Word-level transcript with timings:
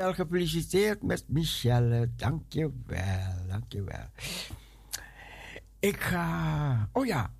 Wel 0.00 0.14
gefeliciteerd 0.14 1.02
met 1.02 1.24
Michelle. 1.26 2.10
Dank 2.16 2.52
je 2.52 2.70
wel, 2.86 3.46
dank 3.48 3.72
je 3.72 3.82
wel. 3.82 4.06
Ik 5.78 6.00
ga... 6.00 6.88
Oh 6.92 7.06
ja. 7.06 7.34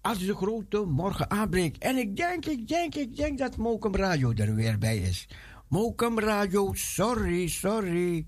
Als 0.00 0.18
de 0.18 0.34
grote 0.34 0.84
morgen 0.84 1.30
aanbreekt. 1.30 1.78
En 1.78 1.96
ik 1.96 2.16
denk, 2.16 2.46
ik 2.46 2.68
denk, 2.68 2.94
ik 2.94 3.16
denk 3.16 3.38
dat 3.38 3.56
Mokum 3.56 3.94
Radio 3.94 4.32
er 4.32 4.54
weer 4.54 4.78
bij 4.78 4.98
is. 4.98 5.28
Mokum 5.68 6.18
Radio, 6.18 6.72
sorry, 6.72 7.48
sorry. 7.48 8.26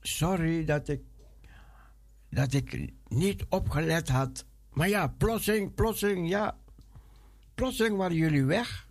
Sorry 0.00 0.64
dat 0.64 0.88
ik... 0.88 1.00
Dat 2.30 2.52
ik 2.52 2.92
niet 3.08 3.44
opgelet 3.48 4.08
had. 4.08 4.44
Maar 4.72 4.88
ja, 4.88 5.06
plotseling, 5.06 5.74
plotseling, 5.74 6.28
ja. 6.28 6.56
Plotseling 7.54 7.96
waren 7.96 8.16
jullie 8.16 8.44
weg. 8.44 8.90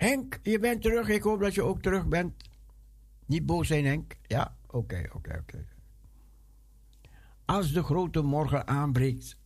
Henk, 0.00 0.38
je 0.42 0.58
bent 0.58 0.82
terug. 0.82 1.08
Ik 1.08 1.22
hoop 1.22 1.40
dat 1.40 1.54
je 1.54 1.62
ook 1.62 1.82
terug 1.82 2.06
bent. 2.06 2.32
Niet 3.26 3.46
boos 3.46 3.66
zijn, 3.66 3.84
Henk. 3.84 4.16
Ja, 4.22 4.56
oké, 4.66 5.08
oké, 5.12 5.38
oké. 5.40 5.66
Als 7.44 7.72
de 7.72 7.82
grote 7.82 8.22
morgen 8.22 8.66
aanbreekt. 8.66 9.36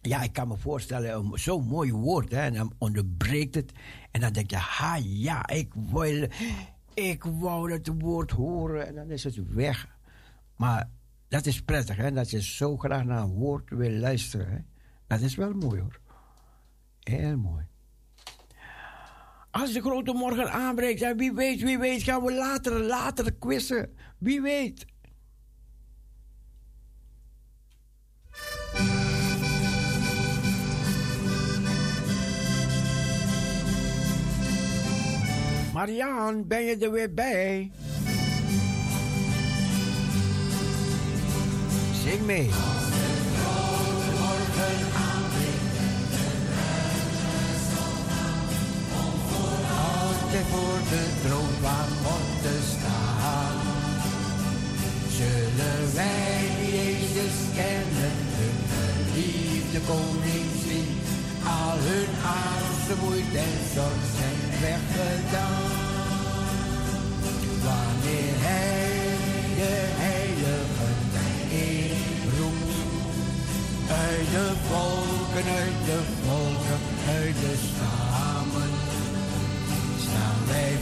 Ja, 0.00 0.22
ik 0.22 0.32
kan 0.32 0.48
me 0.48 0.56
voorstellen, 0.56 1.38
zo'n 1.38 1.64
mooi 1.64 1.92
woord, 1.92 2.30
hè, 2.30 2.40
en 2.40 2.54
dan 2.54 2.72
onderbreekt 2.78 3.54
het. 3.54 3.72
En 4.10 4.20
dan 4.20 4.32
denk 4.32 4.50
je, 4.50 4.56
ha 4.56 4.96
ja, 5.02 5.48
ik 5.48 5.74
wil, 5.74 6.28
ik 6.94 7.24
wou 7.24 7.72
het 7.72 7.90
woord 7.98 8.30
horen. 8.30 8.86
En 8.86 8.94
dan 8.94 9.10
is 9.10 9.24
het 9.24 9.52
weg. 9.54 9.88
Maar 10.56 10.90
dat 11.28 11.46
is 11.46 11.62
prettig, 11.62 11.96
hè, 11.96 12.12
dat 12.12 12.30
je 12.30 12.42
zo 12.42 12.76
graag 12.76 13.04
naar 13.04 13.22
een 13.22 13.34
woord 13.34 13.70
wil 13.70 13.90
luisteren. 13.90 14.50
Hè. 14.50 14.58
Dat 15.06 15.20
is 15.20 15.34
wel 15.34 15.52
mooi 15.52 15.80
hoor. 15.80 16.00
Heel 17.08 17.36
mooi. 17.36 17.64
Als 19.50 19.72
de 19.72 19.80
grote 19.80 20.12
morgen 20.12 20.52
aanbreekt, 20.52 21.02
en 21.02 21.16
wie 21.16 21.32
weet, 21.32 21.60
wie 21.60 21.78
weet, 21.78 22.02
gaan 22.02 22.22
we 22.24 22.32
later, 22.32 22.80
later 22.80 23.32
quizzen. 23.32 23.94
Wie 24.18 24.40
weet. 24.40 24.86
Mariaan, 35.72 36.46
ben 36.46 36.62
je 36.62 36.76
er 36.76 36.90
weer 36.90 37.14
bij? 37.14 37.70
Zing 41.92 42.26
mee. 42.26 42.50
Voor 50.30 50.78
de 50.90 51.04
van 51.60 51.88
God 52.04 52.42
te 52.42 52.56
staan. 52.72 53.56
Zullen 55.16 55.94
wij 55.94 56.40
Jezus 56.60 57.36
kennen, 57.54 58.16
hun 58.72 58.98
liefde 59.14 59.80
koning 59.86 60.48
zien, 60.66 60.90
al 61.44 61.76
hun 61.88 62.12
angst, 62.40 63.02
moeite 63.02 63.38
en 63.38 63.58
zorg 63.74 64.04
zijn 64.18 64.40
weggedaan. 64.60 65.70
Wanneer 67.64 68.34
hij 68.46 69.16
de 69.60 69.74
heilige 70.04 70.90
inroept, 71.66 72.76
uit 73.90 74.30
de 74.34 74.52
volken, 74.68 75.46
uit 75.60 75.80
de 75.86 76.00
volken, 76.24 76.80
uit 77.14 77.34
de 77.34 77.54
stammen 77.66 78.17
wij 80.48 80.78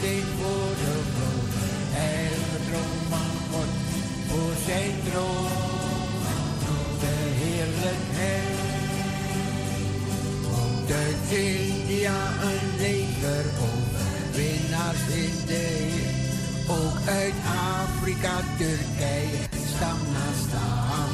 ding 0.00 0.24
voor 0.40 0.72
de 0.82 0.96
grote 1.14 1.66
heilige 1.98 2.58
troon 2.68 3.00
van 3.10 3.30
God, 3.50 3.70
voor 4.28 4.54
zijn 4.66 4.94
troon 5.10 5.64
de 7.00 7.16
heerlijkheid. 7.40 8.62
Uit 11.04 11.38
India 11.38 12.20
een 12.42 12.76
leger 12.76 13.44
overwinnaars 13.68 15.06
in 15.14 15.36
de 15.46 15.94
ook 16.68 17.08
uit 17.08 17.34
Afrika, 17.82 18.40
Turkije, 18.58 19.38
stam 19.74 19.98
na 20.12 20.28
stam. 20.42 21.10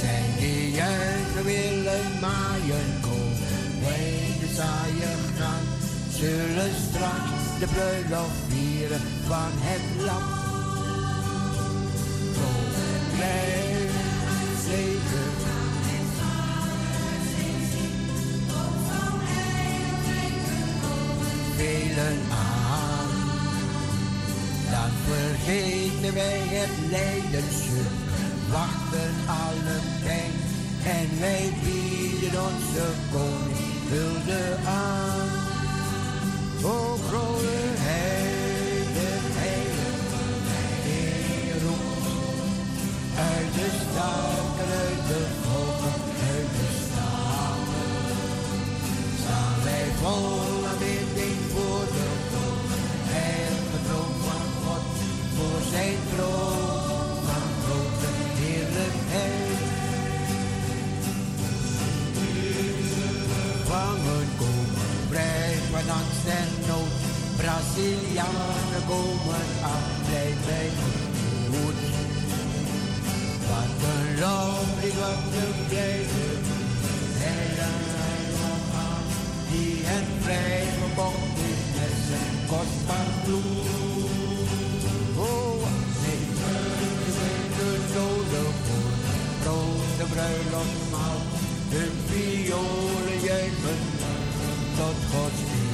Zij 0.00 0.24
die 0.38 0.70
juichen 0.70 1.44
willen 1.44 2.18
maaien 2.20 3.00
komen, 3.00 4.35
zaaien 4.56 5.18
gaan, 5.38 5.66
zullen 6.10 6.72
straks 6.88 7.58
de 7.60 7.66
bruiloft 7.66 8.40
vieren 8.48 9.00
van 9.26 9.50
het. 9.66 9.84
Groot 12.34 13.16
blij, 13.16 13.88
zeker. 14.68 15.24
Velen 21.56 22.18
aan, 22.30 23.10
dan 24.70 24.90
vergeten 25.06 26.14
wij 26.14 26.40
het 26.56 26.90
lijdenshulp, 26.90 27.96
wachten 28.50 29.14
alle 29.26 29.78
pijn 30.04 30.32
en 30.84 31.20
wij 31.20 31.52
bieden 31.62 32.40
onze 32.42 32.86
koning 33.12 33.75
vulde 33.90 34.44
aan. 34.66 35.28
O 36.62 36.98
grote 37.08 37.58
heide, 37.88 39.10
heilige 39.40 40.24
Heer 40.86 41.62
uit 43.30 43.50
de 43.56 43.68
staken, 43.80 44.70
uit 44.84 45.02
de 45.10 45.22
volken, 45.42 46.00
uit 46.32 46.50
de 46.56 46.66
stammen. 46.82 48.16
Staan 49.20 49.58
wij 49.64 49.88
vol 50.00 50.66
aanbidding 50.70 51.40
voor 51.52 51.86
de 51.96 52.08
heilige 53.14 53.78
troon 53.86 54.14
van 54.26 54.44
God, 54.62 54.84
voor 55.36 55.60
zijn 55.72 55.98
troon 56.14 56.45
Brazilianen 67.56 68.84
komen 68.86 69.46
aan, 69.62 69.86
blijf 70.08 70.36
bij 70.46 70.70
goed. 71.50 71.80
Wat 73.48 73.72
lof, 74.20 74.68
wat 75.00 75.24
een 75.42 75.66
blijde. 75.68 76.26
Hij 77.22 77.46
nog 78.40 78.64
aan, 78.86 79.04
die 79.50 79.74
hen 79.84 80.06
vrij 80.22 80.64
verbonden 80.78 81.52
is 81.52 81.64
met 81.78 81.96
zijn 82.08 82.36
kostbaar 82.52 83.10
bloed. 83.24 83.68
Oh, 85.16 85.62
nee, 86.02 86.24
de 87.56 87.70
doden 87.94 88.52
voor 88.66 88.92
grote 89.42 90.04
bruiloftmaal. 90.12 91.20
Hun 91.68 91.94
violen 92.08 93.20
juichen 93.22 93.80
tot 94.76 94.98
Gods 95.12 95.65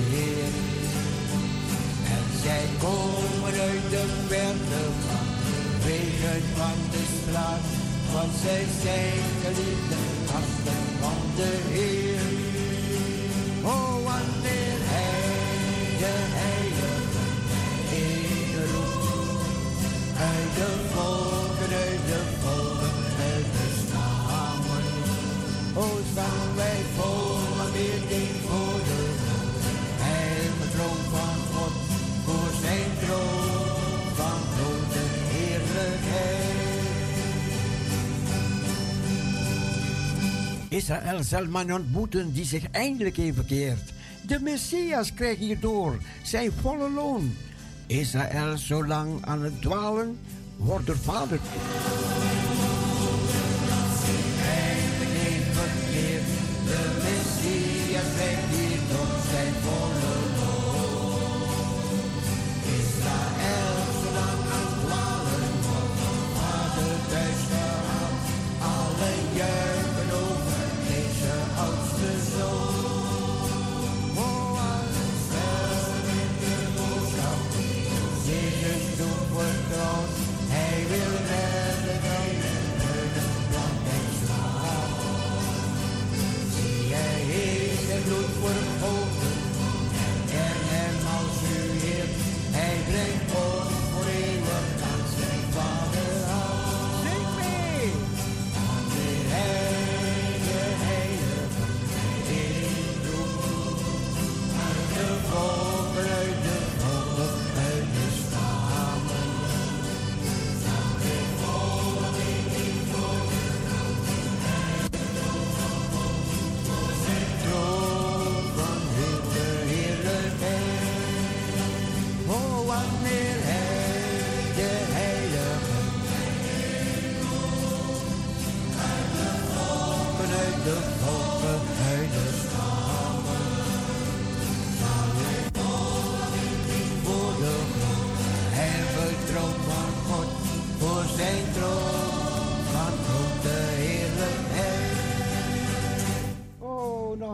zij 2.52 2.68
komen 2.78 3.60
uit 3.60 3.90
de 3.90 4.04
verte 4.28 4.82
van 5.06 5.26
wegen 5.84 6.42
van 6.56 6.78
de 6.90 7.02
straat. 7.16 7.66
Want 8.12 8.32
zij 8.44 8.64
zijn 8.82 9.22
geliefde 9.42 10.00
gasten 10.30 10.82
van 11.00 11.20
de 11.36 11.50
Heer. 11.74 12.20
Oh, 13.64 14.04
de 14.42 14.58
heilige 14.92 16.51
Israël 40.82 41.22
zal 41.22 41.46
man 41.46 41.72
ontmoeten 41.72 42.32
die 42.32 42.44
zich 42.44 42.70
eindelijk 42.70 43.16
heeft 43.16 43.36
verkeerd. 43.36 43.92
De 44.26 44.40
Messias 44.40 45.14
krijgt 45.14 45.38
hierdoor 45.38 45.98
zijn 46.22 46.52
volle 46.60 46.90
loon. 46.90 47.34
Israël, 47.86 48.58
zolang 48.58 49.24
aan 49.24 49.42
het 49.42 49.60
dwalen, 49.60 50.18
wordt 50.56 50.88
er 50.88 50.98
vader. 50.98 51.38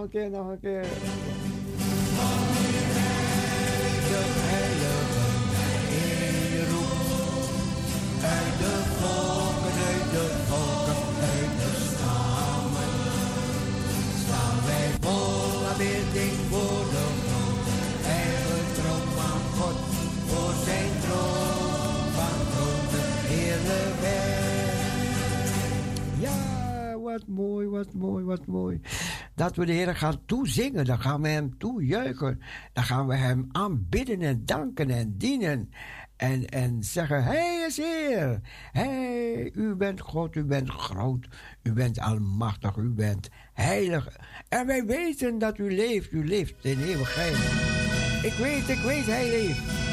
Keer, 0.08 0.30
nog 0.30 0.48
een 0.48 0.60
keer. 0.60 0.86
Uit 8.22 8.58
de 8.62 8.74
volken, 8.98 9.76
uit 9.88 10.10
de 10.14 10.26
volken, 10.48 11.00
uit 11.32 11.52
de 11.60 11.70
stammen. 11.88 12.92
Staan 14.22 14.58
wij 14.66 14.88
vol 15.00 15.66
aanbidding 15.68 16.36
voor 16.50 16.84
de 16.94 17.04
God. 17.28 17.66
Troon 18.74 19.06
van 19.16 19.40
God, 19.58 19.78
voor 20.26 20.54
zijn 20.64 20.92
troon 21.00 22.04
van 22.16 22.38
grote 22.52 23.02
heerlijkheid. 23.30 24.78
Ja, 26.18 26.98
wat 26.98 27.26
mooi, 27.26 27.66
wat 27.68 27.94
mooi, 27.94 28.24
wat 28.24 28.46
mooi 28.46 28.80
dat 29.38 29.56
we 29.56 29.66
de 29.66 29.72
Heer 29.72 29.96
gaan 29.96 30.20
toezingen. 30.26 30.84
Dan 30.84 31.00
gaan 31.00 31.22
we 31.22 31.28
Hem 31.28 31.58
toejuichen. 31.58 32.40
Dan 32.72 32.84
gaan 32.84 33.06
we 33.06 33.14
Hem 33.14 33.48
aanbidden 33.52 34.22
en 34.22 34.44
danken 34.44 34.90
en 34.90 35.14
dienen. 35.16 35.70
En, 36.16 36.46
en 36.46 36.82
zeggen, 36.82 37.24
Hij 37.24 37.64
is 37.68 37.76
Heer. 37.76 38.40
Hij, 38.72 39.50
u 39.54 39.74
bent 39.74 40.00
God, 40.00 40.36
u 40.36 40.44
bent 40.44 40.70
groot. 40.70 41.28
U 41.62 41.72
bent 41.72 42.00
almachtig, 42.00 42.76
u 42.76 42.90
bent 42.90 43.28
heilig. 43.52 44.16
En 44.48 44.66
wij 44.66 44.84
weten 44.84 45.38
dat 45.38 45.58
u 45.58 45.74
leeft, 45.74 46.12
u 46.12 46.26
leeft 46.26 46.64
in 46.64 46.80
eeuwigheid. 46.80 47.36
Ik 48.22 48.32
weet, 48.32 48.68
ik 48.68 48.82
weet, 48.82 49.06
Hij 49.06 49.28
leeft. 49.30 49.87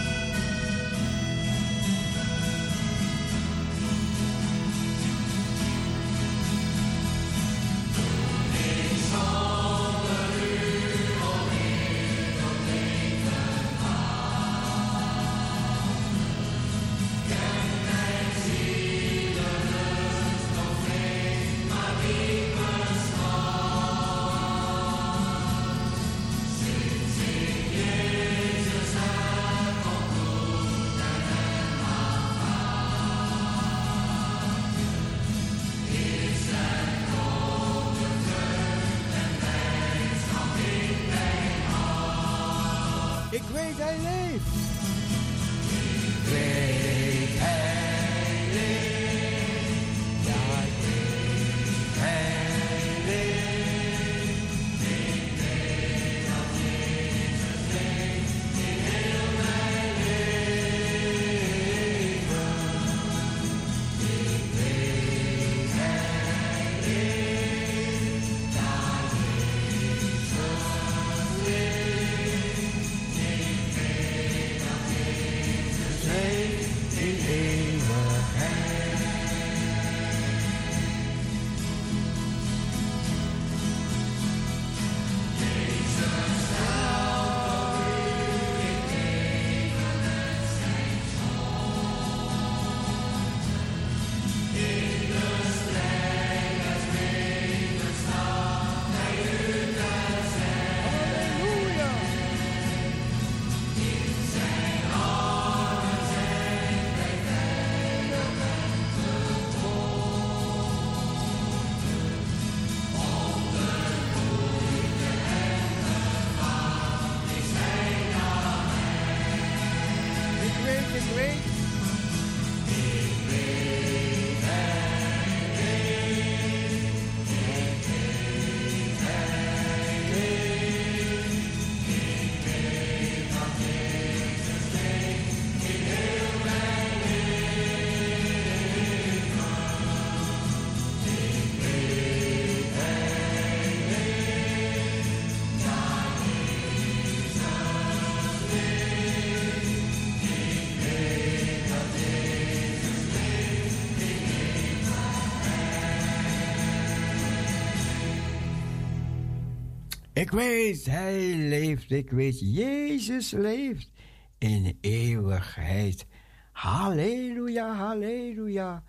Weet, 160.35 160.85
Hij 160.85 161.33
leeft. 161.35 161.91
Ik 161.91 162.11
weet, 162.11 162.39
Jezus 162.39 163.31
leeft 163.31 163.91
in 164.37 164.77
eeuwigheid. 164.81 166.05
Halleluja, 166.51 167.73
halleluja, 167.73 168.83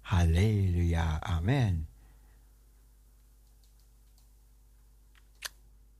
halleluja, 0.00 1.20
amen. 1.20 1.88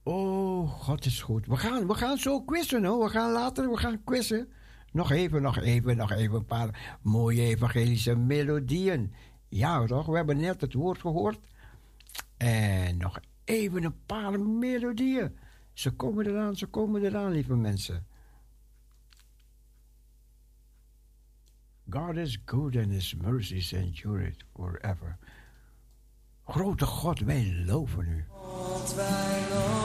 Oh, 0.02 0.71
God 0.71 1.04
is 1.04 1.23
goed. 1.23 1.47
We 1.47 1.56
gaan, 1.56 1.87
we 1.87 1.94
gaan 1.94 2.18
zo 2.18 2.40
quizzen 2.40 2.85
hoor. 2.85 3.04
We 3.04 3.11
gaan 3.11 3.32
later, 3.32 3.71
we 3.71 3.76
gaan 3.76 4.04
quizzen. 4.04 4.52
Nog 4.92 5.11
even, 5.11 5.42
nog 5.42 5.59
even, 5.59 5.97
nog 5.97 6.12
even 6.12 6.35
een 6.35 6.44
paar 6.44 6.99
mooie 7.02 7.42
evangelische 7.42 8.16
melodieën. 8.16 9.14
Ja, 9.49 9.87
toch? 9.87 10.06
We 10.06 10.16
hebben 10.16 10.37
net 10.37 10.61
het 10.61 10.73
woord 10.73 11.00
gehoord. 11.00 11.40
En 12.37 12.97
nog 12.97 13.21
even 13.45 13.85
een 13.85 14.05
paar 14.07 14.41
melodieën. 14.41 15.39
Ze 15.73 15.91
komen 15.91 16.27
eraan, 16.27 16.57
ze 16.57 16.67
komen 16.67 17.05
eraan, 17.05 17.31
lieve 17.31 17.57
mensen. 17.57 18.07
God 21.91 22.17
is 22.17 22.39
good 22.45 22.77
and 22.77 22.91
his 22.91 23.15
mercies 23.15 23.73
endure 23.73 24.27
it 24.27 24.45
forever. 24.55 25.19
Grote 26.45 26.87
God, 26.87 27.21
wij 27.21 27.63
loven 27.67 28.09
u. 28.09 28.25
God, 28.29 28.95
wij 28.95 29.49
loven 29.51 29.82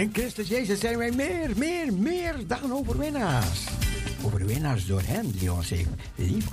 In 0.00 0.10
Christus 0.12 0.48
Jezus 0.48 0.80
zijn 0.80 0.98
wij 0.98 1.10
meer, 1.10 1.50
meer, 1.56 1.92
meer 1.92 2.34
dan 2.46 2.72
overwinnaars. 2.72 3.64
Overwinnaars 4.24 4.86
door 4.86 5.02
Hem 5.04 5.30
die 5.30 5.52
ons 5.52 5.70
heeft 5.70 5.88
lief 6.14 6.49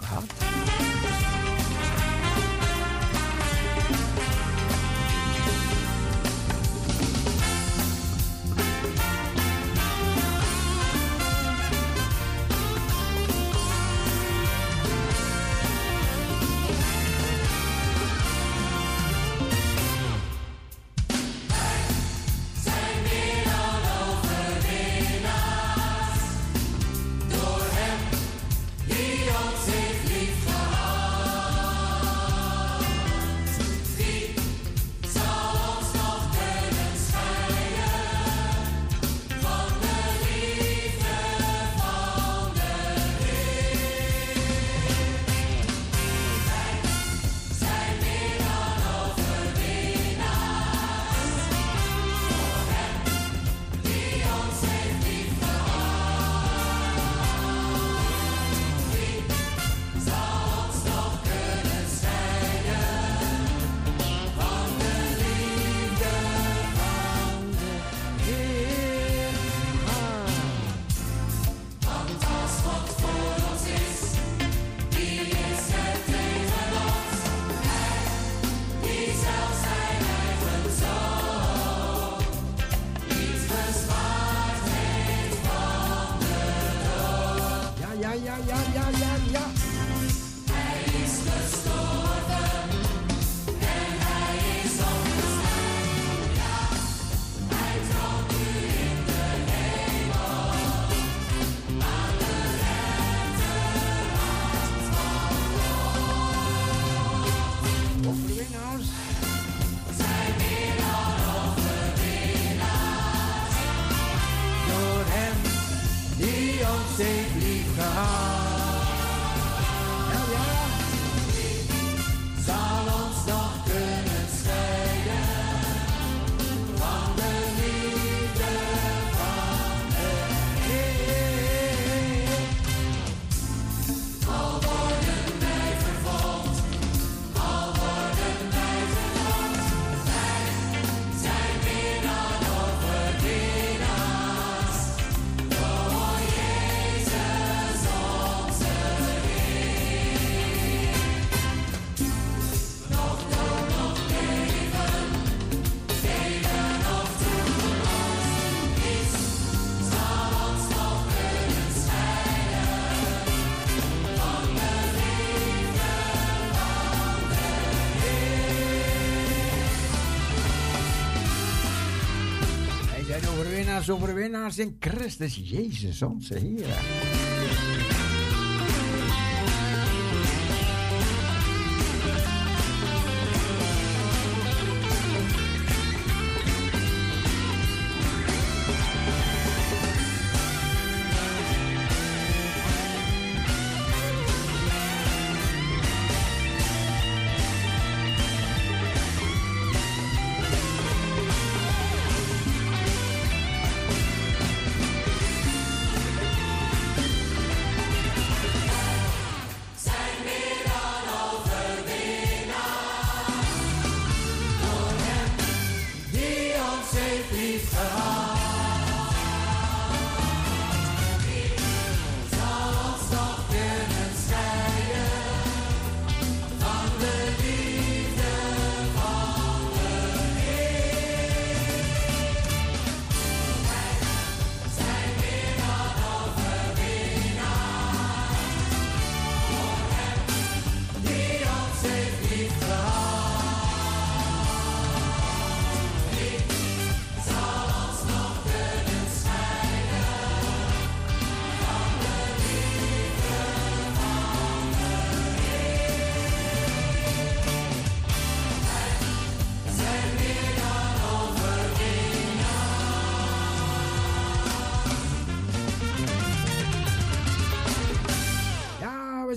overwinnaars, 173.77 173.89
overwinnaars 173.89 174.57
in 174.57 174.75
Christus 174.79 175.35
Jezus, 175.35 176.01
onze 176.01 176.37
Heer. 176.37 177.26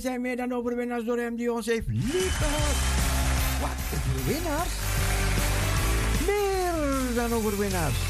Zijn 0.01 0.21
meer 0.21 0.37
dan 0.37 0.53
overwinnaars 0.53 1.05
door 1.05 1.19
hem 1.19 1.37
die 1.37 1.53
ons 1.53 1.67
heeft 1.67 1.87
liefgehad. 1.89 2.77
Wat, 3.61 3.99
overwinnaars? 3.99 4.73
Meer 6.27 7.15
dan 7.15 7.33
overwinnaars. 7.33 8.10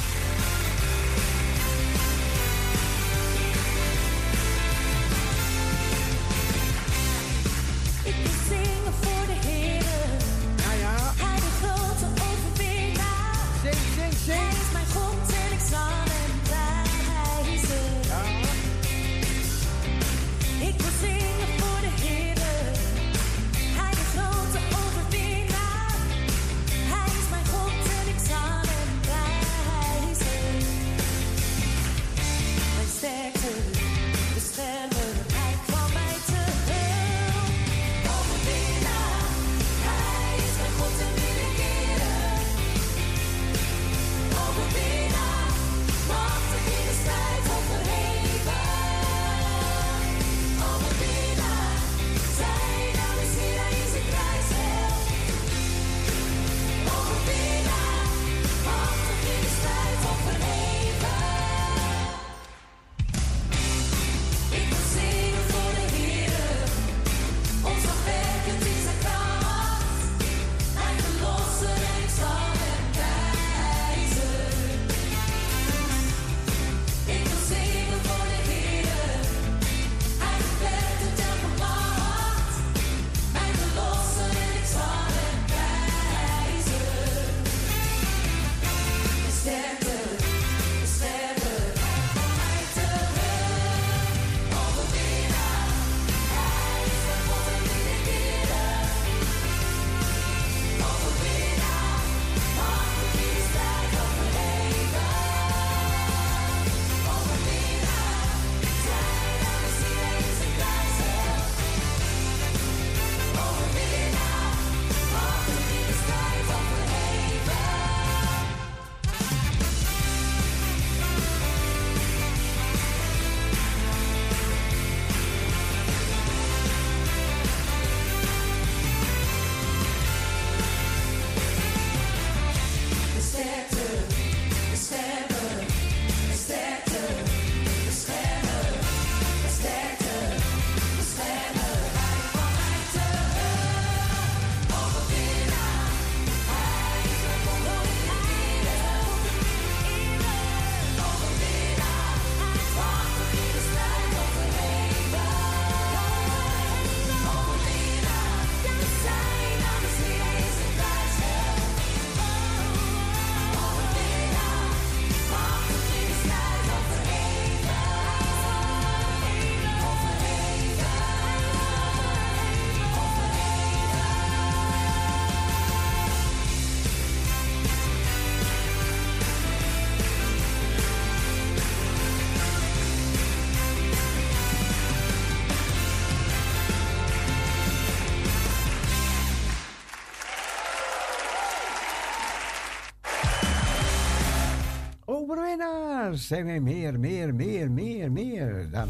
Zijn 196.15 196.63
meer, 196.63 196.99
meer, 196.99 197.35
meer, 197.35 197.71
meer, 197.71 198.13
meer 198.13 198.69
dan 198.71 198.89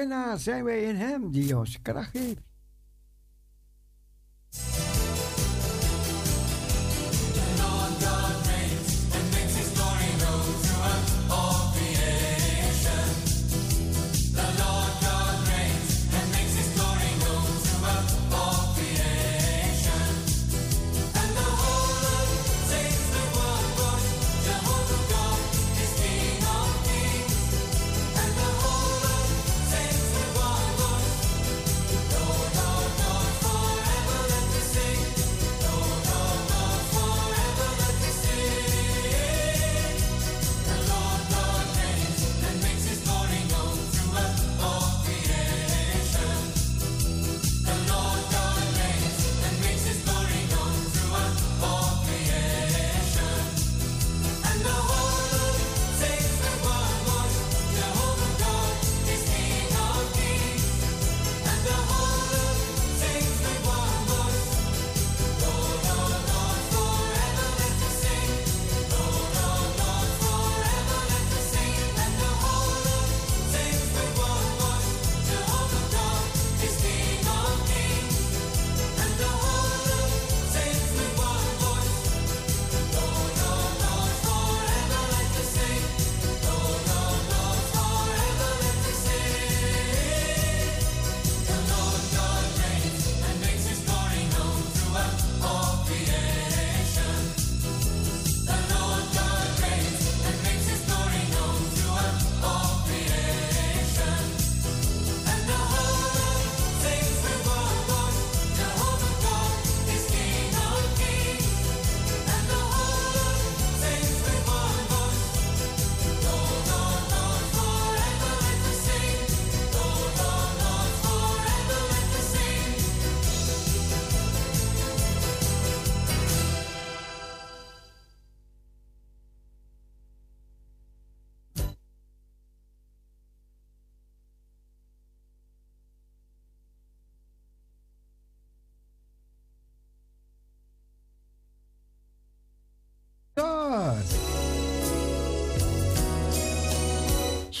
overwinnaars 0.00 0.42
zijn 0.42 0.64
wij 0.64 0.82
in 0.82 0.96
Hem 0.96 1.30
die 1.30 1.58
ons 1.58 1.82
kracht 1.82 2.10
geeft. 2.10 2.49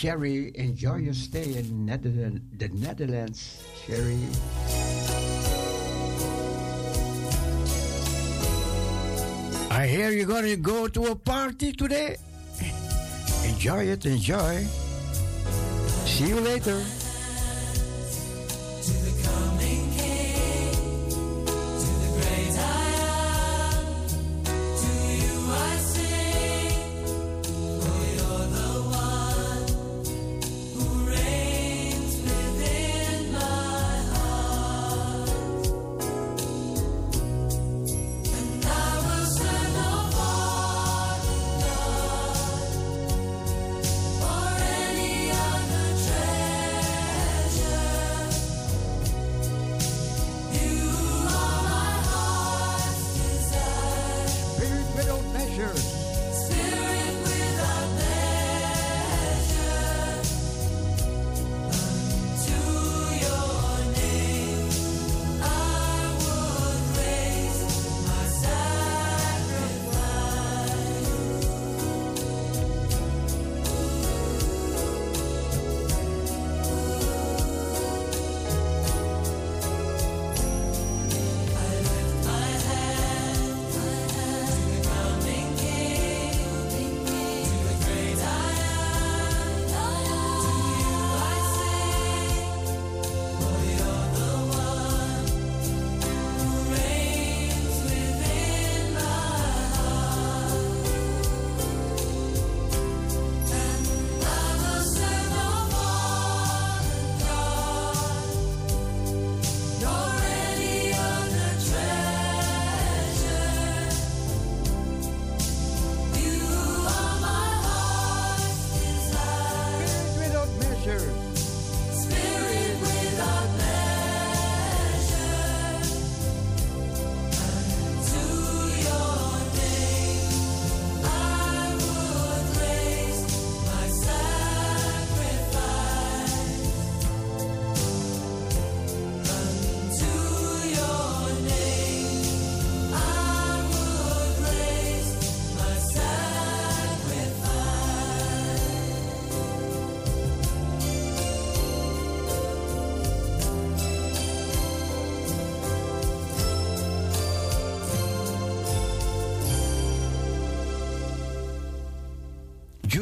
Sherry, 0.00 0.50
enjoy 0.54 0.96
your 0.96 1.12
stay 1.12 1.58
in 1.58 1.84
the 1.84 2.68
Netherlands, 2.72 3.62
Sherry. 3.84 4.16
I 9.70 9.86
hear 9.86 10.08
you're 10.08 10.24
gonna 10.24 10.56
go 10.56 10.88
to 10.88 11.08
a 11.08 11.14
party 11.14 11.74
today. 11.74 12.16
Enjoy 13.44 13.92
it, 13.92 14.06
enjoy. 14.06 14.64
See 16.06 16.28
you 16.28 16.40
later. 16.40 16.82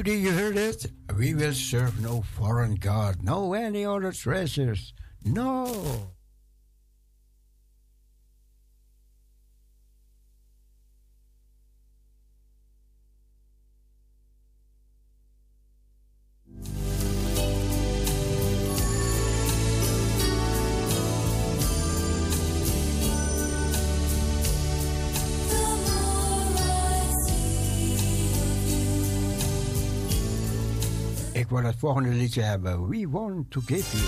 Judy, 0.09 0.21
you 0.23 0.33
heard 0.33 0.57
it? 0.57 0.87
We 1.19 1.35
will 1.35 1.53
serve 1.53 2.01
no 2.01 2.23
foreign 2.23 2.77
God, 2.77 3.23
no 3.23 3.53
any 3.53 3.85
other 3.85 4.11
treasures. 4.11 4.95
No. 5.23 6.13
Volgende 31.79 32.09
liedje 32.09 32.43
hebben. 32.43 32.89
We 32.89 33.09
want 33.11 33.51
to 33.51 33.61
give 33.61 33.97
you. 33.97 34.07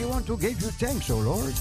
We 0.00 0.06
want 0.06 0.26
to 0.26 0.36
give 0.36 0.60
you 0.60 0.72
thanks, 0.72 1.10
O 1.10 1.16
oh 1.16 1.24
Lord. 1.24 1.54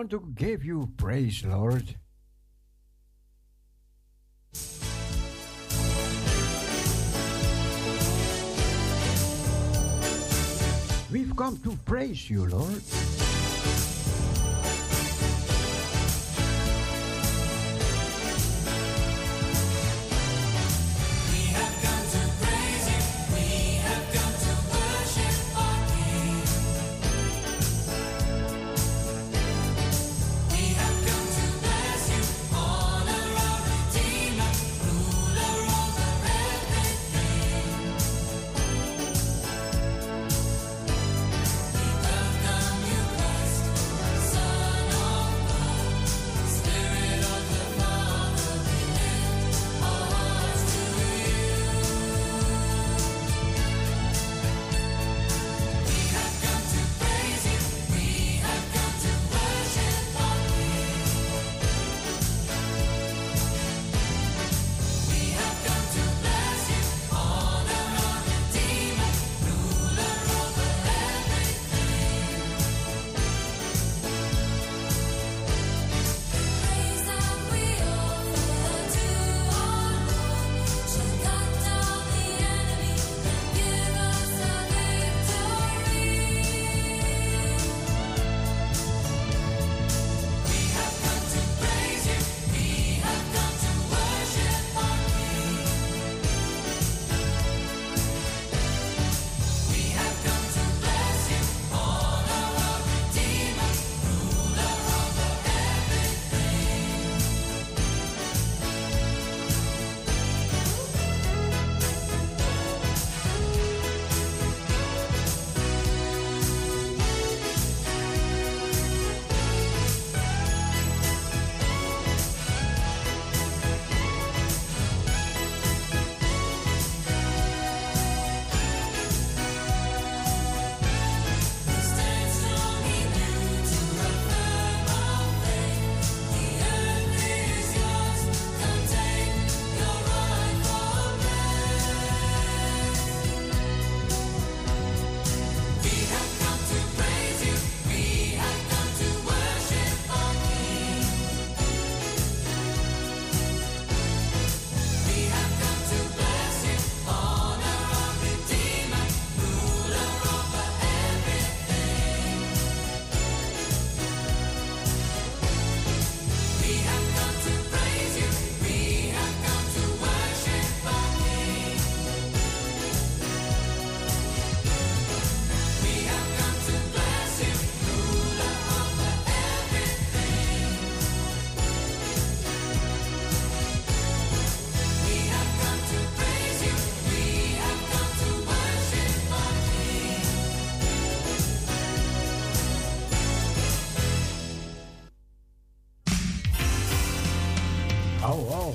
Want 0.00 0.10
to 0.10 0.32
give 0.34 0.64
you 0.64 0.88
praise, 0.96 1.44
Lord. 1.44 1.94
We've 11.12 11.36
come 11.36 11.58
to 11.64 11.76
praise 11.84 12.30
you, 12.30 12.46
Lord. 12.46 12.80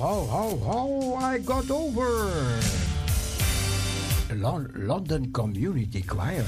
How, 0.06 0.24
how, 0.26 0.56
how 0.62 1.14
I 1.18 1.38
got 1.38 1.68
over. 1.68 2.30
Lon 4.34 4.70
London 4.76 5.32
Community 5.32 6.02
Choir. 6.02 6.46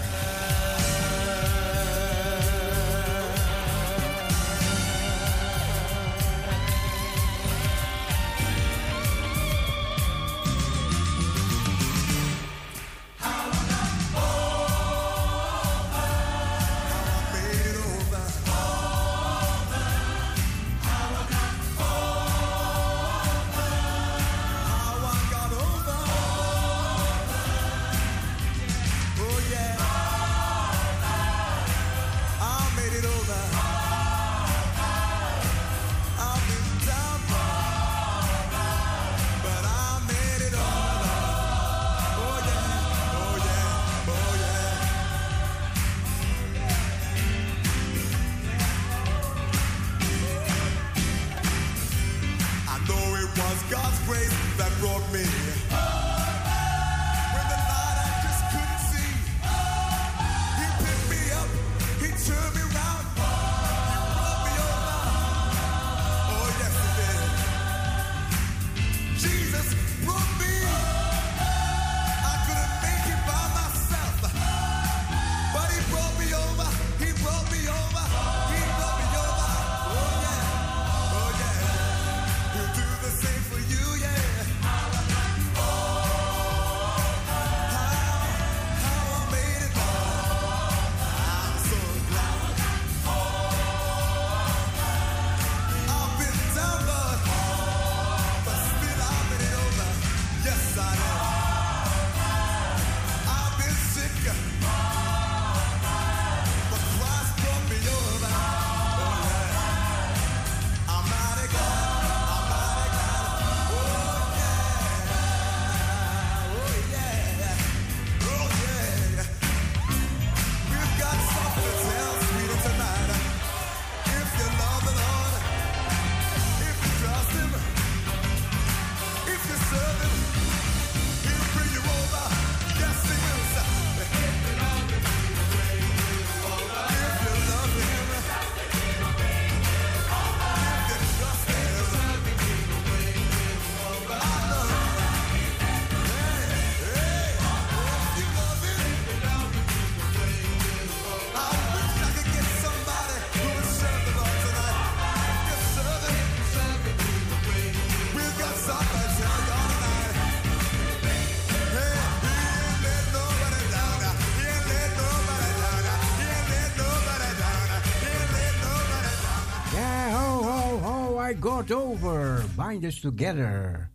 Bind 172.69 172.85
Us 172.85 173.01
Together. 173.01 173.89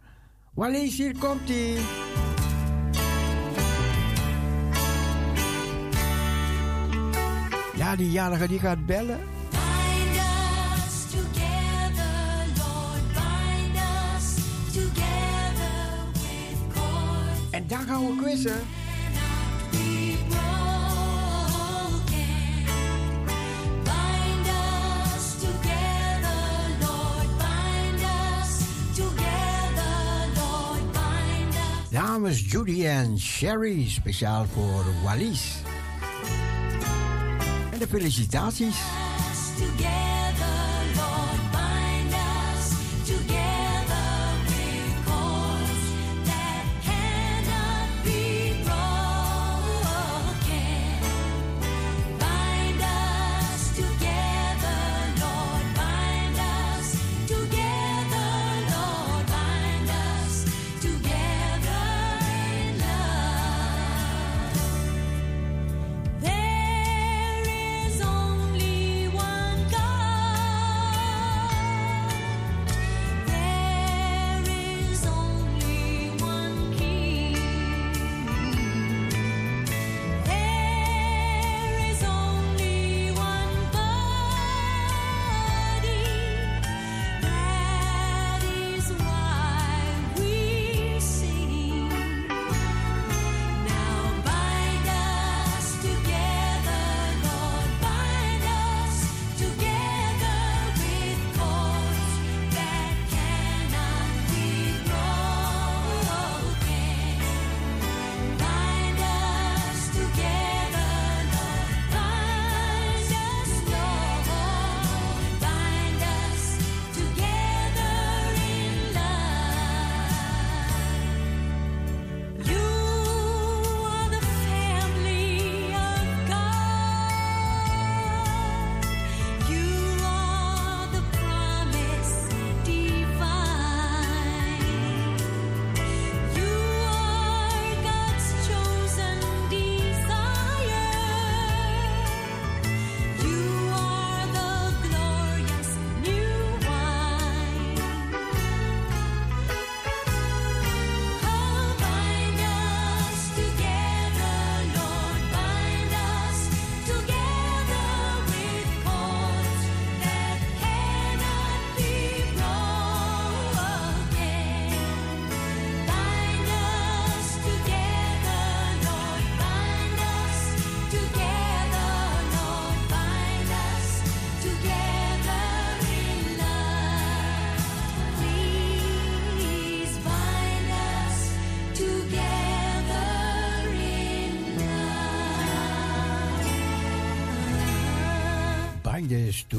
Wallis, 0.55 0.97
hier 0.97 1.13
komt 1.17 1.49
ie. 1.49 1.77
Ja, 7.77 7.95
die 7.95 8.11
jarige 8.11 8.47
die 8.47 8.59
gaat 8.59 8.85
bellen. 8.85 9.19
Bind 9.49 10.17
us 10.17 11.05
together, 11.11 12.15
Lord, 12.57 13.05
bind 13.13 13.77
us 13.77 14.41
together 14.73 16.09
with 16.13 16.73
cords 16.73 17.51
En 17.51 17.67
dan 17.67 17.81
gaan 17.81 18.07
we 18.07 18.21
quizzen. 18.23 18.57
Dames 32.23 32.51
Judy 32.51 32.85
en 32.85 33.19
Sherry, 33.19 33.89
speciaal 33.89 34.45
voor 34.53 34.85
Wallis. 35.03 35.55
En 37.71 37.79
de 37.79 37.87
felicitaties. 37.87 38.75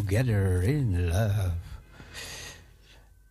Together 0.07 0.63
in 0.63 1.07
love. 1.07 1.53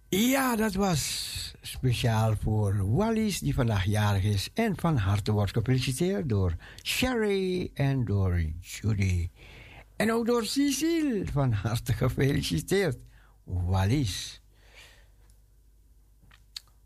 Ja, 0.10 0.56
dat 0.56 0.74
was 0.74 1.54
speciaal 1.62 2.36
voor 2.36 2.96
Wallis, 2.96 3.40
die 3.40 3.54
vandaag 3.54 3.86
jarig 3.86 4.24
is. 4.24 4.50
En 4.54 4.78
van 4.78 4.98
harte 4.98 5.32
wordt 5.32 5.52
gefeliciteerd 5.52 6.30
door 6.30 6.56
Sherry 6.84 7.72
en 7.74 8.06
door 8.06 8.42
Judy. 8.60 9.30
En 9.96 10.12
ook 10.12 10.26
door 10.26 10.46
Cecile. 10.46 11.26
Van 11.32 11.52
harte 11.52 11.94
gefeliciteerd. 11.94 12.98
Wallis. 13.44 14.42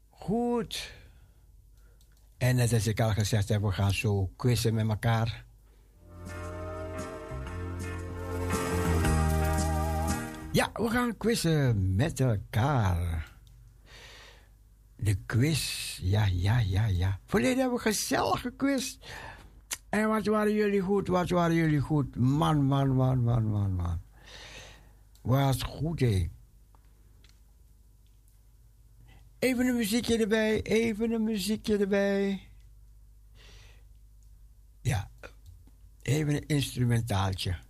Goed. 0.10 0.92
En 2.38 2.56
net 2.56 2.74
als 2.74 2.88
ik 2.88 3.00
al 3.00 3.12
gezegd 3.12 3.50
heb, 3.50 3.62
we 3.62 3.72
gaan 3.72 3.94
zo 3.94 4.32
quizzen 4.36 4.74
met 4.74 4.88
elkaar. 4.88 5.47
Ja, 10.58 10.70
we 10.74 10.90
gaan 10.90 11.18
quizzen 11.18 11.96
met 11.96 12.20
elkaar. 12.20 13.32
De 14.96 15.16
quiz, 15.26 15.98
ja, 16.02 16.26
ja, 16.26 16.60
ja, 16.60 16.86
ja. 16.86 17.20
Verleden 17.26 17.58
hebben 17.58 17.78
we 17.78 17.82
gezellig 17.82 18.42
gequizt. 18.42 19.06
En 19.90 20.08
wat 20.08 20.26
waren 20.26 20.54
jullie 20.54 20.82
goed, 20.82 21.08
wat 21.08 21.30
waren 21.30 21.56
jullie 21.56 21.80
goed. 21.80 22.16
Man, 22.16 22.66
man, 22.66 22.96
man, 22.96 23.24
man, 23.24 23.46
man, 23.46 23.76
man. 23.76 24.02
Wat 25.22 25.64
goed, 25.64 26.00
hé. 26.00 26.30
Even 29.40 29.68
een 29.68 29.76
muziekje 29.76 30.18
erbij, 30.18 30.62
even 30.62 31.12
een 31.12 31.24
muziekje 31.24 31.78
erbij. 31.78 32.50
Ja, 34.82 35.10
even 36.02 36.34
een 36.36 36.48
instrumentaaltje. 36.48 37.66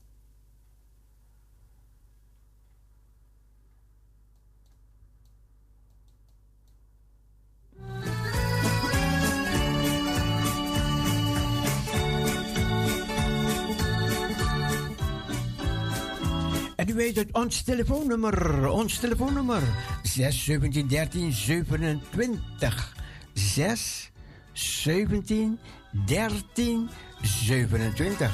Weet 16.97 17.15
het, 17.15 17.31
ons 17.31 17.61
telefoonnummer, 17.61 18.69
ons 18.69 18.99
telefoonnummer. 18.99 19.61
6 20.01 20.43
17 20.43 20.87
13 20.87 21.31
27. 21.33 22.95
6 23.33 24.11
17 24.53 25.59
13 26.05 26.89
27. 27.21 28.31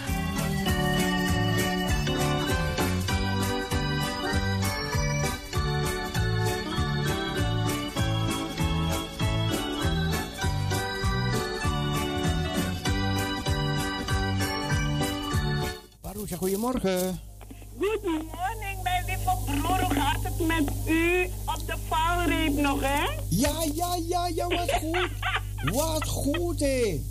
Parousia, 16.01 16.37
goedemorgen. 16.37 17.32
Good 17.83 18.03
morning, 18.03 18.83
mijn 18.83 19.05
lieve 19.05 19.37
broer, 19.45 19.81
hoe 19.81 19.93
gaat 19.93 20.23
het 20.23 20.47
met 20.47 20.69
u 20.87 21.23
op 21.45 21.59
de 21.65 21.75
valreep 21.87 22.53
nog, 22.53 22.81
hè? 22.81 23.03
Ja, 23.29 23.63
ja, 23.73 23.97
ja, 24.07 24.27
ja, 24.27 24.47
wat 24.47 24.71
goed. 24.71 25.09
wat 25.75 26.07
goed, 26.07 26.59
hé. 26.59 27.01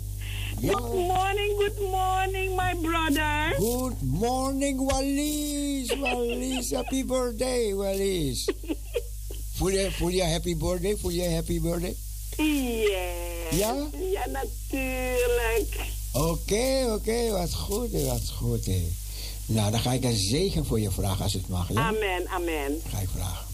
Ja. 0.59 0.71
Good 0.71 0.93
morning, 0.93 1.53
good 1.57 1.91
morning, 1.91 2.55
my 2.55 2.75
brother. 2.81 3.55
Good 3.57 4.01
morning, 4.01 4.91
Wallis. 4.91 5.95
Wallis, 5.95 6.71
happy 6.71 7.05
birthday, 7.05 7.73
Wallis. 7.73 8.49
Voel 9.55 9.69
je, 9.69 9.91
voel 9.91 10.09
je 10.09 10.23
happy 10.23 10.57
birthday? 10.57 10.97
Voel 10.97 11.11
je 11.11 11.29
happy 11.29 11.61
birthday? 11.61 11.95
Yes. 12.37 13.59
Ja? 13.59 13.87
Ja, 14.11 14.27
natuurlijk. 14.27 15.91
Oké, 16.13 16.93
oké, 16.93 17.29
wat 17.31 17.53
goed, 17.53 17.91
hè, 17.91 18.05
wat 18.05 18.29
goed. 18.29 18.65
Hè. 18.65 19.02
Nou, 19.45 19.71
dan 19.71 19.79
ga 19.79 19.93
ik 19.93 20.03
een 20.03 20.17
zegen 20.17 20.65
voor 20.65 20.79
je 20.79 20.91
vragen 20.91 21.23
als 21.23 21.33
het 21.33 21.47
mag. 21.47 21.73
Ja? 21.73 21.87
Amen, 21.87 22.27
amen. 22.27 22.79
Ga 22.87 22.99
ik 22.99 23.09
vragen. 23.09 23.45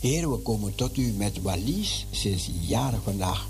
Heer, 0.00 0.30
we 0.30 0.36
komen 0.36 0.74
tot 0.74 0.96
u 0.96 1.12
met 1.16 1.42
Wallis 1.42 2.06
sinds 2.10 2.50
jaren 2.60 3.02
vandaag. 3.02 3.46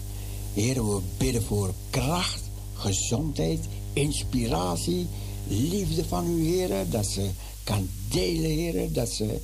Heer, 0.53 0.95
we 0.95 1.01
bidden 1.17 1.43
voor 1.43 1.75
kracht, 1.91 2.43
gezondheid, 2.75 3.61
inspiratie, 3.93 5.07
liefde 5.49 6.05
van 6.05 6.39
u, 6.39 6.45
Heer. 6.45 6.91
Dat 6.91 7.07
ze 7.07 7.31
kan 7.65 7.89
delen, 8.09 8.51
Heer. 8.51 8.93
Dat 8.93 9.09
ze 9.09 9.41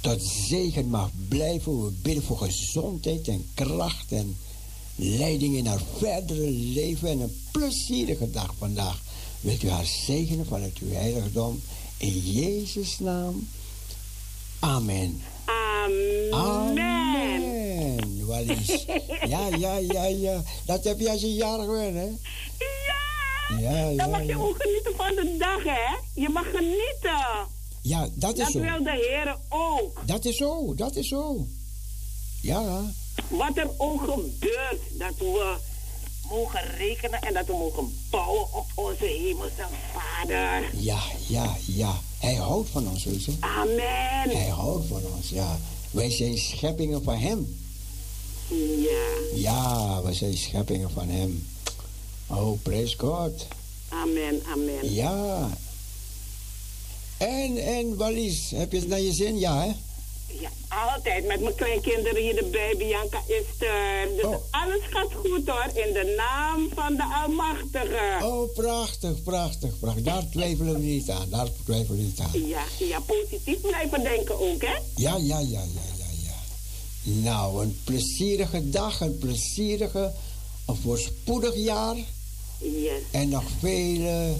tot 0.00 0.22
zegen 0.48 0.88
mag 0.88 1.10
blijven. 1.28 1.84
We 1.84 1.92
bidden 2.02 2.24
voor 2.24 2.38
gezondheid 2.38 3.28
en 3.28 3.46
kracht 3.54 4.12
en 4.12 4.36
leiding 4.94 5.56
in 5.56 5.66
haar 5.66 5.82
verdere 5.98 6.50
leven. 6.50 7.08
En 7.08 7.20
een 7.20 7.42
plezierige 7.50 8.30
dag 8.30 8.54
vandaag. 8.58 9.02
Wilt 9.40 9.62
u 9.62 9.70
haar 9.70 9.84
zegenen 9.86 10.46
vanuit 10.46 10.78
uw 10.78 10.92
heiligdom. 10.92 11.62
In 11.96 12.18
Jezus' 12.32 12.98
naam. 12.98 13.48
Amen. 14.58 15.22
Amen. 15.44 16.32
Amen. 16.32 18.26
Wallis. 18.26 18.84
Ja, 19.28 19.46
ja, 19.58 19.76
ja, 19.76 20.04
ja. 20.04 20.42
Dat 20.64 20.84
heb 20.84 21.00
je 21.00 21.10
als 21.10 21.20
je 21.20 21.34
jarig 21.34 21.66
bent, 21.66 21.94
hè? 21.94 22.04
Ja. 22.06 22.98
Ja, 23.58 23.84
Dan 23.84 23.94
ja, 23.94 24.06
mag 24.06 24.20
je 24.20 24.26
ja. 24.26 24.36
ook 24.36 24.56
genieten 24.62 24.92
van 24.96 25.14
de 25.14 25.36
dag, 25.38 25.62
hè? 25.64 25.96
Je 26.14 26.28
mag 26.28 26.44
genieten. 26.50 27.46
Ja, 27.82 28.08
dat 28.14 28.32
is 28.38 28.44
Dat 28.44 28.52
zo. 28.52 28.60
wil 28.60 28.82
de 28.82 28.90
Heer 28.90 29.36
ook. 29.48 30.02
Dat 30.06 30.24
is 30.24 30.36
zo, 30.36 30.74
dat 30.74 30.96
is 30.96 31.08
zo. 31.08 31.46
Ja, 32.42 32.82
Wat 33.28 33.56
er 33.56 33.70
ook 33.76 34.00
gebeurt, 34.00 34.80
dat 34.98 35.12
we 35.18 35.56
mogen 36.30 36.60
rekenen 36.76 37.20
en 37.20 37.34
dat 37.34 37.46
we 37.46 37.52
mogen 37.52 37.92
bouwen 38.10 38.46
op 38.52 38.66
onze 38.74 39.04
hemelse 39.04 39.64
Vader. 39.92 40.70
ja, 40.76 41.00
ja, 41.26 41.56
ja. 41.66 42.00
Hij 42.18 42.34
houdt 42.34 42.68
van 42.70 42.88
ons, 42.88 43.04
weet 43.04 43.24
je. 43.24 43.32
Amen. 43.40 44.38
Hij 44.38 44.48
houdt 44.48 44.86
van 44.86 45.02
ons, 45.16 45.28
ja. 45.28 45.58
Wij 45.90 46.10
zijn 46.10 46.38
scheppingen 46.38 47.02
van 47.02 47.16
hem. 47.16 47.58
Ja. 48.78 49.08
Ja, 49.34 50.02
we 50.02 50.14
zijn 50.14 50.36
scheppingen 50.36 50.90
van 50.90 51.08
hem. 51.08 51.46
Oh, 52.26 52.62
praise 52.62 52.98
God. 52.98 53.46
Amen, 53.88 54.42
amen. 54.52 54.92
Ja. 54.92 55.50
En, 57.16 57.56
en 57.56 57.96
Wallis, 57.96 58.50
heb 58.54 58.72
je 58.72 58.78
het 58.78 58.88
naar 58.88 59.00
je 59.00 59.12
zin? 59.12 59.38
Ja, 59.38 59.62
hè? 59.62 59.72
Ja, 60.40 60.50
altijd 60.68 61.26
met 61.26 61.40
mijn 61.40 61.54
kleinkinderen 61.54 62.22
hier 62.22 62.36
erbij, 62.44 62.74
Bianca 62.78 63.18
Esther. 63.28 64.08
Dus 64.16 64.24
Oh. 64.24 64.34
alles 64.50 64.80
gaat 64.90 65.12
goed 65.12 65.48
hoor, 65.48 65.66
in 65.74 65.92
de 65.92 66.14
naam 66.16 66.68
van 66.74 66.94
de 66.96 67.04
Almachtige. 67.22 68.24
Oh, 68.24 68.52
prachtig, 68.54 69.22
prachtig, 69.22 69.78
prachtig. 69.78 70.02
Daar 70.04 70.28
twijfelen 70.30 70.72
we 70.72 70.78
niet 70.78 71.10
aan. 71.10 71.28
Daar 71.30 71.48
twijfelen 71.64 71.98
we 71.98 72.04
niet 72.04 72.20
aan. 72.20 72.46
Ja, 72.48 72.62
ja, 72.78 73.00
positief 73.00 73.60
blijven 73.60 74.02
denken 74.02 74.40
ook, 74.40 74.62
hè? 74.62 74.74
Ja, 74.96 75.16
ja, 75.16 75.38
ja, 75.38 75.38
ja, 75.38 75.60
ja, 75.98 76.06
ja. 76.22 76.34
Nou, 77.02 77.62
een 77.62 77.78
plezierige 77.84 78.70
dag, 78.70 79.00
een 79.00 79.18
plezierige, 79.18 80.12
een 80.66 80.76
voorspoedig 80.82 81.56
jaar. 81.56 81.96
Yes. 82.58 83.02
En 83.10 83.28
nog 83.28 83.44
vele 83.60 84.34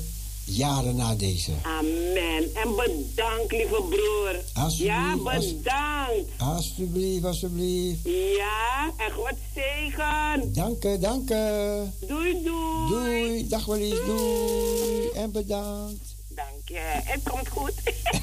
jaren 0.56 0.96
na 0.96 1.14
deze. 1.14 1.52
Amen. 1.62 2.54
En 2.54 2.74
bedankt, 2.76 3.52
lieve 3.52 3.82
broer. 3.88 4.40
Alsjeblieft, 4.54 4.84
Ja, 4.84 5.16
bedankt. 5.16 6.30
Alsjeblieft, 6.38 7.24
alsjeblieft. 7.24 8.00
Ja, 8.04 8.90
en 8.96 9.12
God 9.12 9.34
zegen. 9.54 10.52
Dank 10.52 10.82
je, 10.82 10.98
dank 10.98 11.28
je. 11.28 11.86
Doei, 12.06 12.42
doei. 12.44 12.88
Doei, 12.88 13.48
dag 13.48 13.64
Wallis, 13.64 13.98
doei. 14.06 15.10
En 15.14 15.32
bedankt. 15.32 16.14
Dank 16.28 16.68
je. 16.68 17.00
Het 17.04 17.22
komt 17.30 17.48
goed. 17.48 17.74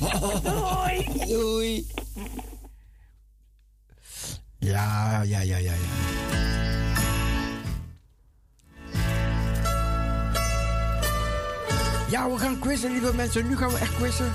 doei. 0.43 1.27
Doei. 1.27 1.87
Ja, 4.59 5.21
ja, 5.23 5.41
ja, 5.41 5.57
ja, 5.57 5.57
ja. 5.73 5.75
Ja, 12.09 12.29
we 12.31 12.37
gaan 12.37 12.59
quizzen, 12.59 12.91
lieve 12.91 13.15
mensen. 13.15 13.47
Nu 13.47 13.57
gaan 13.57 13.71
we 13.71 13.77
echt 13.77 13.95
quizzen. 13.95 14.33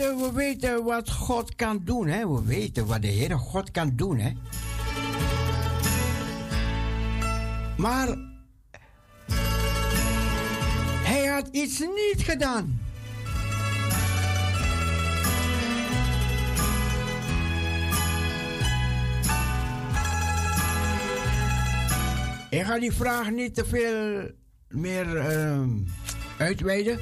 We 0.00 0.30
weten 0.34 0.84
wat 0.84 1.10
God 1.10 1.54
kan 1.54 1.80
doen, 1.84 2.06
hè? 2.06 2.28
We 2.28 2.44
weten 2.44 2.86
wat 2.86 3.02
de 3.02 3.08
Heere 3.08 3.36
God 3.36 3.70
kan 3.70 3.92
doen, 3.96 4.18
hè? 4.18 4.32
Maar 7.76 8.08
hij 11.02 11.26
had 11.26 11.48
iets 11.50 11.78
niet 11.78 12.16
gedaan. 12.16 12.80
Ik 22.50 22.64
ga 22.64 22.78
die 22.78 22.92
vraag 22.92 23.30
niet 23.30 23.54
te 23.54 23.64
veel 23.64 24.30
meer 24.68 25.16
ehm, 25.16 25.68
uitweiden. 26.38 26.98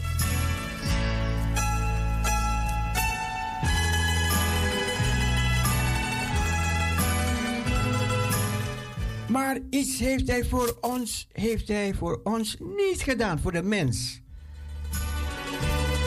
Maar 9.28 9.58
iets 9.70 9.98
heeft 9.98 10.28
hij 10.28 10.44
voor 10.44 10.76
ons, 10.80 11.28
heeft 11.32 11.68
hij 11.68 11.94
voor 11.94 12.20
ons 12.24 12.56
niet 12.58 13.02
gedaan, 13.02 13.40
voor 13.40 13.52
de 13.52 13.62
mens. 13.62 14.20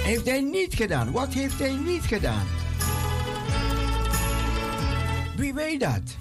Heeft 0.04 0.26
hij 0.26 0.42
niet 0.42 0.74
gedaan. 0.74 1.12
Wat 1.12 1.34
heeft 1.34 1.60
hij 1.60 1.74
niet 1.74 2.04
gedaan? 2.04 2.46
Wie 5.36 5.54
weet 5.54 5.80
dat? 5.80 6.20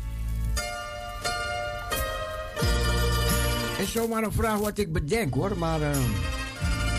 is 3.80 3.92
zomaar 3.92 4.22
een 4.22 4.32
vraag 4.32 4.58
wat 4.58 4.78
ik 4.78 4.92
bedenk 4.92 5.34
hoor, 5.34 5.58
maar 5.58 5.82
eh, 5.82 5.98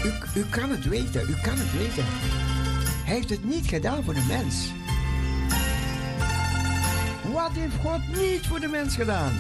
u, 0.06 0.40
u 0.40 0.46
kan 0.50 0.70
het 0.70 0.88
weten, 0.88 1.22
u 1.30 1.34
kan 1.42 1.58
het 1.58 1.78
weten. 1.78 2.04
Hij 3.06 3.16
heeft 3.16 3.30
het 3.30 3.44
niet 3.44 3.68
gedaan 3.68 4.04
voor 4.04 4.14
de 4.14 4.26
mens. 4.28 4.72
Wat 7.34 7.52
heeft 7.52 7.76
God 7.76 8.22
niet 8.22 8.48
voor 8.48 8.60
de 8.60 8.68
mens 8.68 8.96
gedaan? 8.96 9.32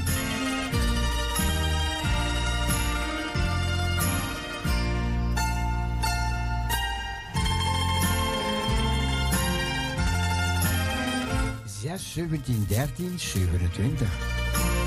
Zes, 12.01 12.15
17, 12.15 12.65
13, 12.67 13.17
27. 13.19 14.80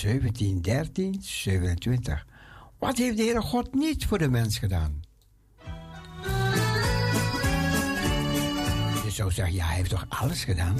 17, 0.00 0.62
13, 0.62 1.16
27. 1.20 2.26
Wat 2.78 2.96
heeft 2.96 3.16
de 3.16 3.22
Heere 3.22 3.40
God 3.40 3.74
niet 3.74 4.06
voor 4.06 4.18
de 4.18 4.28
mens 4.28 4.58
gedaan? 4.58 5.02
Je 9.04 9.10
zou 9.10 9.30
zeggen, 9.30 9.60
hij 9.60 9.76
heeft 9.76 9.90
toch 9.90 10.06
alles 10.08 10.44
gedaan? 10.44 10.76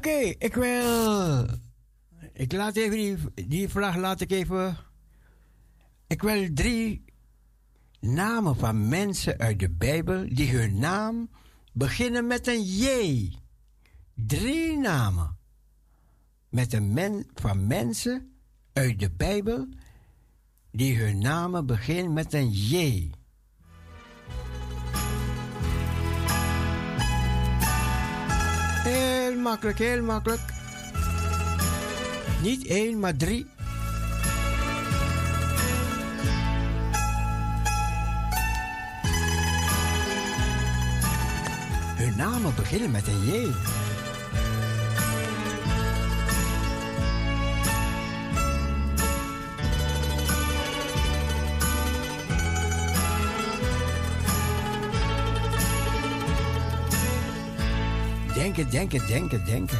Oké, 0.00 0.34
ik 0.38 0.54
wil. 0.54 1.46
Ik 2.32 2.52
laat 2.52 2.76
even 2.76 2.96
die, 3.34 3.48
die 3.48 3.68
vraag 3.68 3.96
laat 3.96 4.20
ik 4.20 4.30
even. 4.30 4.76
Ik 6.06 6.22
wil 6.22 6.48
drie 6.54 7.04
namen 8.00 8.56
van 8.56 8.88
mensen 8.88 9.38
uit 9.38 9.58
de 9.58 9.70
Bijbel 9.70 10.26
die 10.28 10.56
hun 10.56 10.78
naam 10.78 11.30
beginnen 11.72 12.26
met 12.26 12.46
een 12.46 12.62
J. 12.62 12.86
Drie 14.14 14.78
namen 14.78 15.38
met 16.48 16.72
een 16.72 16.92
men, 16.92 17.26
van 17.34 17.66
mensen 17.66 18.32
uit 18.72 18.98
de 18.98 19.10
Bijbel 19.10 19.68
die 20.70 20.96
hun 20.96 21.18
namen 21.18 21.66
beginnen 21.66 22.12
met 22.12 22.32
een 22.32 22.50
J. 22.50 23.10
makkelijk, 29.40 29.78
heel 29.78 30.02
makkelijk. 30.02 30.40
Niet 32.42 32.66
één, 32.66 32.98
maar 32.98 33.16
drie. 33.16 33.46
Hun 41.96 42.16
namen 42.16 42.54
beginnen 42.54 42.90
met 42.90 43.06
een 43.06 43.24
J. 43.24 43.50
Denken, 58.50 58.70
denken, 58.70 59.06
denken, 59.06 59.44
denken. 59.44 59.78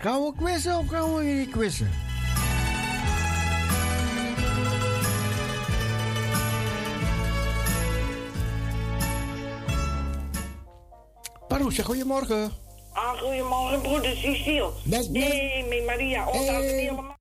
Gaan 0.00 0.20
we 0.20 0.32
quizzen 0.36 0.78
of 0.78 0.88
gaan 0.88 1.14
we 1.14 1.22
niet 1.22 1.50
quizzen? 1.50 2.11
Paroesje, 11.72 11.84
goedemorgen. 11.84 12.52
Ah, 12.92 13.18
goedemorgen, 13.20 13.80
broeder 13.80 14.16
Cecile. 14.16 14.70
Met- 14.84 15.10
Nee, 15.10 15.64
met 15.68 15.86
Maria. 15.86 16.26
Oh, 16.26 16.32
dat 16.32 16.42
is 16.42 16.48
Hey. 16.70 16.78
helemaal... 16.80 17.16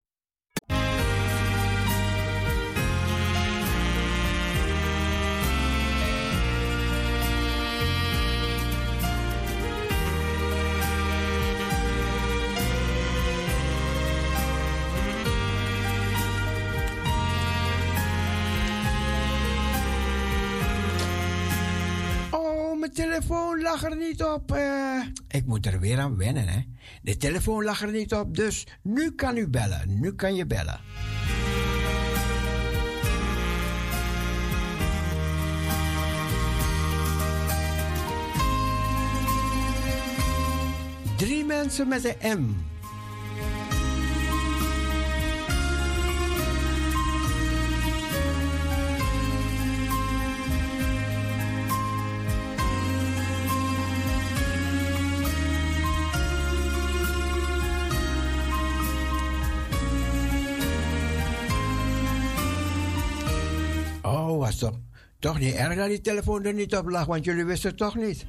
telefoon 22.94 23.62
lag 23.62 23.84
er 23.84 23.98
niet 23.98 24.24
op. 24.24 24.52
eh. 24.52 25.02
ik 25.28 25.46
moet 25.46 25.66
er 25.66 25.80
weer 25.80 26.00
aan 26.00 26.18
wennen, 26.18 26.48
hè. 26.48 26.60
De 27.02 27.18
telefoon 27.18 27.64
lag 27.64 27.82
er 27.82 27.92
niet 27.92 28.14
op, 28.14 28.36
dus 28.36 28.68
nu 28.84 29.12
kan 29.12 29.38
u 29.38 29.48
bellen. 29.48 30.00
Nu 30.00 30.16
kan 30.16 30.36
je 30.36 30.46
bellen. 30.46 30.80
Drie 41.18 41.46
mensen 41.46 41.88
met 41.88 42.16
een 42.22 42.40
M. 42.42 42.71
was 64.60 64.72
toch, 65.20 65.40
niet 65.40 65.54
erg 65.54 65.76
dat 65.76 65.88
die 65.88 66.02
telefoon 66.02 66.44
er 66.44 66.54
niet 66.54 66.76
op 66.76 66.90
lag, 66.90 67.06
want 67.06 67.26
jullie 67.26 67.46
wisten 67.46 67.70
het 67.70 67.78
toch 67.78 67.96
niet. 67.96 68.26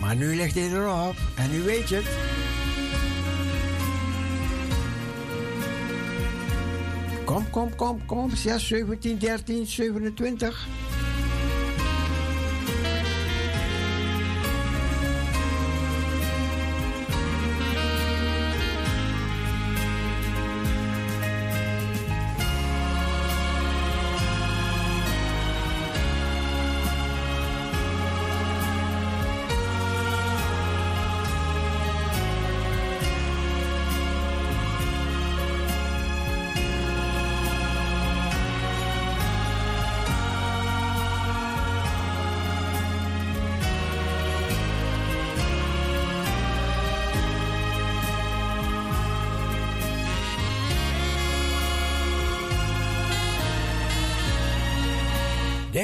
Maar 0.00 0.16
nu 0.16 0.36
ligt 0.36 0.54
hij 0.54 0.72
erop 0.72 1.16
en 1.36 1.50
nu 1.50 1.62
weet 1.62 1.88
je 1.88 1.94
het. 1.94 2.06
Kom, 7.24 7.50
kom, 7.50 7.76
kom, 7.76 8.06
kom. 8.06 8.36
6, 8.36 8.66
17, 8.66 9.18
13, 9.18 9.66
27. 9.66 10.66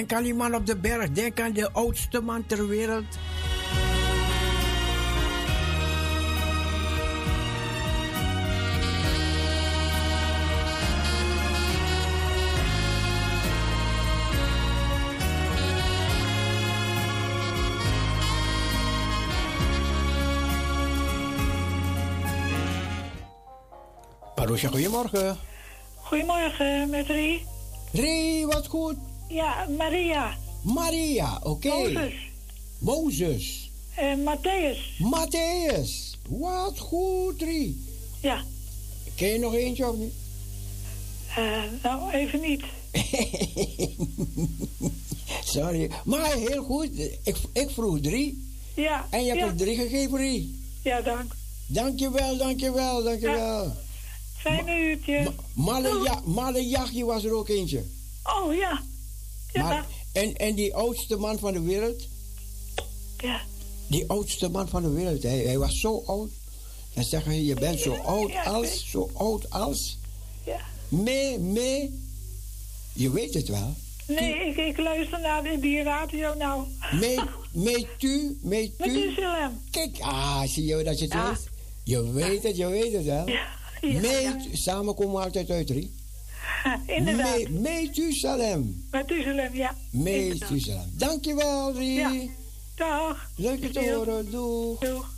Denk 0.00 0.12
aan 0.12 0.22
die 0.22 0.34
man 0.34 0.54
op 0.54 0.66
de 0.66 0.76
berg. 0.76 1.10
Denk 1.10 1.40
aan 1.40 1.52
de 1.52 1.72
oudste 1.72 2.20
man 2.20 2.46
ter 2.46 2.68
wereld. 2.68 3.04
Paroesje, 24.34 24.68
goedemorgen. 24.68 25.36
Goedemorgen, 25.94 26.90
met 26.90 27.06
Rie. 27.06 27.46
Rie, 27.92 28.46
wat 28.46 28.66
goed. 28.66 29.09
Ja, 29.30 29.66
Maria, 29.78 30.36
Maria, 30.62 31.40
oké. 31.42 31.68
Mozes 31.68 32.12
Mozes. 32.78 33.70
en 33.96 34.22
Matthäus. 34.22 34.78
Matthäus. 34.98 36.18
Wat 36.28 36.78
goed, 36.78 37.42
Rie. 37.42 37.84
Ja, 38.20 38.44
Ken 39.14 39.28
je 39.28 39.38
nog 39.38 39.54
eentje 39.54 39.88
of 39.88 39.96
niet? 39.96 40.12
eh, 41.36 41.62
nou 41.82 42.12
even 42.12 42.40
niet. 42.40 42.62
Sorry. 45.44 45.90
Maar 46.04 46.32
heel 46.34 46.62
goed. 46.62 46.98
Ik, 47.24 47.36
ik 47.52 47.70
vroeg 47.70 48.00
drie. 48.00 48.48
Ja, 48.74 49.06
En 49.10 49.22
je 49.24 49.28
hebt 49.28 49.40
ja, 49.40 49.46
er 49.46 49.56
drie 49.56 49.76
gegeven, 49.76 50.18
Rie. 50.18 50.60
ja 50.82 51.00
dank. 51.00 51.32
Dankjewel, 51.66 52.36
dankjewel, 52.36 53.02
dankjewel. 53.02 53.72
Fijne 54.36 54.78
uurtje. 54.80 55.22
Ma- 55.22 55.32
Malle, 55.64 56.00
ja, 56.04 56.20
Malle 56.24 56.68
Jachje 56.68 57.04
was 57.04 57.24
er 57.24 57.32
ook 57.32 57.48
eentje. 57.48 57.84
oh 58.24 58.54
ja. 58.54 58.82
Ja, 59.52 59.62
Maar, 59.62 59.86
en, 60.12 60.36
en 60.36 60.54
die 60.54 60.74
oudste 60.74 61.16
man 61.16 61.38
van 61.38 61.52
de 61.52 61.60
wereld. 61.62 62.02
ja. 63.18 63.40
Die 63.86 64.04
oudste 64.08 64.48
man 64.48 64.68
van 64.68 64.82
de 64.82 64.90
wereld. 64.90 65.22
Hij, 65.22 65.38
hij 65.38 65.58
was 65.58 65.80
zo 65.80 66.02
oud. 66.06 66.30
Dan 66.94 67.04
zeggen 67.04 67.32
ze, 67.32 67.44
je 67.44 67.54
bent 67.54 67.80
zo 67.80 67.94
oud 67.94 68.32
als, 68.44 68.90
zo 68.90 69.10
oud 69.14 69.50
als. 69.50 69.98
ja. 70.44 70.60
Me, 70.88 71.36
me. 71.40 71.98
Je 72.92 73.10
weet 73.10 73.34
het 73.34 73.48
wel. 73.48 73.74
Nee, 74.06 74.34
ik, 74.48 74.56
ik 74.56 74.78
luister 74.78 75.20
naar 75.20 75.42
die, 75.42 75.58
die 75.58 75.82
radio 75.82 76.34
nou. 76.34 76.66
Me, 76.92 77.24
me 77.52 77.86
tu, 77.98 78.38
me 78.42 78.70
Met 78.78 78.78
tu. 78.78 79.02
Uzelem. 79.02 79.60
Kijk, 79.70 79.96
ah, 80.00 80.42
zie 80.42 80.64
je 80.64 80.82
dat 80.84 80.98
je 80.98 81.04
het 81.04 81.14
Ja. 81.14 81.28
weet? 81.28 81.48
Je 81.84 82.12
weet 82.12 82.42
het, 82.42 82.56
je 82.56 82.66
weet 82.66 82.92
het 82.92 83.04
wel. 83.04 83.28
Ja, 83.28 83.48
ja, 84.20 84.36
samen 84.52 84.94
komen 84.94 85.14
we 85.14 85.22
altijd 85.24 85.50
uit, 85.50 85.70
Rie. 85.70 85.92
Inderdaad. 86.96 87.48
Me, 87.48 87.60
Methusalem. 87.60 88.86
Met 88.90 89.10
Uzelem, 89.10 89.54
ja. 89.54 89.74
Methusalem. 89.90 90.90
Dankjewel, 90.92 91.72
Rie. 91.74 91.98
Ja. 91.98 92.12
Dag. 92.76 93.30
Leuk 93.36 93.60
je 93.60 93.70
te 93.70 93.92
horen. 93.94 94.30
Doeg. 94.30 94.78
Doeg. 94.78 95.08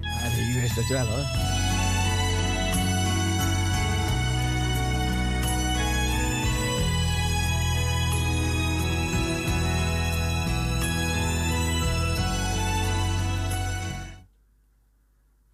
Ja, 0.00 0.24
je 0.24 0.58
wist 0.60 0.76
het 0.76 0.88
wel, 0.88 1.06
hoor. 1.06 1.57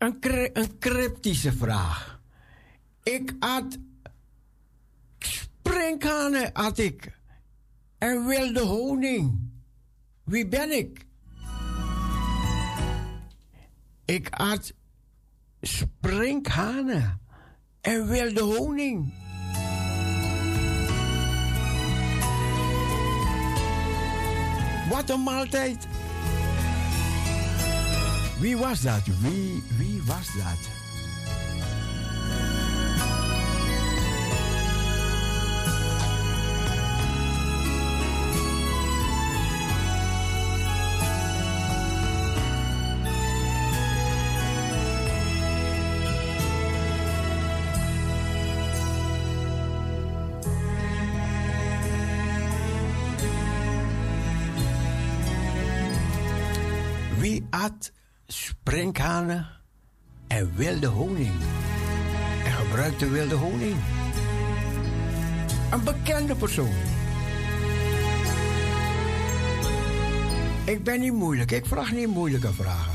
Een, 0.04 0.20
cry- 0.20 0.50
een 0.52 0.78
cryptische 0.78 1.52
vraag. 1.52 2.20
Ik 3.02 3.34
at 3.38 3.78
sprinkhanen 5.18 6.52
at 6.52 6.78
ik. 6.78 7.18
En 7.98 8.26
wilde 8.26 8.60
honing. 8.60 9.50
Wie 10.24 10.48
ben 10.48 10.78
ik? 10.78 11.06
Ik 14.04 14.28
at 14.30 14.74
sprinkhanen 15.60 17.20
en 17.80 18.06
wilde 18.06 18.40
honing. 18.40 19.14
Wat 24.90 25.10
een 25.10 25.22
maaltijd. 25.22 25.86
Wie 28.40 28.56
was 28.56 28.80
dat? 28.80 29.02
Wie, 29.20 29.62
wie 29.78 30.02
was 30.06 30.26
dat? 30.36 30.73
Sprinkhanen 58.64 59.46
en 60.26 60.52
wilde 60.56 60.86
honing? 60.86 61.32
En 62.44 62.52
gebruikte 62.52 63.08
wilde 63.08 63.34
honing? 63.34 63.76
Een 65.70 65.84
bekende 65.84 66.34
persoon. 66.34 66.74
Ik 70.64 70.84
ben 70.84 71.00
niet 71.00 71.12
moeilijk, 71.12 71.50
ik 71.50 71.66
vraag 71.66 71.92
niet 71.92 72.08
moeilijke 72.08 72.52
vragen. 72.52 72.93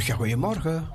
Marusha, 0.00 0.14
goedemorgen. 0.16 0.88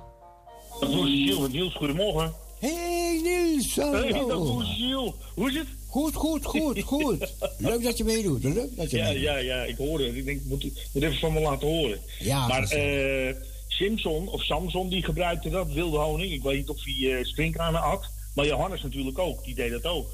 Dat 0.79 0.89
is 0.89 0.95
Gilles. 0.95 1.51
Niels, 1.51 1.73
goedemorgen. 1.73 2.33
Hey 2.59 3.19
Niels, 3.23 3.75
Hey, 3.75 4.11
dat 4.11 4.19
hallo. 4.19 4.55
Gilles. 4.57 5.11
Hoe 5.35 5.49
is 5.49 5.55
het? 5.55 5.67
Goed, 5.87 6.15
goed, 6.15 6.45
goed, 6.45 6.81
goed. 6.81 7.33
Leuk 7.57 7.83
dat 7.83 7.97
je 7.97 8.03
meedoet. 8.03 8.43
Leuk 8.43 8.75
dat 8.75 8.91
je 8.91 8.97
Ja, 8.97 9.03
meedoet. 9.05 9.21
ja, 9.23 9.37
ja, 9.37 9.63
ik 9.63 9.77
hoorde 9.77 10.05
het. 10.05 10.15
Ik 10.15 10.25
denk, 10.25 10.39
ik 10.41 10.45
moet, 10.47 10.63
moet 10.93 11.03
even 11.03 11.17
van 11.19 11.33
me 11.33 11.39
laten 11.39 11.67
horen. 11.67 11.99
Ja, 12.19 12.47
maar 12.47 12.63
eh 12.63 13.35
Simpson, 13.67 14.27
of 14.27 14.43
Samson, 14.43 14.89
die 14.89 15.03
gebruikte 15.03 15.49
dat, 15.49 15.67
wilde 15.71 15.97
honing. 15.97 16.31
Ik 16.31 16.43
weet 16.43 16.57
niet 16.57 16.69
of 16.69 16.83
hij 16.83 17.17
eh 17.19 17.25
springkanen 17.25 17.81
had. 17.81 18.05
Maar 18.35 18.45
Johannes 18.45 18.81
natuurlijk 18.81 19.19
ook, 19.19 19.43
die 19.43 19.55
deed 19.55 19.71
dat 19.71 19.85
ook. 19.85 20.07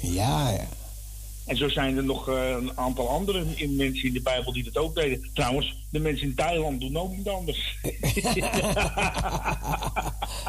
Ja, 0.00 0.50
ja. 0.50 0.68
En 1.46 1.56
zo 1.56 1.68
zijn 1.68 1.96
er 1.96 2.04
nog 2.04 2.28
eh, 2.28 2.48
een 2.50 2.78
aantal 2.78 3.08
andere 3.08 3.44
in- 3.54 3.76
mensen 3.76 4.04
in 4.08 4.12
de 4.12 4.20
Bijbel 4.22 4.52
die 4.52 4.64
dat 4.64 4.76
ook 4.76 4.94
deden. 4.94 5.30
Trouwens, 5.34 5.76
de 5.90 5.98
mensen 5.98 6.26
in 6.26 6.34
Thailand 6.34 6.80
doen 6.80 6.96
ook 6.96 7.16
niet 7.16 7.28
anders. 7.28 7.78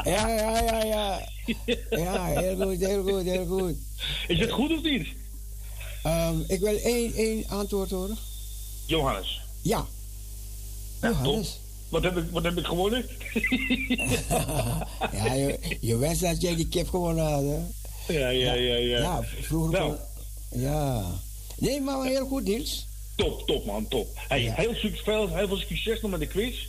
Ja, 0.04 0.28
ja, 0.28 0.60
ja, 0.60 0.82
ja. 0.84 1.28
Ja, 1.90 2.24
heel 2.26 2.56
goed, 2.66 2.78
heel 2.86 3.02
goed, 3.02 3.22
heel 3.24 3.46
goed. 3.46 3.74
Is 4.28 4.38
het 4.38 4.50
goed 4.50 4.72
of 4.72 4.82
niet? 4.82 5.08
Ehm, 6.02 6.36
ik 6.46 6.60
wil 6.60 6.76
één, 6.76 7.12
één 7.14 7.44
antwoord 7.48 7.90
horen. 7.90 8.16
Johannes. 8.86 9.40
Ja. 9.62 9.86
Johannes. 11.02 11.48
Top. 11.52 11.62
Wat 11.88 12.02
heb 12.02 12.16
ik, 12.16 12.24
wat 12.30 12.42
heb 12.44 12.58
ik 12.58 12.66
gewonnen? 12.66 13.04
Ja, 15.12 15.32
je, 15.34 15.58
je 15.80 15.96
wens 15.96 16.18
dat 16.20 16.40
jij 16.40 16.54
die 16.56 16.68
kip 16.68 16.88
gewonnen 16.88 17.24
had, 17.24 17.42
hè? 17.42 18.18
ja, 18.18 18.28
ja, 18.28 18.52
ja, 18.52 18.74
ja. 18.76 18.98
Ja, 18.98 19.22
vroeger... 19.40 19.72
Nou. 19.78 19.88
kon- 19.94 19.98
Ja. 20.54 21.04
Nee, 21.58 21.80
maar 21.80 22.04
heel 22.04 22.26
goed, 22.26 22.44
Niels. 22.44 22.86
Top, 23.16 23.46
top 23.46 23.64
man, 23.66 23.88
top. 23.88 24.08
Hey, 24.28 24.42
Ja. 24.42 24.54
heel, 24.54 24.74
succes, 24.74 25.00
veel, 25.00 25.36
heel 25.36 25.46
veel 25.48 25.56
succes 25.56 26.00
nog 26.00 26.10
met 26.10 26.20
de 26.20 26.26
quiz. 26.26 26.66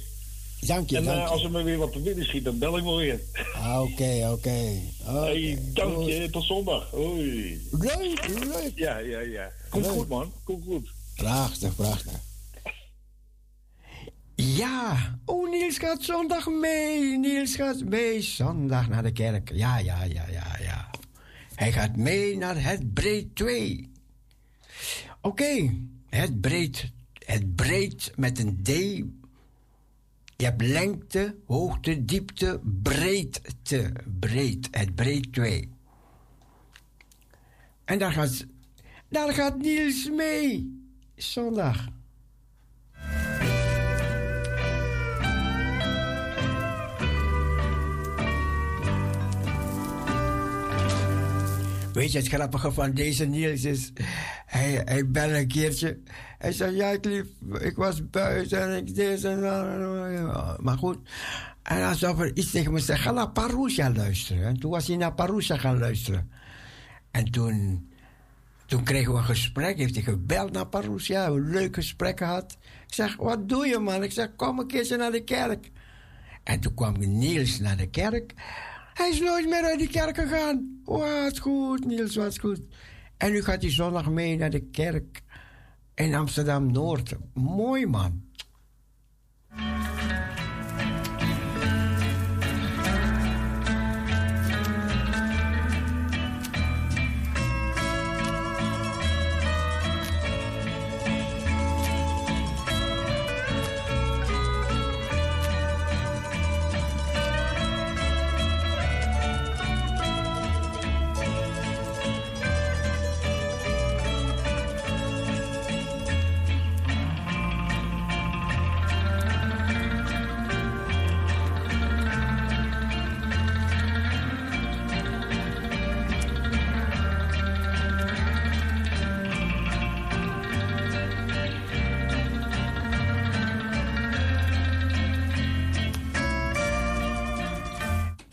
Dank 0.59 0.89
je, 0.89 0.97
en 0.97 1.03
dank 1.03 1.17
eh, 1.17 1.31
als 1.31 1.43
er 1.43 1.51
me 1.51 1.63
weer 1.63 1.77
wat 1.77 1.91
te 1.91 1.99
binnen 1.99 2.25
schiet, 2.25 2.43
dan 2.43 2.57
bel 2.59 2.77
ik 2.77 2.83
wel 2.83 2.97
weer. 2.97 3.19
Ah, 3.55 3.81
Oké, 3.81 4.29
oké. 4.31 4.71
Dank 5.73 6.03
je, 6.05 6.27
tot 6.31 6.43
zondag. 6.43 6.89
Hoi. 6.91 7.61
Leuk, 7.71 8.27
leuk. 8.27 8.71
Ja, 8.75 8.97
ja, 8.97 9.19
ja. 9.19 9.51
Komt 9.69 9.87
goed 9.87 10.07
man, 10.09 10.33
komt 10.43 10.63
goed. 10.65 10.89
Prachtig, 11.15 11.75
prachtig. 11.75 12.13
Ja, 14.35 15.17
oh, 15.25 15.49
Niels 15.49 15.77
gaat 15.77 16.03
zondag 16.03 16.47
mee. 16.47 17.17
Niels 17.17 17.55
gaat 17.55 17.83
mee 17.83 18.21
zondag 18.21 18.89
naar 18.89 19.03
de 19.03 19.11
kerk. 19.11 19.51
Ja, 19.53 19.77
ja, 19.77 20.03
ja, 20.03 20.25
ja, 20.31 20.57
ja. 20.61 20.84
Hij 21.55 21.71
gaat 21.71 21.95
mee 21.95 22.37
naar 22.37 22.63
het 22.63 22.93
breed 22.93 23.35
2. 23.35 23.91
Oké, 25.21 25.73
het 26.09 26.41
breed, 26.41 26.91
het 27.25 27.55
breed 27.55 28.11
met 28.15 28.39
een 28.39 28.59
D. 28.63 28.67
Je 30.37 30.45
hebt 30.45 30.61
lengte, 30.61 31.35
hoogte, 31.45 32.05
diepte, 32.05 32.61
breedte. 32.83 33.93
Breed, 34.19 34.67
het 34.71 34.95
breed 34.95 35.33
2. 35.33 35.69
En 37.85 37.99
daar 37.99 38.11
gaat, 38.11 38.45
daar 39.09 39.33
gaat 39.33 39.57
Niels 39.57 40.09
mee. 40.09 40.79
Zondag. 41.15 41.87
Weet 51.95 52.11
je, 52.11 52.17
het 52.17 52.27
grappige 52.27 52.71
van 52.71 52.93
deze 52.93 53.25
Niels 53.25 53.63
is... 53.63 53.91
Hij, 54.45 54.81
hij 54.85 55.07
belde 55.07 55.37
een 55.37 55.47
keertje. 55.47 55.99
Hij 56.37 56.51
zei, 56.51 56.75
ja, 56.75 56.89
ik 56.89 57.05
lief, 57.05 57.25
ik 57.59 57.75
was 57.75 58.09
buiten 58.09 58.61
en 58.61 58.77
ik 58.77 58.95
deed 58.95 59.23
en. 59.23 59.39
Maar 60.59 60.77
goed. 60.77 60.97
En 61.63 61.87
alsof 61.87 62.19
er 62.19 62.35
iets 62.35 62.51
tegen 62.51 62.73
me 62.73 62.79
zei, 62.79 62.97
ga 62.97 63.11
naar 63.11 63.29
Parousia 63.29 63.91
luisteren. 63.91 64.45
En 64.45 64.59
toen 64.59 64.71
was 64.71 64.87
hij 64.87 64.95
naar 64.95 65.13
Parousia 65.13 65.57
gaan 65.57 65.79
luisteren. 65.79 66.31
En 67.11 67.31
toen, 67.31 67.89
toen 68.65 68.83
kregen 68.83 69.11
we 69.11 69.17
een 69.17 69.23
gesprek. 69.23 69.77
Heeft 69.77 69.95
hij 69.95 70.03
gebeld 70.03 70.51
naar 70.51 70.67
Parousia. 70.67 71.27
Een 71.27 71.49
leuk 71.49 71.75
gesprek 71.75 72.17
gehad. 72.17 72.57
Ik 72.87 72.93
zeg, 72.93 73.15
wat 73.15 73.49
doe 73.49 73.67
je 73.67 73.79
man? 73.79 74.03
Ik 74.03 74.11
zeg, 74.11 74.35
kom 74.35 74.59
een 74.59 74.67
keertje 74.67 74.97
naar 74.97 75.11
de 75.11 75.23
kerk. 75.23 75.71
En 76.43 76.59
toen 76.59 76.73
kwam 76.73 76.95
Niels 76.99 77.59
naar 77.59 77.77
de 77.77 77.89
kerk. 77.89 78.33
Hij 78.95 79.09
is 79.09 79.19
nooit 79.19 79.49
meer 79.49 79.63
uit 79.63 79.79
die 79.79 79.89
kerk 79.89 80.15
gegaan. 80.17 80.81
Wat 80.83 81.39
goed, 81.39 81.85
Niels, 81.85 82.15
wat 82.15 82.39
goed. 82.39 82.61
En 83.17 83.31
nu 83.31 83.43
gaat 83.43 83.61
hij 83.61 83.71
zondag 83.71 84.09
mee 84.09 84.37
naar 84.37 84.49
de 84.49 84.69
kerk 84.69 85.21
in 85.95 86.15
Amsterdam-Noord. 86.15 87.15
Mooi, 87.33 87.85
man. 87.85 88.24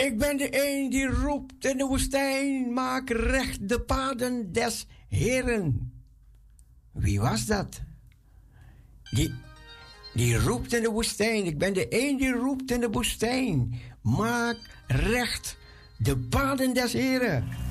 Ik 0.02 0.18
ben 0.18 0.36
de 0.36 0.48
een 0.68 0.90
die 0.90 1.06
roept 1.06 1.64
in 1.64 1.76
de 1.76 1.84
woestijn, 1.84 2.72
maak 2.72 3.10
recht 3.10 3.68
de 3.68 3.80
paden 3.80 4.52
des 4.52 4.86
Heren. 5.08 5.92
Wie 6.92 7.20
was 7.20 7.46
dat? 7.46 7.80
Die, 9.10 9.34
die 10.14 10.38
roept 10.38 10.72
in 10.72 10.82
de 10.82 10.90
woestijn. 10.90 11.46
Ik 11.46 11.58
ben 11.58 11.72
de 11.72 11.86
een 11.88 12.16
die 12.16 12.32
roept 12.32 12.70
in 12.70 12.80
de 12.80 12.90
woestijn. 12.90 13.80
Maak 14.00 14.58
recht 14.86 15.56
de 15.98 16.18
paden 16.18 16.74
des 16.74 16.92
Heren. 16.92 17.61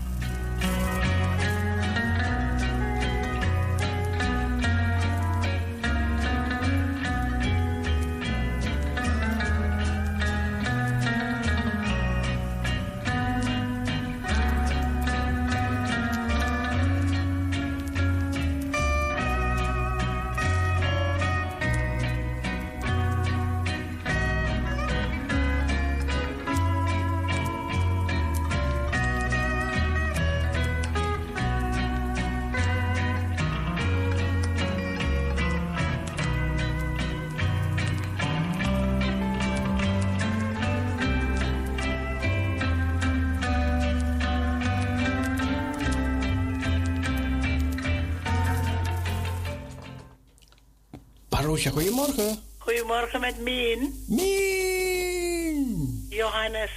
Met 53.35 53.43
Mien. 53.43 54.03
Mien! 54.07 56.05
Johannes. 56.09 56.69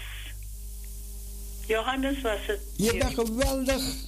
Johannes 1.66 2.20
was 2.20 2.38
het. 2.46 2.60
Je 2.76 2.96
bent 2.96 3.14
geweldig. 3.14 3.82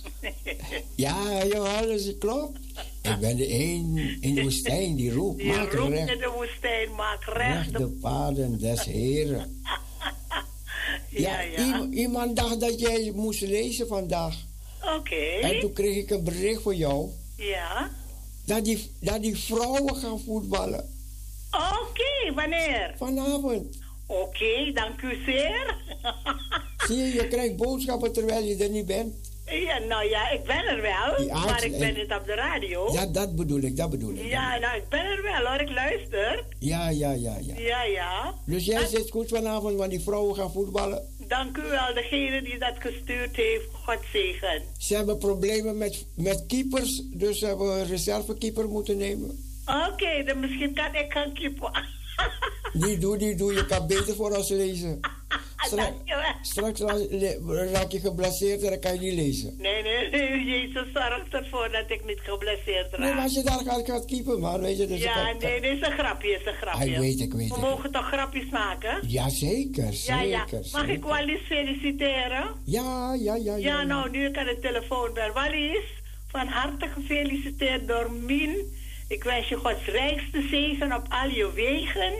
Ja, 0.94 1.44
Johannes, 1.46 2.18
klopt. 2.18 2.58
Ik 3.02 3.18
ben 3.20 3.36
de 3.36 3.52
een 3.54 4.16
in 4.20 4.34
de 4.34 4.42
woestijn 4.42 4.96
die 4.96 5.12
roept, 5.12 5.38
Die 5.38 5.46
maak 5.52 5.72
roept 5.72 5.90
recht, 5.92 6.10
in 6.10 6.18
de 6.18 6.30
woestijn, 6.36 6.94
maak 6.94 7.24
recht. 7.24 7.36
recht 7.56 7.72
de 7.78 7.86
paden 7.88 8.58
des 8.58 8.84
Heren. 8.84 9.62
Ja, 11.10 11.40
Ja, 11.40 11.40
ja. 11.40 11.58
iem- 11.80 11.92
iemand 11.92 12.36
dacht 12.36 12.60
dat 12.60 12.80
jij 12.80 13.12
moest 13.14 13.40
lezen 13.40 13.86
vandaag. 13.86 14.36
Oké. 14.96 15.14
En 15.40 15.60
toen 15.60 15.72
kreeg 15.72 15.96
ik 15.96 16.10
een 16.10 16.24
bericht 16.24 16.62
voor 16.62 16.74
jou. 16.74 17.08
Ja. 17.36 17.90
Dat 18.44 18.64
die, 18.64 18.90
dat 19.00 19.22
die 19.22 19.36
vrouwen 19.36 19.96
gaan 19.96 20.20
voetballen. 20.20 20.95
Oké. 21.56 22.34
wanneer? 22.34 22.94
Vanavond. 22.96 23.78
Oké, 24.06 24.70
dank 24.74 25.02
u 25.02 25.22
zeer. 25.24 25.74
Zie 26.86 26.96
je, 26.96 27.12
je 27.12 27.28
krijgt 27.28 27.56
boodschappen 27.56 28.12
terwijl 28.12 28.44
je 28.44 28.56
er 28.64 28.70
niet 28.70 28.86
bent. 28.86 29.14
ja, 29.46 29.78
nou 29.78 30.08
ja, 30.08 30.30
ik 30.30 30.44
ben 30.44 30.64
er 30.64 30.82
wel, 30.82 31.12
arts- 31.12 31.44
maar 31.44 31.64
ik 31.64 31.78
ben 31.78 31.88
en- 31.88 31.94
niet 31.94 32.12
op 32.12 32.26
de 32.26 32.34
radio. 32.34 32.92
Ja, 32.92 33.06
dat 33.06 33.36
bedoel 33.36 33.60
ik, 33.60 33.76
dat 33.76 33.90
bedoel 33.90 34.14
ik. 34.14 34.24
Ja, 34.24 34.58
nou, 34.58 34.76
ik 34.76 34.88
ben 34.88 35.04
er 35.04 35.22
wel 35.22 35.46
hoor, 35.50 35.60
ik 35.60 35.70
luister. 35.70 36.44
Ja, 36.58 36.88
ja, 36.88 37.10
ja, 37.12 37.36
ja. 37.40 37.54
Ja, 37.56 37.82
ja. 37.84 38.34
Dus 38.46 38.64
jij 38.64 38.86
zit 38.86 39.10
goed 39.10 39.28
vanavond, 39.28 39.76
want 39.76 39.90
die 39.90 40.00
vrouwen 40.00 40.34
gaan 40.34 40.52
voetballen. 40.52 41.14
Dank 41.28 41.56
u 41.56 41.62
wel, 41.62 41.94
degene 41.94 42.42
die 42.42 42.58
dat 42.58 42.74
gestuurd 42.78 43.36
heeft. 43.36 43.64
God 43.72 43.98
zegen. 44.12 44.62
Ze 44.78 44.94
hebben 44.96 45.18
problemen 45.18 45.78
met, 45.78 46.06
met 46.14 46.44
keepers, 46.46 47.02
dus 47.10 47.38
ze 47.38 47.46
hebben 47.46 47.66
een 47.78 47.86
reservekeeper 47.86 48.68
moeten 48.68 48.96
nemen. 48.96 49.44
Oké, 49.66 50.24
dan 50.24 50.40
misschien 50.40 50.74
kan 50.74 50.94
ik 50.94 51.12
gaan 51.12 51.32
kiepen. 51.32 51.70
Die 52.82 52.98
doe, 52.98 53.16
die 53.16 53.34
doe, 53.34 53.52
je 53.52 53.66
kan 53.66 53.86
beter 53.86 54.14
voor 54.14 54.36
ons 54.36 54.48
lezen. 54.48 55.00
Straks, 55.56 55.92
straks 56.42 56.80
raak 57.72 57.90
je 57.90 58.00
geblesseerd 58.00 58.62
en 58.62 58.70
dan 58.70 58.78
kan 58.78 58.94
je 58.94 59.00
niet 59.00 59.14
lezen. 59.14 59.54
Nee, 59.58 59.82
nee, 59.82 60.10
nee, 60.10 60.44
Jezus 60.44 60.92
zorgt 60.92 61.34
ervoor 61.34 61.70
dat 61.72 61.90
ik 61.90 62.04
niet 62.04 62.20
geblesseerd 62.20 62.90
raak. 62.90 62.98
Nee, 63.00 63.14
maar 63.14 63.22
als 63.22 63.34
je 63.34 63.42
daar 63.42 63.60
gaat, 63.64 63.86
gaat 63.86 64.04
keeper, 64.04 64.38
man, 64.38 64.60
weet 64.60 64.78
je. 64.78 64.86
Dus 64.86 65.02
ja, 65.02 65.32
nee, 65.32 65.60
dit 65.60 65.72
is 65.72 65.86
een 65.86 65.92
grapje, 65.92 66.28
is 66.28 66.46
een 66.46 66.54
grapje. 66.54 67.00
Weet 67.00 67.20
ik, 67.20 67.32
weet 67.32 67.54
We 67.54 67.60
mogen 67.60 67.92
toch 67.92 68.06
grapjes 68.06 68.48
maken? 68.50 68.98
Ja, 69.08 69.28
zeker, 69.28 69.94
Ja. 70.26 70.46
Mag 70.72 70.88
ik. 70.88 71.04
Wallis 71.04 71.40
feliciteren? 71.46 72.44
Ja, 72.64 73.14
ja, 73.14 73.34
ja, 73.34 73.56
ja. 73.56 73.56
Ja, 73.56 73.82
nou, 73.82 74.10
nu 74.10 74.26
ik 74.26 74.36
aan 74.38 74.46
de 74.46 74.58
telefoon 74.60 75.10
ben. 75.14 75.32
Wallis, 75.32 75.84
van 76.28 76.46
harte 76.46 76.86
gefeliciteerd 76.86 77.88
door 77.88 78.12
Mien. 78.12 78.84
Ik 79.08 79.24
wens 79.24 79.48
je 79.48 79.56
Gods 79.56 79.84
rijkste 79.84 80.48
zegen 80.50 80.92
op 80.92 81.06
al 81.08 81.28
je 81.28 81.52
wegen. 81.52 82.12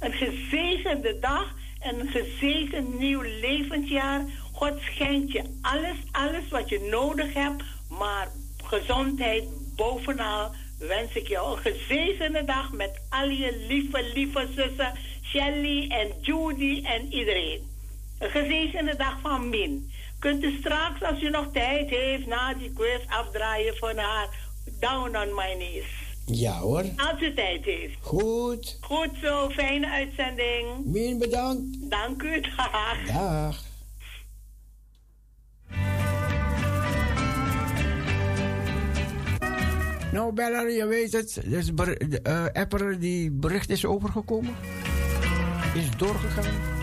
Een 0.00 0.12
gezegende 0.12 1.18
dag 1.18 1.54
en 1.80 2.00
een 2.00 2.08
gezegend 2.08 2.98
nieuw 2.98 3.20
levensjaar. 3.20 4.24
God 4.52 4.80
schenkt 4.80 5.32
je 5.32 5.58
alles, 5.62 5.96
alles 6.10 6.48
wat 6.48 6.68
je 6.68 6.80
nodig 6.90 7.34
hebt. 7.34 7.62
Maar 7.88 8.28
gezondheid 8.64 9.44
bovenal 9.76 10.54
wens 10.78 11.14
ik 11.14 11.28
jou 11.28 11.56
een 11.56 11.72
gezegende 11.72 12.44
dag 12.44 12.72
met 12.72 13.00
al 13.08 13.28
je 13.28 13.64
lieve, 13.68 14.10
lieve 14.14 14.48
zussen. 14.56 14.92
Shelly 15.22 15.90
en 15.90 16.12
Judy 16.20 16.82
en 16.84 17.12
iedereen. 17.12 17.68
Een 18.18 18.30
gezegende 18.30 18.96
dag 18.96 19.20
van 19.20 19.48
Min. 19.48 19.90
Kunt 20.18 20.42
u 20.42 20.56
straks, 20.58 21.02
als 21.02 21.22
u 21.22 21.30
nog 21.30 21.46
tijd 21.52 21.90
heeft, 21.90 22.26
na 22.26 22.54
die 22.54 22.72
quiz 22.72 23.06
afdraaien 23.06 23.76
van 23.76 23.96
haar 23.96 24.28
Down 24.80 25.16
on 25.16 25.34
My 25.34 25.54
Knees. 25.54 25.99
Ja 26.32 26.58
hoor. 26.58 26.84
Als 26.96 27.20
u 27.20 27.34
tijd 27.34 27.64
heeft. 27.64 27.94
Goed. 28.00 28.78
Goed 28.80 29.10
zo, 29.22 29.48
fijne 29.48 29.90
uitzending. 29.90 30.84
Mien, 30.84 31.18
bedankt. 31.18 31.90
Dank 31.90 32.22
u, 32.22 32.40
dag. 32.40 33.06
Dag. 33.06 33.68
Nou, 40.12 40.32
Beller, 40.32 40.70
je 40.70 40.86
weet 40.86 41.12
het. 41.12 41.40
Dus 41.44 41.66
de, 41.66 42.20
eh, 42.22 42.62
Apper, 42.62 43.00
die 43.00 43.30
bericht 43.30 43.70
is 43.70 43.84
overgekomen. 43.84 44.54
Is 45.74 45.96
doorgegaan. 45.96 46.78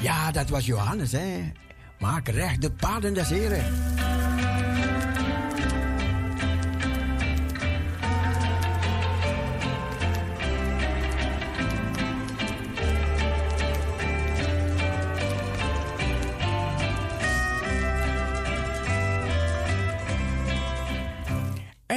Ja, 0.00 0.30
dat 0.30 0.48
was 0.48 0.66
Johannes, 0.66 1.12
hè. 1.12 1.52
Maak 1.98 2.28
recht 2.28 2.62
de 2.62 2.70
paden 2.70 3.14
des 3.14 3.28
heren. 3.28 3.64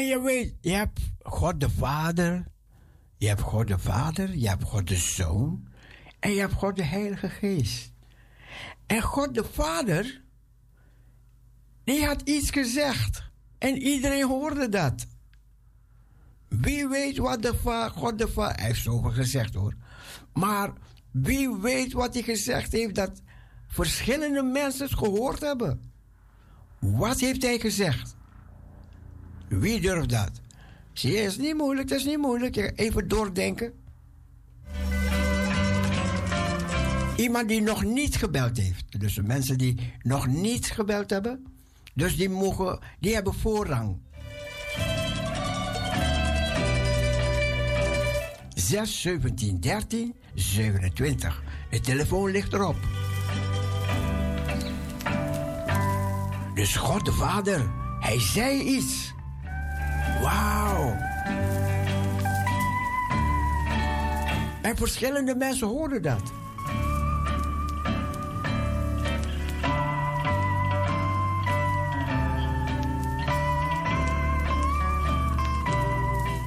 Je 0.05 0.21
weet, 0.21 0.53
je 0.61 0.71
hebt 0.71 0.99
God 1.21 1.59
de 1.59 1.69
Vader, 1.69 2.47
je 3.17 3.27
hebt 3.27 3.41
God 3.41 3.67
de 3.67 3.79
Vader, 3.79 4.35
je 4.35 4.47
hebt 4.47 4.63
God 4.63 4.87
de 4.87 4.95
Zoon 4.95 5.67
en 6.19 6.31
je 6.31 6.39
hebt 6.39 6.53
God 6.53 6.75
de 6.75 6.83
Heilige 6.83 7.29
Geest. 7.29 7.91
En 8.85 9.01
God 9.01 9.33
de 9.33 9.43
Vader, 9.43 10.21
die 11.83 12.05
had 12.05 12.21
iets 12.21 12.49
gezegd 12.49 13.29
en 13.57 13.77
iedereen 13.77 14.27
hoorde 14.27 14.69
dat. 14.69 15.05
Wie 16.47 16.87
weet 16.87 17.17
wat 17.17 17.41
de 17.41 17.53
God 17.93 18.19
de 18.19 18.27
Vader, 18.27 18.55
hij 18.55 18.65
heeft 18.65 18.81
zoveel 18.81 19.11
gezegd 19.11 19.53
hoor, 19.53 19.73
maar 20.33 20.73
wie 21.11 21.55
weet 21.55 21.93
wat 21.93 22.13
hij 22.13 22.23
gezegd 22.23 22.71
heeft 22.71 22.95
dat 22.95 23.21
verschillende 23.67 24.43
mensen 24.43 24.85
het 24.85 24.97
gehoord 24.97 25.39
hebben. 25.39 25.93
Wat 26.79 27.19
heeft 27.19 27.41
hij 27.41 27.59
gezegd? 27.59 28.14
Wie 29.47 29.81
durft 29.81 30.09
dat? 30.09 30.31
Zie 30.93 31.11
je, 31.11 31.17
het 31.17 31.31
is 31.31 31.37
niet 31.37 31.55
moeilijk, 31.55 31.89
het 31.89 31.99
is 31.99 32.05
niet 32.05 32.17
moeilijk. 32.17 32.73
Even 32.75 33.07
doordenken. 33.07 33.73
Iemand 37.15 37.47
die 37.47 37.61
nog 37.61 37.83
niet 37.83 38.15
gebeld 38.15 38.57
heeft. 38.57 38.99
Dus 38.99 39.15
de 39.15 39.23
mensen 39.23 39.57
die 39.57 39.93
nog 40.01 40.27
niet 40.27 40.65
gebeld 40.65 41.09
hebben. 41.09 41.45
Dus 41.93 42.17
die, 42.17 42.29
mogen, 42.29 42.79
die 42.99 43.13
hebben 43.13 43.33
voorrang. 43.33 43.97
6, 48.55 49.01
17, 49.01 49.59
13, 49.59 50.15
27. 50.33 51.43
De 51.69 51.79
telefoon 51.79 52.31
ligt 52.31 52.53
erop. 52.53 52.75
Dus 56.53 56.75
God 56.75 57.05
de 57.05 57.11
Vader, 57.11 57.71
hij 57.99 58.19
zei 58.19 58.61
iets. 58.61 59.13
Wauw. 60.21 60.95
En 64.61 64.75
verschillende 64.75 65.35
mensen 65.35 65.67
hoorden 65.67 66.01
dat. 66.01 66.31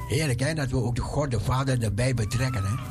Heerlijk 0.07 0.39
hè, 0.39 0.53
dat 0.53 0.69
we 0.69 0.77
ook 0.77 0.95
de 0.95 1.01
God 1.01 1.31
de 1.31 1.39
Vader 1.39 1.83
erbij 1.83 2.13
betrekken 2.13 2.63
hè. 2.63 2.88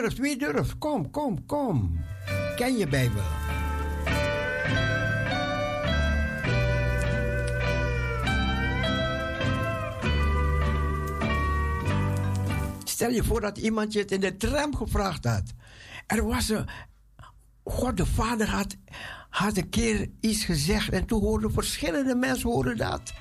Durft, 0.00 0.18
wie 0.18 0.36
durft? 0.36 0.78
Kom, 0.78 1.10
kom, 1.10 1.46
kom. 1.46 2.04
Ken 2.56 2.76
je 2.76 2.86
Bijbel? 2.86 3.22
Stel 12.84 13.10
je 13.10 13.24
voor 13.24 13.40
dat 13.40 13.58
iemand 13.58 13.92
je 13.92 13.98
het 13.98 14.12
in 14.12 14.20
de 14.20 14.36
tram 14.36 14.76
gevraagd 14.76 15.24
had. 15.24 15.42
Er 16.06 16.26
was 16.26 16.48
een. 16.48 16.68
God 17.64 17.96
de 17.96 18.06
Vader 18.06 18.48
had, 18.48 18.76
had 19.28 19.56
een 19.56 19.68
keer 19.68 20.10
iets 20.20 20.44
gezegd 20.44 20.92
en 20.92 21.06
toen 21.06 21.20
hoorden 21.20 21.52
verschillende 21.52 22.14
mensen 22.14 22.50
horen 22.50 22.76
dat. 22.76 23.12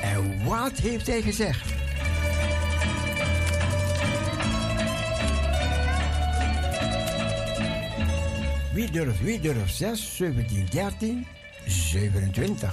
En 0.00 0.44
wat 0.44 0.72
heeft 0.72 1.06
hij 1.06 1.22
gezegd? 1.22 1.77
Wie 8.74 8.86
durft, 8.86 9.24
wie 9.24 9.38
durft? 9.38 9.76
6, 9.76 10.18
17, 10.18 10.66
13, 10.70 11.26
27. 11.66 12.68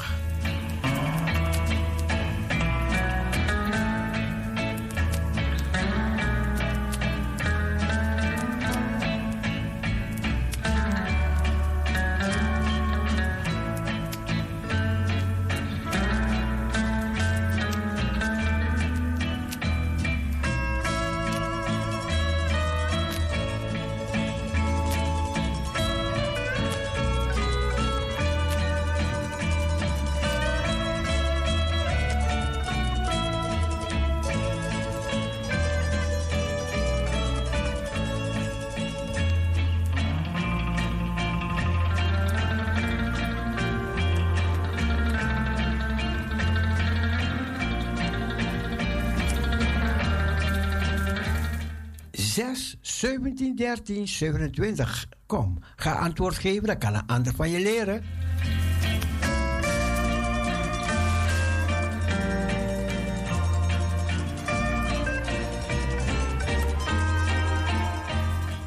6, 52.35 52.77
17, 52.81 53.55
13, 53.55 54.07
27. 54.07 55.07
Kom, 55.25 55.59
ga 55.75 55.93
antwoord 55.93 56.35
geven, 56.35 56.67
dan 56.67 56.77
kan 56.77 56.93
een 56.93 57.05
ander 57.05 57.33
van 57.35 57.49
je 57.49 57.59
leren. 57.59 58.03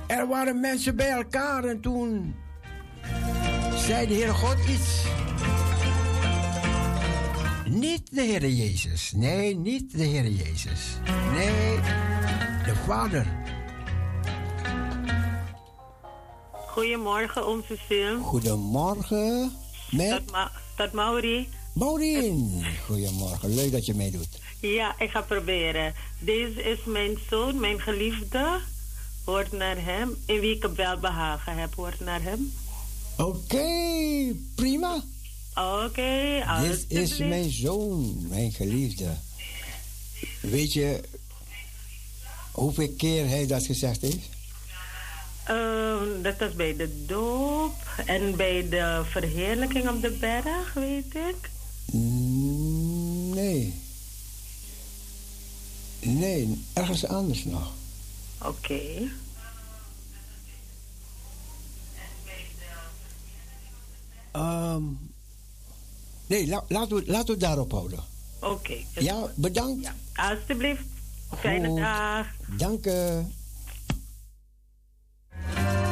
Er 0.06 0.26
waren 0.28 0.60
mensen 0.60 0.96
bij 0.96 1.10
elkaar 1.10 1.64
en 1.64 1.80
toen 1.80 2.34
zei 3.76 4.06
de 4.06 4.14
Heer 4.14 4.34
God 4.34 4.68
iets. 4.68 5.04
Niet 7.66 8.14
de 8.14 8.22
Heer 8.22 8.48
Jezus. 8.48 9.12
Nee, 9.12 9.56
niet 9.56 9.96
de 9.96 10.04
Heer 10.04 10.28
Jezus. 10.28 10.98
Nee, 11.32 11.76
de 12.64 12.72
Vader. 12.86 13.37
Goedemorgen, 16.78 17.46
onze 17.46 17.78
Sil. 17.88 18.14
Goedemorgen. 18.22 19.52
Met 19.90 20.10
Dat, 20.10 20.30
Ma 20.30 20.52
dat 20.76 20.92
Mauri. 20.92 21.48
Maureen. 21.72 22.64
Goedemorgen, 22.86 23.54
leuk 23.54 23.72
dat 23.72 23.86
je 23.86 23.94
meedoet. 23.94 24.28
Ja, 24.60 24.94
ik 24.98 25.10
ga 25.10 25.20
proberen. 25.20 25.94
Deze 26.18 26.62
is 26.62 26.78
mijn 26.84 27.18
zoon, 27.30 27.60
mijn 27.60 27.80
geliefde. 27.80 28.60
Hoort 29.24 29.52
naar 29.52 29.84
hem. 29.84 30.16
In 30.26 30.40
wie 30.40 30.56
ik 30.56 30.64
een 30.64 30.74
welbehagen 30.74 31.56
heb, 31.56 31.74
hoort 31.74 32.00
naar 32.00 32.22
hem. 32.22 32.52
Oké, 33.16 33.66
prima. 34.54 35.02
Oké, 35.54 36.44
Dit 36.60 36.84
is 36.88 37.18
mijn 37.18 37.50
zoon, 37.50 38.26
mijn 38.28 38.52
geliefde. 38.52 39.16
Weet 40.40 40.72
je 40.72 41.00
hoeveel 42.52 42.92
keer 42.96 43.28
hij 43.28 43.46
dat 43.46 43.66
gezegd 43.66 44.00
heeft? 44.00 44.37
Ehm, 45.48 46.22
dat 46.22 46.38
was 46.38 46.52
bij 46.54 46.76
de 46.76 47.04
doop 47.06 47.74
en 48.06 48.36
bij 48.36 48.68
de 48.68 49.02
verheerlijking 49.10 49.88
op 49.88 50.02
de 50.02 50.10
berg, 50.10 50.72
weet 50.74 51.14
ik. 51.14 51.50
Nee. 53.34 53.74
Nee, 56.00 56.64
ergens 56.72 57.06
anders 57.06 57.44
nog. 57.44 57.72
Oké. 58.42 58.80
Ehm, 64.32 64.82
nee, 66.26 66.46
la- 66.48 66.64
laten, 66.68 66.96
we, 66.96 67.02
laten 67.06 67.26
we 67.26 67.30
het 67.32 67.40
daarop 67.40 67.70
houden. 67.72 67.98
Oké. 68.40 68.76
Ja, 68.98 69.26
bedankt. 69.34 69.82
Ja, 69.84 69.94
alsjeblieft. 70.30 70.82
Fijne 71.38 71.74
dag. 71.80 72.26
Dank 72.58 72.84
je. 72.84 73.22
In 75.56 75.87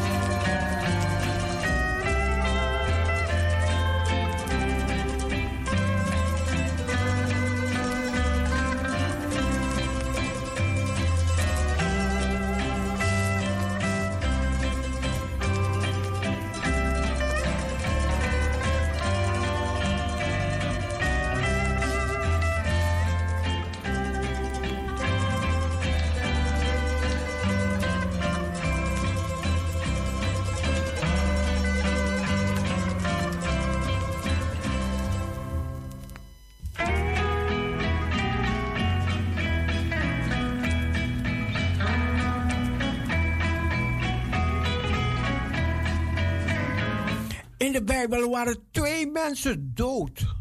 Bijbel 47.97 48.31
waren 48.31 48.59
twee 48.71 49.07
mensen 49.07 49.75
dood. 49.75 50.35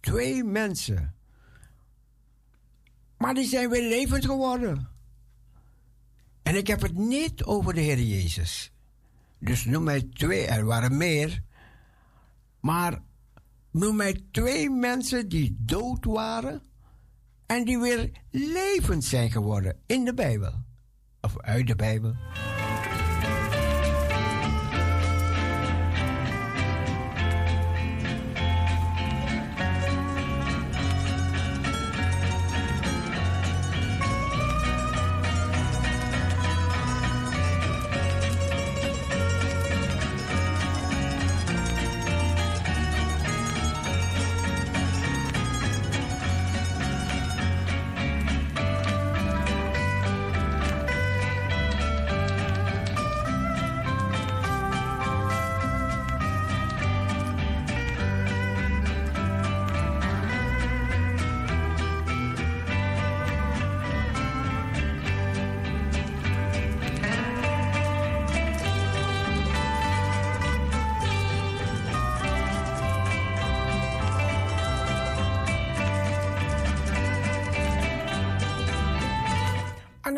Twee 0.00 0.44
mensen. 0.44 1.14
Maar 3.18 3.34
die 3.34 3.44
zijn 3.44 3.68
weer 3.68 3.88
levend 3.88 4.24
geworden. 4.24 4.88
En 6.42 6.56
ik 6.56 6.66
heb 6.66 6.80
het 6.80 6.96
niet 6.96 7.44
over 7.44 7.74
de 7.74 7.80
Heer 7.80 8.00
Jezus. 8.00 8.72
Dus 9.38 9.64
noem 9.64 9.84
mij 9.84 10.08
twee, 10.12 10.46
er 10.46 10.64
waren 10.64 10.96
meer. 10.96 11.42
Maar 12.60 13.02
noem 13.70 13.96
mij 13.96 14.24
twee 14.30 14.70
mensen 14.70 15.28
die 15.28 15.56
dood 15.58 16.04
waren 16.04 16.62
en 17.46 17.64
die 17.64 17.78
weer 17.78 18.10
levend 18.30 19.04
zijn 19.04 19.30
geworden 19.30 19.80
in 19.86 20.04
de 20.04 20.14
Bijbel. 20.14 20.64
Of 21.20 21.40
uit 21.40 21.66
de 21.66 21.76
Bijbel. 21.76 22.14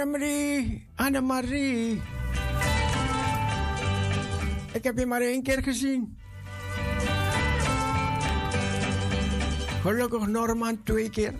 Annemarie, 0.03 0.87
Annemarie. 0.97 2.03
Ik 4.73 4.85
heb 4.85 4.99
je 4.99 5.07
maar 5.07 5.21
één 5.21 5.43
keer 5.43 5.63
gezien. 5.63 6.19
Gelukkig 9.83 10.27
Norman 10.27 10.83
twee 10.83 11.11
keer. 11.11 11.35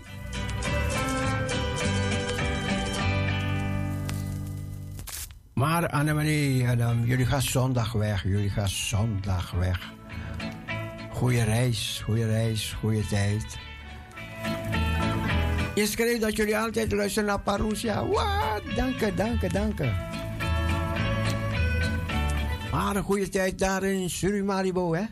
Maar 5.53 5.87
Annemarie, 5.89 6.67
Adam, 6.67 7.05
jullie 7.05 7.25
gaan 7.25 7.41
zondag 7.41 7.91
weg. 7.91 8.23
Jullie 8.23 8.49
gaan 8.49 8.69
zondag 8.69 9.51
weg. 9.51 9.93
Goeie 11.11 11.43
reis, 11.43 12.01
goeie 12.05 12.25
reis, 12.25 12.75
goede 12.79 13.07
tijd. 13.07 13.57
Je 15.75 15.85
schreef 15.85 16.19
dat 16.19 16.35
jullie 16.35 16.57
altijd 16.57 16.91
luisteren 16.91 17.27
naar 17.27 17.39
Parousia. 17.39 18.07
Wat? 18.07 18.61
Dank 18.75 18.99
je, 18.99 19.13
dank 19.13 19.41
je, 19.41 19.49
dank 19.49 19.77
je. 19.77 19.91
Maar 22.71 22.95
een 22.95 23.03
goede 23.03 23.29
tijd 23.29 23.59
daar 23.59 23.83
in 23.83 24.09
Surimaribo, 24.09 24.93
hè? 24.93 25.03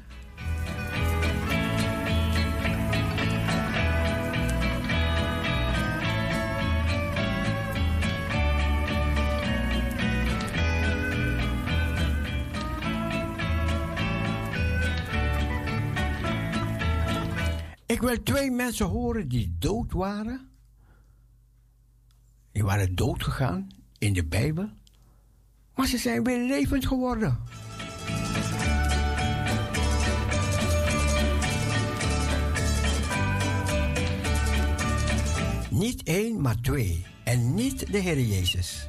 Ik 17.86 18.02
wil 18.02 18.24
twee 18.24 18.52
mensen 18.52 18.86
horen 18.86 19.28
die 19.28 19.56
dood 19.60 19.92
waren. 19.92 20.51
Die 22.52 22.64
waren 22.64 22.96
dood 22.96 23.24
gegaan 23.24 23.68
in 23.98 24.14
de 24.14 24.26
Bijbel. 24.26 24.70
Maar 25.76 25.88
ze 25.88 25.98
zijn 25.98 26.24
weer 26.24 26.48
levend 26.48 26.88
geworden. 26.88 27.40
Niet 35.70 36.04
één, 36.04 36.42
maar 36.42 36.62
twee. 36.62 37.06
En 37.24 37.54
niet 37.54 37.92
de 37.92 37.98
Heer 37.98 38.20
Jezus. 38.20 38.88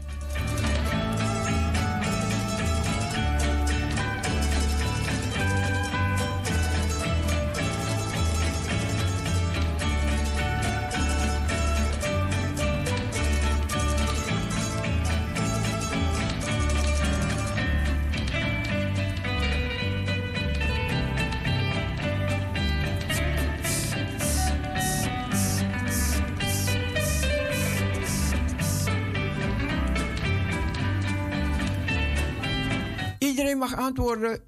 Antwoorden. 33.83 34.42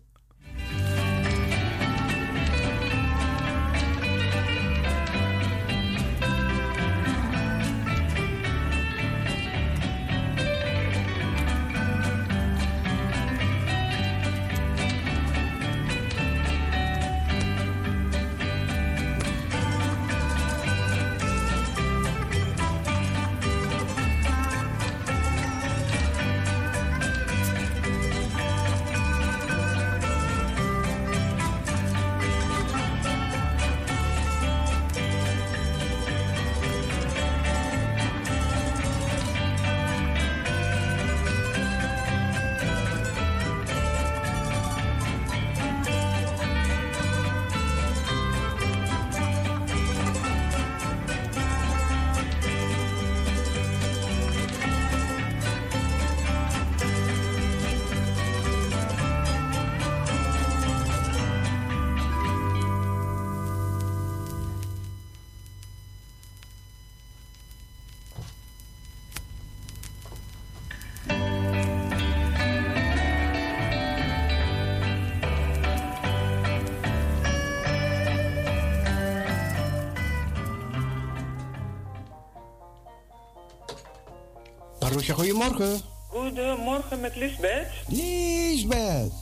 Goedemorgen. 85.34 85.80
Goedemorgen 86.08 87.00
met 87.00 87.16
Lisbeth. 87.16 87.66
Lisbeth. 87.88 89.12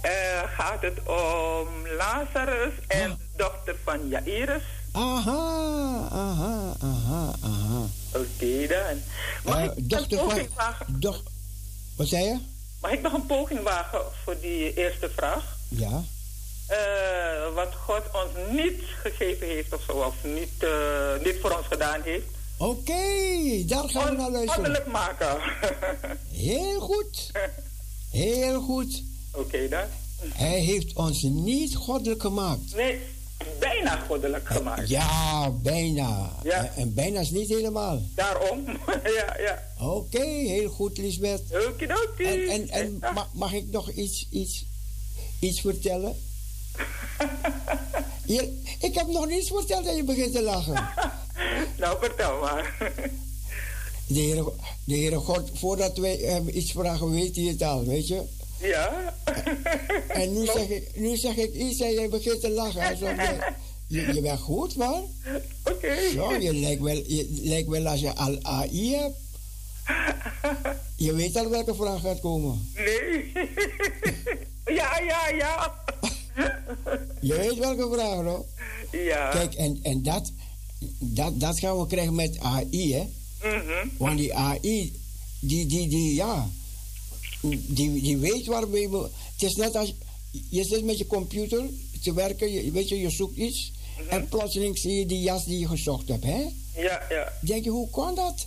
Eh, 0.00 0.10
gaat 0.56 0.80
het 0.82 0.98
om 1.04 1.68
Lazarus 1.98 2.72
en 2.86 3.10
de 3.10 3.24
dochter 3.36 3.76
van 3.84 4.08
Jairus? 4.08 4.62
Aha, 4.92 6.08
aha, 6.12 6.72
aha, 6.82 7.32
aha. 7.42 7.82
Oké 8.12 8.66
dan. 8.66 9.02
Mag 9.44 9.56
Eh, 9.58 9.64
ik 9.64 9.76
een 9.76 9.88
dochter 9.88 10.18
van... 10.18 10.26
poging 10.28 10.48
wagen? 10.54 10.86
Doch, 11.00 11.22
wat 11.96 12.06
zei 12.08 12.24
je? 12.24 12.38
Mag 12.80 12.90
ik 12.90 13.02
nog 13.02 13.12
een 13.12 13.26
poging 13.26 13.62
wagen 13.62 14.00
voor 14.24 14.36
die 14.40 14.74
eerste 14.74 15.10
vraag? 15.16 15.56
Ja. 15.68 16.02
Eh, 16.66 17.54
wat 17.54 17.74
God 17.84 18.02
ons 18.12 18.30
niet 18.50 18.82
gegeven 19.02 19.46
heeft 19.46 19.74
of 19.74 19.82
zo, 19.86 19.92
of 19.92 20.14
niet, 20.22 20.66
niet 21.24 21.36
voor 21.40 21.50
ons 21.56 21.66
gedaan 21.66 22.02
heeft. 22.02 22.26
Oké, 22.58 22.94
daar 23.66 23.88
gaan 23.88 24.10
we 24.10 24.16
naar 24.16 24.30
luisteren. 24.30 24.54
Goddelijk 24.64 24.86
maken. 24.86 25.36
Heel 26.46 26.80
goed. 26.80 27.30
Heel 28.10 28.60
goed. 28.60 29.02
Oké 29.32 29.68
dan. 29.68 29.84
Hij 30.32 30.58
heeft 30.60 30.92
ons 30.96 31.22
niet 31.22 31.74
goddelijk 31.76 32.20
gemaakt. 32.20 32.74
Nee, 32.74 33.00
bijna 33.58 34.00
goddelijk 34.00 34.46
gemaakt. 34.48 34.88
Ja, 34.88 35.50
bijna. 35.50 36.32
Ja. 36.42 36.72
En, 36.76 36.94
bijna 36.94 37.20
is 37.20 37.30
niet 37.30 37.48
helemaal. 37.48 38.02
Daarom. 38.14 38.64
ja, 39.18 39.36
ja. 39.38 39.62
Oké, 39.86 40.24
heel 40.24 40.68
goed, 40.68 40.98
Lisbeth. 40.98 41.42
Okidoki. 41.68 42.24
En, 42.24 42.48
en, 42.48 42.68
en 42.70 42.96
Ja. 43.00 43.12
ma- 43.12 43.28
mag 43.32 43.52
ik 43.52 43.70
nog 43.70 43.90
iets, 43.90 44.26
iets, 44.30 44.64
iets 45.40 45.60
vertellen? 45.60 46.16
Je, 48.26 48.60
ik 48.80 48.94
heb 48.94 49.06
nog 49.06 49.26
niets 49.26 49.48
verteld 49.48 49.86
en 49.86 49.96
je 49.96 50.04
begint 50.04 50.32
te 50.32 50.42
lachen. 50.42 50.88
Nou, 51.78 51.98
vertel 52.00 52.40
maar. 52.40 52.74
De 54.06 54.20
Heere, 54.20 54.52
de 54.84 54.94
Heere 54.94 55.16
God, 55.16 55.50
voordat 55.54 55.96
wij 55.96 56.16
hem 56.16 56.48
iets 56.48 56.72
vragen, 56.72 57.10
weet 57.10 57.36
hij 57.36 57.44
het 57.44 57.62
al, 57.62 57.84
weet 57.84 58.08
je? 58.08 58.22
ja. 58.60 59.14
En 60.08 60.32
nu 60.32 60.46
zeg 60.46 60.68
ik, 60.68 60.90
nu 60.94 61.16
zeg 61.16 61.36
ik 61.36 61.54
iets 61.54 61.80
en 61.80 61.92
jij 61.92 62.08
begint 62.08 62.40
te 62.40 62.50
lachen. 62.50 62.82
Alsof 62.82 63.16
je, 63.16 63.52
je, 63.86 64.14
je 64.14 64.20
bent 64.20 64.40
goed, 64.40 64.76
man. 64.76 65.08
Oké. 65.64 66.10
Zo, 66.12 66.32
je 66.32 66.54
lijkt 66.54 66.82
wel, 66.82 67.02
je 67.06 67.40
lijkt 67.42 67.68
wel 67.68 67.86
als 67.86 68.00
je 68.00 68.14
al 68.14 68.38
AI 68.42 68.94
hebt. 68.94 69.16
Je 70.96 71.14
weet 71.14 71.36
al 71.36 71.48
welke 71.48 71.74
vraag 71.74 72.00
gaat 72.00 72.20
komen. 72.20 72.70
Nee. 72.74 73.32
ja, 74.78 75.00
ja, 75.06 75.28
ja. 75.36 75.74
Je 77.20 77.34
weet 77.34 77.58
welke 77.58 77.88
vraag, 77.92 78.14
hoor. 78.14 78.46
Ja. 78.92 79.30
Kijk, 79.30 79.54
en, 79.54 79.78
en 79.82 80.02
dat, 80.02 80.32
dat, 80.98 81.40
dat 81.40 81.58
gaan 81.58 81.78
we 81.80 81.86
krijgen 81.86 82.14
met 82.14 82.38
AI, 82.38 82.94
hè? 82.94 83.08
Mhm. 83.42 83.88
Want 83.96 84.18
die 84.18 84.34
AI, 84.34 85.00
die, 85.40 85.66
die, 85.66 85.88
die, 85.88 86.14
ja, 86.14 86.48
die, 87.50 88.02
die 88.02 88.16
weet 88.16 88.46
waarmee 88.46 88.90
we. 88.90 89.08
Het 89.32 89.42
is 89.42 89.56
net 89.56 89.76
als 89.76 89.94
je 90.50 90.64
zit 90.64 90.84
met 90.84 90.98
je 90.98 91.06
computer 91.06 91.62
te 92.02 92.12
werken, 92.12 92.52
je, 92.52 92.70
weet 92.70 92.88
je, 92.88 92.98
je 92.98 93.10
zoekt 93.10 93.36
iets. 93.36 93.72
En 94.08 94.28
plotseling 94.28 94.78
zie 94.78 94.94
je 94.94 95.06
die 95.06 95.20
jas 95.20 95.44
die 95.44 95.58
je 95.58 95.68
gezocht 95.68 96.08
hebt, 96.08 96.24
hè? 96.24 96.46
Ja, 96.74 97.02
ja. 97.08 97.32
Denk 97.40 97.64
je, 97.64 97.70
hoe 97.70 97.90
kan 97.90 98.14
dat? 98.14 98.46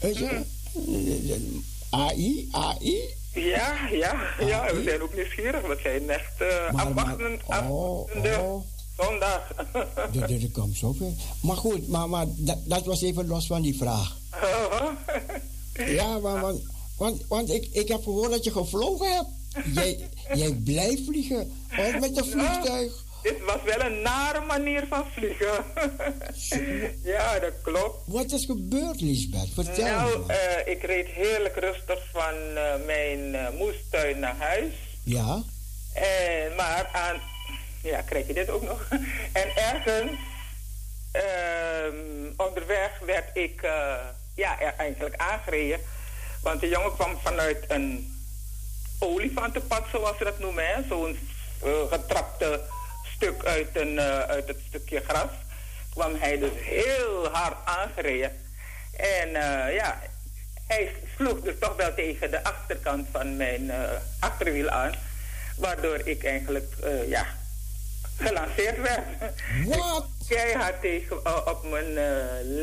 Weet 0.00 0.16
je? 0.16 0.42
AI, 1.90 2.48
AI. 2.50 3.16
Ja, 3.32 3.88
ja, 3.90 4.14
ja. 4.38 4.74
We 4.74 4.82
zijn 4.82 5.02
ook 5.02 5.14
nieuwsgierig. 5.14 5.60
We 5.60 5.78
zijn 5.82 6.10
echt 6.10 6.40
uh, 6.42 6.72
Maar- 6.72 6.86
afwachtend, 6.86 7.42
oh, 7.46 7.70
oh. 8.24 8.64
zondag. 8.98 9.52
Dat, 10.12 10.28
dat 10.28 10.50
komt 10.52 10.76
zoveel. 10.76 11.14
Maar 11.40 11.56
goed, 11.56 11.88
maar, 11.88 12.08
maar 12.08 12.26
dat, 12.28 12.58
dat 12.64 12.84
was 12.84 13.02
even 13.02 13.26
los 13.26 13.46
van 13.46 13.62
die 13.62 13.76
vraag. 13.76 14.16
Ja, 15.86 16.18
maar, 16.18 16.40
want, 16.40 16.60
want, 16.96 17.22
want 17.28 17.50
ik, 17.50 17.68
ik 17.72 17.88
heb 17.88 18.02
gehoord 18.02 18.30
dat 18.30 18.44
je 18.44 18.50
gevlogen 18.52 19.12
hebt. 19.14 19.28
Jij, 19.74 20.08
jij 20.34 20.52
blijft 20.52 21.02
vliegen. 21.04 21.52
Ook 21.78 22.00
met 22.00 22.16
een 22.16 22.24
vliegtuig. 22.24 23.04
Dit 23.22 23.44
was 23.44 23.62
wel 23.64 23.80
een 23.80 24.02
nare 24.02 24.40
manier 24.40 24.86
van 24.88 25.04
vliegen. 25.14 25.64
ja, 27.14 27.38
dat 27.38 27.52
klopt. 27.62 27.96
Wat 28.06 28.32
is 28.32 28.44
gebeurd, 28.44 29.00
Lisbeth? 29.00 29.48
Vertel 29.54 29.84
nou, 29.84 30.26
me. 30.26 30.32
eh, 30.32 30.72
ik 30.72 30.82
reed 30.82 31.06
heerlijk 31.06 31.56
rustig 31.56 31.98
van 32.12 32.34
eh, 32.56 32.84
mijn 32.86 33.34
eh, 33.34 33.50
moestuin 33.58 34.18
naar 34.18 34.36
huis. 34.38 34.72
Ja? 35.04 35.42
En, 35.94 36.54
maar 36.56 36.88
aan... 36.92 37.20
Ja, 37.82 38.00
krijg 38.00 38.26
je 38.26 38.34
dit 38.34 38.50
ook 38.50 38.62
nog? 38.62 38.88
en 39.42 39.56
ergens 39.56 40.10
ehm, 41.12 42.32
onderweg 42.36 42.98
werd 43.06 43.36
ik 43.36 43.60
ja, 44.34 44.60
er 44.60 44.74
eigenlijk 44.76 45.16
aangereden. 45.16 45.80
Want 46.42 46.60
de 46.60 46.68
jongen 46.68 46.94
kwam 46.94 47.18
vanuit 47.22 47.64
een 47.68 48.16
olifantenpad, 48.98 49.84
zoals 49.92 50.16
ze 50.18 50.24
dat 50.24 50.38
noemen. 50.38 50.66
hè. 50.66 50.82
Zo'n 50.88 51.18
getrapte 51.90 52.60
stuk 53.18 53.44
uit, 53.44 53.68
een, 53.72 53.98
eh, 53.98 54.18
uit 54.18 54.48
het 54.48 54.58
stukje 54.68 55.02
gras. 55.08 55.30
Kwam 55.90 56.14
hij 56.18 56.38
dus 56.38 56.52
heel 56.54 57.28
hard 57.32 57.56
aangereden. 57.64 58.46
En 58.98 59.34
eh, 59.34 59.74
ja, 59.74 60.00
hij 60.66 60.94
sloeg 61.16 61.40
dus 61.40 61.54
toch 61.60 61.76
wel 61.76 61.94
tegen 61.94 62.30
de 62.30 62.44
achterkant 62.44 63.08
van 63.12 63.36
mijn 63.36 63.70
eh, 63.70 63.90
achterwiel 64.18 64.68
aan. 64.68 64.94
Waardoor 65.56 66.00
ik 66.04 66.24
eigenlijk, 66.24 66.72
ja, 67.06 67.26
gelanceerd 68.16 68.80
werd. 68.80 69.04
Wat? 69.76 70.06
Keihard 70.28 70.80
tegen, 70.80 71.16
eh, 71.24 71.46
op 71.46 71.64
mijn 71.70 71.94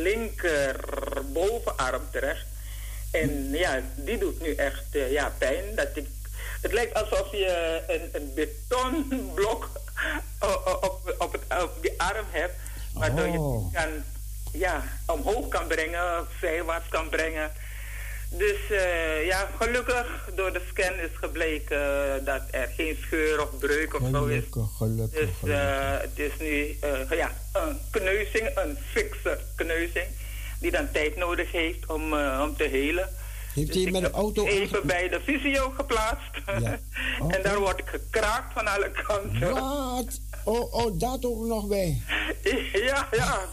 linker 0.01 0.75
bovenarm 1.25 2.07
terecht. 2.11 2.45
En 3.11 3.49
ja, 3.51 3.81
die 3.95 4.17
doet 4.17 4.41
nu 4.41 4.55
echt 4.55 4.85
ja, 4.91 5.33
pijn. 5.37 5.75
Dat 5.75 5.87
ik, 5.93 6.07
het 6.61 6.73
lijkt 6.73 6.93
alsof 6.93 7.31
je 7.31 7.81
een, 7.87 8.09
een 8.11 8.33
betonblok 8.33 9.69
o- 10.39 10.61
o- 10.71 10.79
op, 10.81 11.15
op, 11.17 11.31
het, 11.31 11.63
op 11.63 11.71
die 11.81 12.01
arm 12.01 12.25
hebt. 12.31 12.53
Waardoor 12.93 13.27
je 13.27 13.37
Oh. 13.39 13.63
het 13.73 13.83
kan, 13.83 13.91
ja, 14.51 14.83
omhoog 15.05 15.47
kan 15.47 15.67
brengen, 15.67 16.27
zijwaarts 16.41 16.87
kan 16.89 17.09
brengen. 17.09 17.51
Dus 18.29 18.69
eh, 18.69 19.25
ja, 19.25 19.49
gelukkig 19.59 20.29
door 20.35 20.53
de 20.53 20.61
scan 20.71 20.99
is 20.99 21.09
gebleken 21.13 21.77
eh, 22.15 22.25
dat 22.25 22.41
er 22.51 22.69
geen 22.75 22.97
scheur 23.01 23.41
of 23.41 23.57
breuk 23.59 23.93
of 23.93 24.01
zo 24.11 24.25
is. 24.25 24.43
Gelukkig, 24.51 24.77
gelukkig, 24.77 25.19
Dus 25.19 25.29
gelukkig. 25.39 25.63
eh, 25.69 25.99
het 26.01 26.19
is 26.19 26.31
nu 26.39 26.77
eh, 26.81 27.17
ja, 27.17 27.31
een 27.53 27.79
kneuzing, 27.91 28.49
een 28.55 28.77
fikse 28.91 29.39
kneuzing, 29.55 30.05
die 30.59 30.71
dan 30.71 30.91
tijd 30.91 31.15
nodig 31.15 31.51
heeft 31.51 31.85
om, 31.85 32.13
eh, 32.19 32.39
om 32.43 32.55
te 32.55 32.63
helen. 32.63 33.09
Heeft 33.55 33.67
Dus 33.67 33.75
hij 33.75 33.85
ik 33.85 33.91
met 33.91 34.01
de 34.01 34.11
auto 34.11 34.45
Even 34.45 34.87
bij 34.87 35.09
de 35.09 35.21
visio 35.23 35.73
geplaatst. 35.75 36.31
Ja. 36.59 36.79
en 37.33 37.41
daar 37.43 37.59
word 37.59 37.79
ik 37.79 37.87
gekraakt 37.87 38.53
van 38.53 38.67
alle 38.67 38.91
kanten. 38.91 39.49
Wat? 39.53 40.19
Oh, 40.43 40.73
oh, 40.73 40.99
dat 40.99 41.25
ook 41.25 41.45
nog 41.45 41.67
bij. 41.67 42.01
ja, 42.89 43.07
ja. 43.11 43.47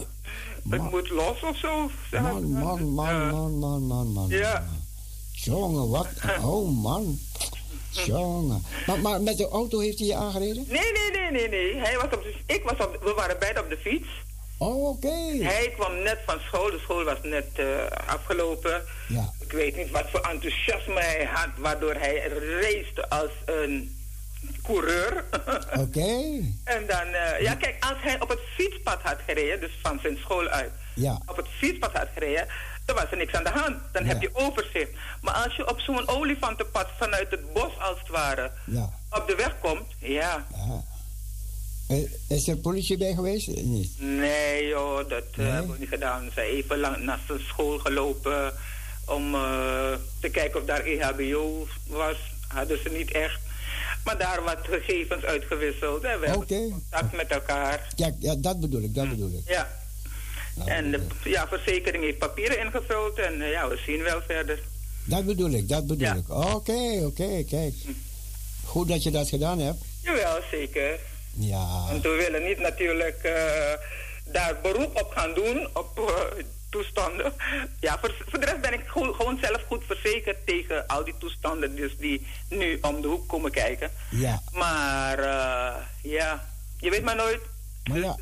Het 0.69 0.81
Man. 0.81 0.91
moet 0.91 1.11
los 1.11 1.43
of 1.43 1.57
zo. 1.57 1.91
Man, 2.11 2.51
man, 2.51 2.93
man, 2.93 3.31
man, 3.31 3.59
man, 3.59 3.83
man, 3.83 4.13
man. 4.13 4.29
Ja. 4.29 4.65
Jongen, 5.33 5.89
wat? 5.89 6.09
Oh, 6.45 6.83
man. 6.83 7.19
Jongen. 7.91 8.65
Maar, 8.87 9.01
maar 9.01 9.21
met 9.21 9.37
de 9.37 9.49
auto 9.49 9.79
heeft 9.79 9.99
hij 9.99 10.09
je 10.09 10.15
aangereden? 10.15 10.65
Nee, 10.69 10.93
nee, 10.93 11.11
nee, 11.11 11.31
nee, 11.31 11.49
nee. 11.49 11.77
Hij 11.77 11.95
was 11.97 12.05
op 12.05 12.23
de, 12.23 12.35
ik 12.47 12.63
was 12.63 12.87
op, 12.87 12.99
we 13.03 13.13
waren 13.17 13.39
beide 13.39 13.61
op 13.61 13.69
de 13.69 13.77
fiets. 13.77 14.09
Oh, 14.67 14.89
oké. 14.89 15.45
Hij 15.45 15.73
kwam 15.77 16.03
net 16.03 16.19
van 16.27 16.39
school, 16.41 16.71
de 16.71 16.79
school 16.83 17.05
was 17.05 17.19
net 17.23 17.47
eh, 17.55 17.67
afgelopen. 18.07 18.83
Ja. 19.09 19.33
Ik 19.41 19.53
weet 19.53 19.77
niet 19.77 19.91
wat 19.91 20.11
voor 20.11 20.21
enthousiasme 20.21 21.01
hij 21.01 21.29
had, 21.33 21.49
waardoor 21.57 21.95
hij 21.95 22.29
race 22.61 23.09
als 23.09 23.31
een 23.45 23.97
coureur. 24.63 25.25
Oké. 25.85 26.11
en 26.65 26.87
dan, 26.87 27.07
eh, 27.07 27.41
ja 27.41 27.55
kijk, 27.55 27.77
als 27.85 27.99
hij 28.01 28.21
op 28.21 28.29
het 28.29 28.41
fietspad 28.57 29.01
had 29.03 29.19
gereden, 29.27 29.61
dus 29.61 29.79
van 29.83 29.99
zijn 30.03 30.17
school 30.17 30.49
uit, 30.49 30.73
Ja. 30.95 31.21
op 31.27 31.37
het 31.37 31.49
fietspad 31.59 31.93
had 31.93 32.09
gereden, 32.15 32.47
dan 32.85 32.97
was 32.97 33.11
er 33.11 33.17
niks 33.17 33.33
aan 33.33 33.45
de 33.45 33.51
hand. 33.51 33.77
Dan 33.93 34.05
heb 34.05 34.21
je 34.23 34.31
overzicht. 34.33 34.91
Maar 35.21 35.35
als 35.35 35.57
je 35.57 35.69
op 35.71 35.81
zo'n 35.81 36.09
olifantenpad 36.09 36.89
vanuit 36.99 37.31
het 37.31 37.53
bos 37.53 37.79
als 37.79 37.99
het 37.99 38.09
ware 38.09 38.51
Ja. 38.67 38.91
op 39.11 39.25
de 39.27 39.35
weg 39.37 39.59
komt, 39.61 39.87
ja. 39.99 40.47
ja. 40.55 40.83
Eh, 41.93 42.37
Is 42.37 42.49
er 42.49 42.57
politie 42.57 42.97
bij 42.97 43.15
geweest? 43.15 43.49
Eh, 43.49 43.63
Niet. 43.63 43.93
Nee 44.01 44.67
joh, 44.67 44.97
dat 45.09 45.23
eh, 45.33 45.37
Nee? 45.39 45.47
hebben 45.51 45.71
we 45.73 45.79
niet 45.79 45.89
gedaan. 45.89 46.25
Ze 46.25 46.31
zijn 46.35 46.47
even 46.47 46.79
lang 46.79 46.97
naar 47.05 47.21
zijn 47.27 47.41
school 47.41 47.79
gelopen 47.79 48.53
om 49.07 49.33
te 50.21 50.29
kijken 50.33 50.61
of 50.61 50.67
daar 50.67 50.85
EHBO 50.85 51.67
was. 51.87 52.17
Hadden 52.49 52.79
ze 52.83 52.89
niet 52.89 53.11
echt. 53.13 53.41
Maar 54.05 54.19
daar 54.19 54.43
wat 54.43 54.59
gegevens 54.63 55.25
uitgewisseld. 55.25 56.03
En 56.05 56.21
we 56.21 56.27
hebben 56.27 56.47
contact 56.71 57.17
met 57.17 57.31
elkaar. 57.31 57.93
Ja, 57.97 58.11
ja, 58.19 58.35
dat 58.35 58.61
bedoel 58.61 58.83
ik, 58.83 58.95
dat 58.95 59.09
bedoel 59.09 59.31
ik. 59.33 59.49
Ja. 59.53 59.81
Nou, 60.57 60.71
En 60.71 60.91
de 60.91 61.01
ja, 61.25 61.49
verzekering 61.49 62.05
heeft 62.05 62.19
papieren 62.19 62.59
ingevuld 62.61 63.19
en 63.19 63.39
ja, 63.39 63.69
we 63.69 63.79
zien 63.87 64.03
wel 64.03 64.21
verder. 64.27 64.59
Dat 65.05 65.25
bedoel 65.27 65.51
ik, 65.51 65.69
dat 65.69 65.87
bedoel 65.87 66.07
Ja. 66.07 66.15
ik. 66.15 66.31
Oké, 66.31 67.01
oké, 67.05 67.43
kijk. 67.49 67.75
Goed 68.65 68.89
dat 68.89 69.03
je 69.03 69.11
dat 69.11 69.29
gedaan 69.29 69.59
hebt. 69.59 69.85
Jawel, 70.03 70.41
zeker. 70.51 70.99
Ja. 71.35 71.87
Want 71.91 72.03
we 72.03 72.09
willen 72.09 72.45
niet 72.49 72.59
natuurlijk 72.59 73.19
eh, 73.23 73.73
daar 74.25 74.57
beroep 74.63 75.01
op 75.01 75.13
gaan 75.15 75.35
doen, 75.35 75.69
op 75.73 75.99
eh, 75.99 76.45
toestanden. 76.71 77.33
Ja, 77.81 77.99
voor, 78.01 78.15
voor 78.29 78.41
de 78.41 78.47
rest 78.47 78.61
ben 78.61 78.73
ik 78.73 78.83
gewoon 78.87 79.39
zelf 79.41 79.63
goed 79.69 79.85
verzekerd 79.87 80.47
tegen 80.47 80.87
al 80.87 81.05
die 81.05 81.15
toestanden 81.19 81.75
dus 81.77 81.97
die 81.99 82.27
nu 82.49 82.79
om 82.81 83.01
de 83.01 83.09
hoek 83.09 83.29
komen 83.29 83.51
kijken. 83.51 83.91
Ja. 84.11 84.43
Maar 84.53 85.19
eh, 85.19 85.75
ja, 86.03 86.49
je 86.79 86.91
weet 86.91 87.03
maar 87.03 87.17
nooit. 87.17 87.41
Maar 87.85 87.99
ja, 87.99 88.17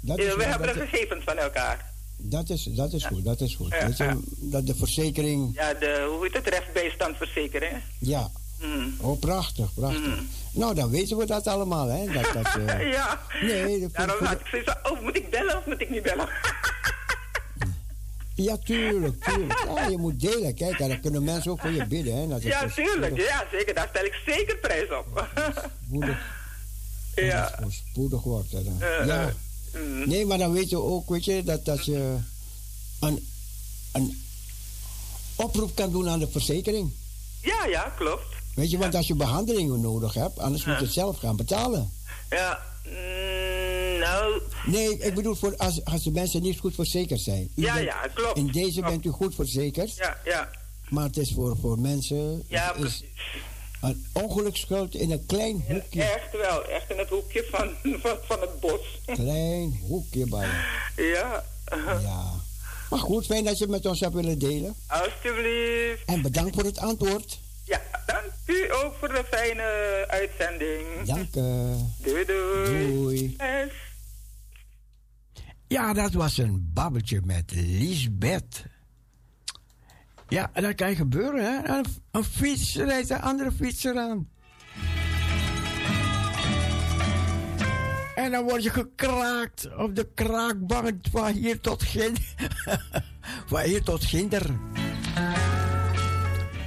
dat 0.00 0.18
is, 0.18 0.34
we 0.34 0.44
hebben 0.44 0.66
dat, 0.66 0.76
de 0.76 0.86
gegevens 0.86 1.24
van 1.24 1.36
elkaar. 1.38 1.92
dat 2.16 2.48
is, 2.48 2.64
dat 2.64 2.92
is 2.92 3.04
goed, 3.04 3.24
dat 3.24 3.40
is 3.40 3.54
goed. 3.54 3.74
Ja, 3.96 4.16
dat 4.40 4.66
de 4.66 4.74
verzekering, 4.74 5.50
Ja, 5.54 5.74
de, 5.74 6.06
hoe 6.10 6.22
heet 6.24 6.34
het, 6.34 6.48
rechtsbijstandverzekering. 6.48 7.82
ja. 7.98 8.30
Hmm. 8.60 8.94
Oh, 9.00 9.20
prachtig, 9.20 9.74
prachtig. 9.74 10.18
Nou, 10.52 10.74
dan 10.74 10.90
weten 10.90 11.16
we 11.16 11.26
dat 11.26 11.46
allemaal, 11.46 11.86
hè. 11.88 12.06
Dat, 12.12 12.32
dat, 12.32 12.56
eh, 12.66 12.92
ja. 12.92 13.20
Nee, 13.42 13.80
dat 13.80 13.92
Daarom 13.94 14.16
vind- 14.16 14.28
had 14.28 14.40
ik 14.40 14.46
zoiets 14.46 14.72
oh, 14.82 15.00
moet 15.00 15.16
ik 15.16 15.30
bellen 15.30 15.58
of 15.58 15.66
moet 15.66 15.80
ik 15.80 15.90
niet 15.90 16.02
bellen? 16.02 16.28
Ja, 18.34 18.56
tuurlijk, 18.64 19.24
tuurlijk. 19.24 19.64
Ja, 19.74 19.86
je 19.88 19.98
moet 19.98 20.20
delen. 20.20 20.54
Kijk, 20.54 20.78
en 20.80 20.88
dan 20.88 21.00
kunnen 21.00 21.24
mensen 21.24 21.50
ook 21.50 21.60
voor 21.60 21.70
je 21.70 21.86
bidden, 21.86 22.16
hè. 22.16 22.28
Dat 22.28 22.38
is 22.38 22.44
ja, 22.44 22.62
dus 22.64 22.74
tuurlijk. 22.74 23.04
spoedig- 23.06 23.28
Ja, 23.28 23.44
zeker. 23.52 23.74
Daar 23.74 23.88
stel 23.90 24.04
ik 24.04 24.14
zeker 24.26 24.56
prijs 24.56 24.88
op. 24.90 25.28
spoedig- 25.86 26.18
ja. 27.14 27.56
dat 27.60 27.72
spoedig 27.72 28.22
wordt. 28.22 28.52
hè, 28.52 28.62
dan. 28.64 28.82
Eh, 28.82 29.06
Ja. 29.06 29.32
mm. 29.74 30.08
Nee, 30.08 30.26
maar 30.26 30.38
dan 30.38 30.52
weet 30.52 30.70
je 30.70 30.76
ook, 30.80 31.08
weet 31.08 31.24
je, 31.24 31.42
dat, 31.44 31.64
dat 31.64 31.84
je 31.84 32.16
een, 33.00 33.28
een 33.92 34.22
oproep 35.36 35.74
kan 35.74 35.90
doen 35.90 36.08
aan 36.08 36.18
de 36.18 36.28
verzekering. 36.30 36.92
Ja, 37.42 37.64
ja, 37.66 37.92
klopt. 37.96 38.34
Weet 38.56 38.70
je, 38.70 38.78
want 38.78 38.94
als 38.94 39.06
je 39.06 39.14
behandelingen 39.14 39.80
nodig 39.80 40.14
hebt, 40.14 40.38
anders 40.38 40.64
moet 40.64 40.78
je 40.78 40.84
het 40.84 40.92
zelf 40.92 41.18
gaan 41.18 41.36
betalen. 41.36 41.90
Ja, 42.30 42.60
mm, 42.84 43.98
nou, 43.98 44.40
Nee, 44.66 44.98
ik 44.98 45.14
bedoel, 45.14 45.34
voor 45.34 45.56
als, 45.56 45.84
als 45.84 46.02
de 46.02 46.10
mensen 46.10 46.42
niet 46.42 46.58
goed 46.58 46.74
verzekerd 46.74 47.20
zijn. 47.20 47.50
U 47.54 47.62
Ja, 47.62 47.74
bent- 47.74 47.86
ja, 47.86 48.06
klopt. 48.14 48.36
In 48.38 48.46
deze 48.46 48.72
Klopt. 48.72 48.88
bent 48.88 49.04
u 49.04 49.10
goed 49.10 49.34
verzekerd, 49.34 49.96
ja, 49.96 50.16
ja. 50.24 50.50
maar 50.88 51.04
het 51.04 51.16
is 51.16 51.32
voor, 51.32 51.56
voor 51.60 51.78
mensen 51.78 52.44
Ja, 52.48 52.72
precies. 52.72 53.04
een 53.80 54.06
ongelukschuld 54.12 54.94
in 54.94 55.10
een 55.10 55.26
klein 55.26 55.64
hoekje. 55.68 56.02
Echt 56.02 56.32
wel, 56.32 56.64
echt 56.64 56.90
in 56.90 56.98
het 56.98 57.08
hoekje 57.08 57.44
van, 57.50 57.68
van, 58.02 58.16
van 58.26 58.40
het 58.40 58.60
bos. 58.60 58.80
Klein 59.06 59.80
hoekje 59.86 60.26
bij. 60.26 60.48
ja, 60.96 61.44
Ja. 62.00 62.24
Maar 62.90 62.98
goed, 62.98 63.26
fijn 63.26 63.44
dat 63.44 63.58
je 63.58 63.62
het 63.64 63.72
met 63.72 63.86
ons 63.86 64.00
hebt 64.00 64.14
willen 64.14 64.38
delen. 64.38 64.74
alsjeblieft. 64.86 66.02
En 66.06 66.22
bedankt 66.22 66.54
voor 66.54 66.64
het 66.64 66.78
antwoord. 66.78 67.38
Ja, 67.66 67.80
dank 68.06 68.32
u 68.46 68.72
ook 68.72 68.94
voor 68.94 69.08
de 69.08 69.24
fijne 69.24 70.04
uitzending. 70.08 71.06
Dank 71.06 71.34
u. 71.34 71.40
Doei, 72.02 72.24
doei. 72.24 72.92
Doei. 72.92 73.36
Yes. 73.38 73.72
Ja, 75.68 75.92
dat 75.92 76.12
was 76.12 76.38
een 76.38 76.70
babbeltje 76.74 77.20
met 77.24 77.52
Lisbeth. 77.54 78.64
Ja, 80.28 80.50
dat 80.54 80.74
kan 80.74 80.96
gebeuren, 80.96 81.44
hè? 81.44 81.68
Een, 81.68 81.84
een 82.10 82.24
fiets 82.24 82.76
rijdt 82.76 83.10
een 83.10 83.20
andere 83.20 83.52
fietser 83.52 83.98
aan. 83.98 84.28
En 88.14 88.30
dan 88.30 88.44
word 88.44 88.62
je 88.62 88.70
gekraakt 88.70 89.76
op 89.76 89.94
de 89.94 90.08
kraakbank 90.14 91.06
van 91.10 91.32
hier 91.32 91.60
tot 91.60 91.82
Ginder. 91.82 92.34
van 93.48 93.60
hier 93.60 93.82
tot 93.82 94.04
Ginder. 94.04 94.58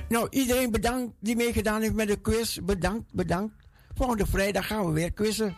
Nou, 0.10 0.28
iedereen 0.30 0.72
bedankt 0.72 1.14
die 1.20 1.36
meegedaan 1.36 1.82
heeft 1.82 1.94
met 1.94 2.08
de 2.08 2.22
quiz. 2.22 2.58
Bedankt, 2.58 3.14
bedankt. 3.14 3.54
Volgende 3.96 4.26
vrijdag 4.26 4.68
gaan 4.68 4.86
we 4.86 4.92
weer 4.92 5.14
quizzen. 5.14 5.56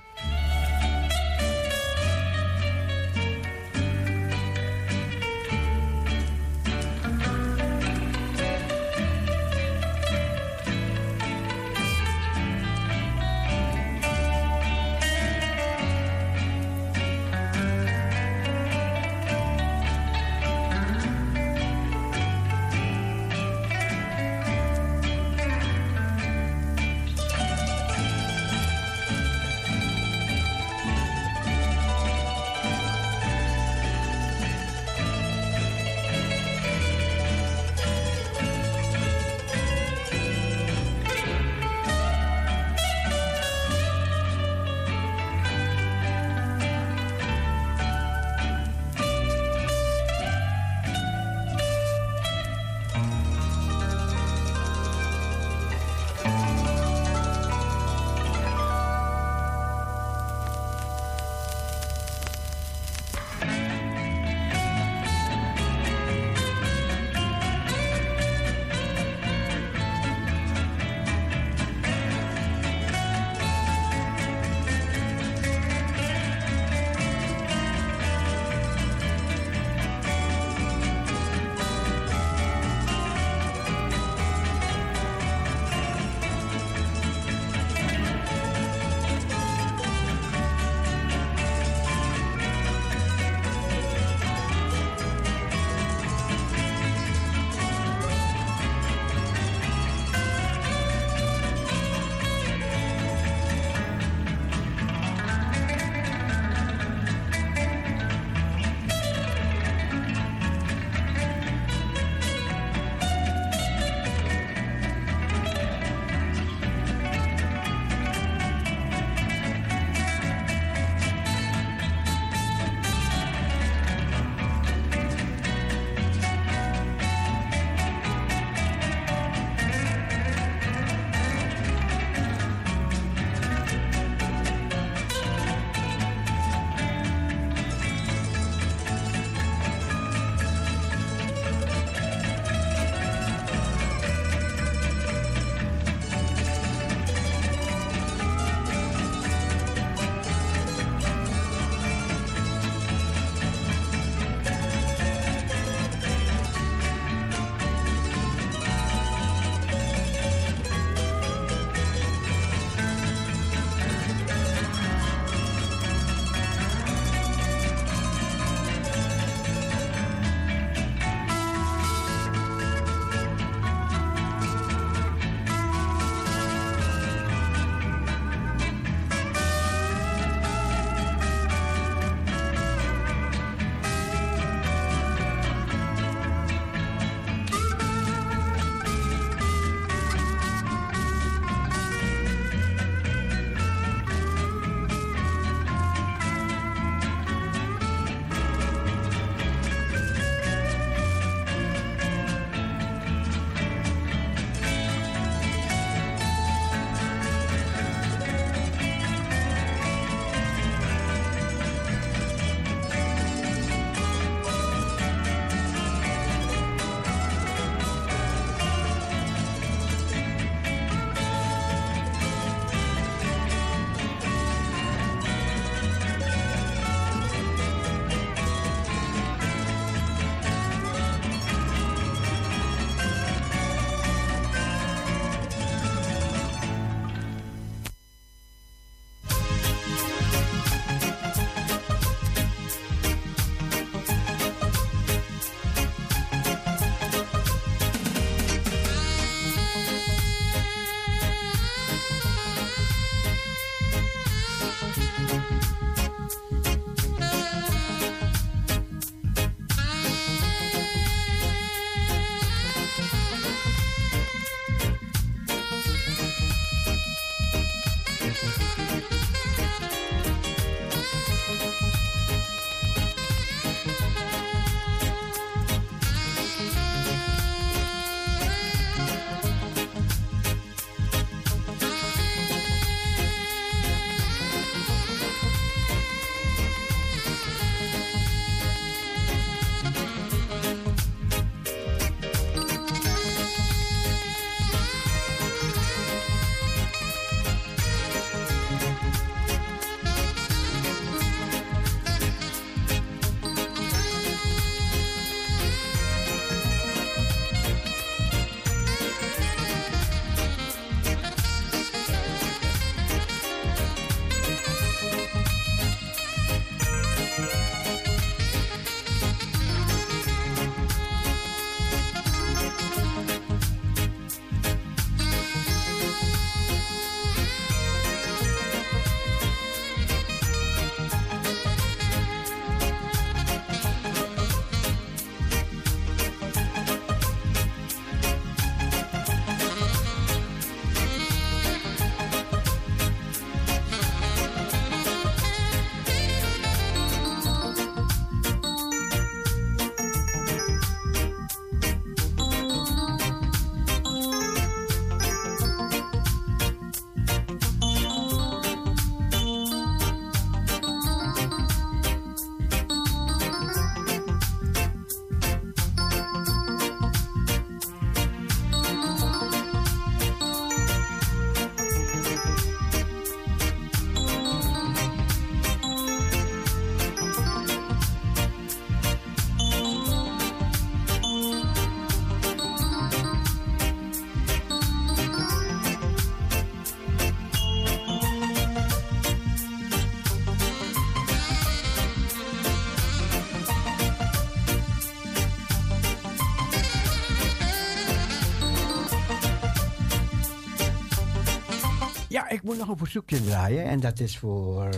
Ik 402.52 402.64
moet 402.64 402.78
nog 402.78 402.88
een 402.88 402.98
verzoekje 402.98 403.44
draaien. 403.44 403.86
En 403.86 404.00
dat 404.00 404.20
is 404.20 404.38
voor. 404.38 404.90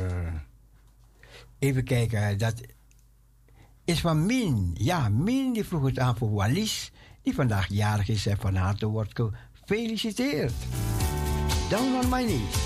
Even 1.60 1.84
kijken. 1.84 2.38
Dat 2.38 2.62
is 3.86 4.02
van 4.02 4.26
Min. 4.26 4.72
Ja, 4.74 5.10
Min 5.10 5.54
die 5.54 5.64
vroeg 5.64 5.86
het 5.86 6.00
aan 6.00 6.18
voor 6.18 6.32
Wallis. 6.32 6.92
Die 7.22 7.34
vandaag 7.34 7.68
jarig 7.68 8.10
is 8.10 8.26
en 8.26 8.38
van 8.38 8.56
harte 8.56 8.86
wordt 8.86 9.22
gefeliciteerd. 9.52 10.54
Down 11.70 12.04
on 12.04 12.10
my 12.10 12.24
knees. 12.24 12.63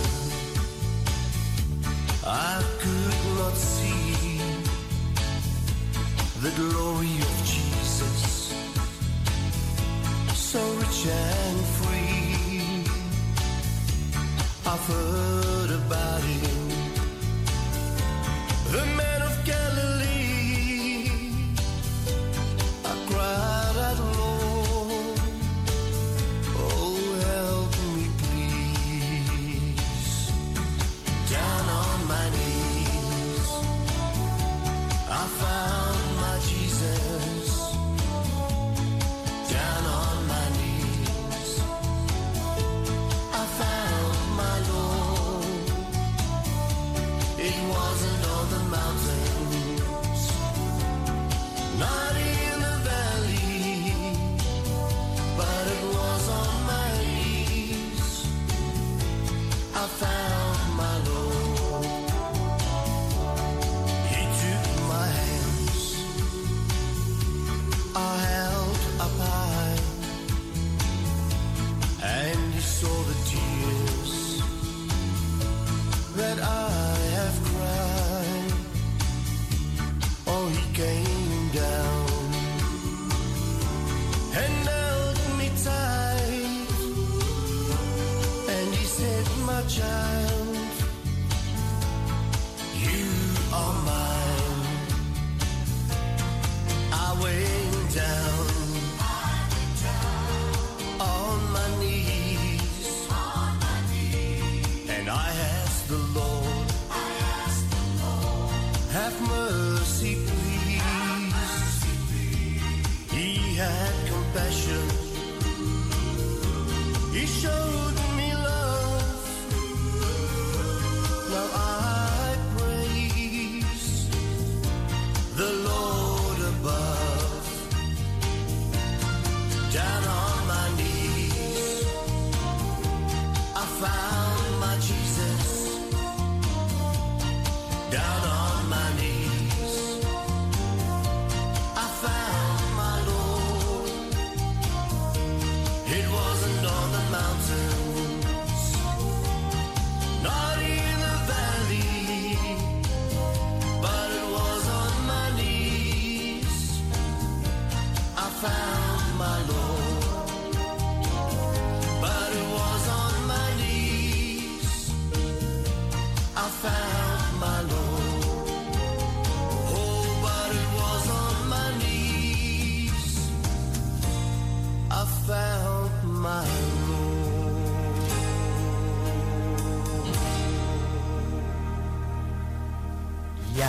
I 2.25 2.63
could 2.83 3.21
not 3.39 3.57
see 3.57 4.41
the 6.43 6.51
glory 6.61 7.15
of 7.29 7.35
Jesus, 7.53 8.55
so 10.35 10.61
rich 10.81 11.07
and 11.07 11.61
free. 11.79 12.85
I've 14.67 15.28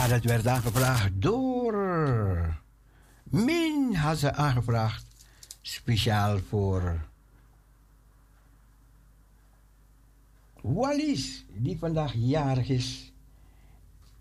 dat 0.09 0.23
werd 0.23 0.47
aangevraagd 0.47 1.09
door. 1.13 2.57
Min 3.23 3.95
had 3.95 4.17
ze 4.17 4.33
aangevraagd. 4.33 5.05
Speciaal 5.61 6.39
voor. 6.49 7.07
Wallis, 10.61 11.45
die 11.53 11.77
vandaag 11.77 12.13
jarig 12.15 12.69
is. 12.69 13.11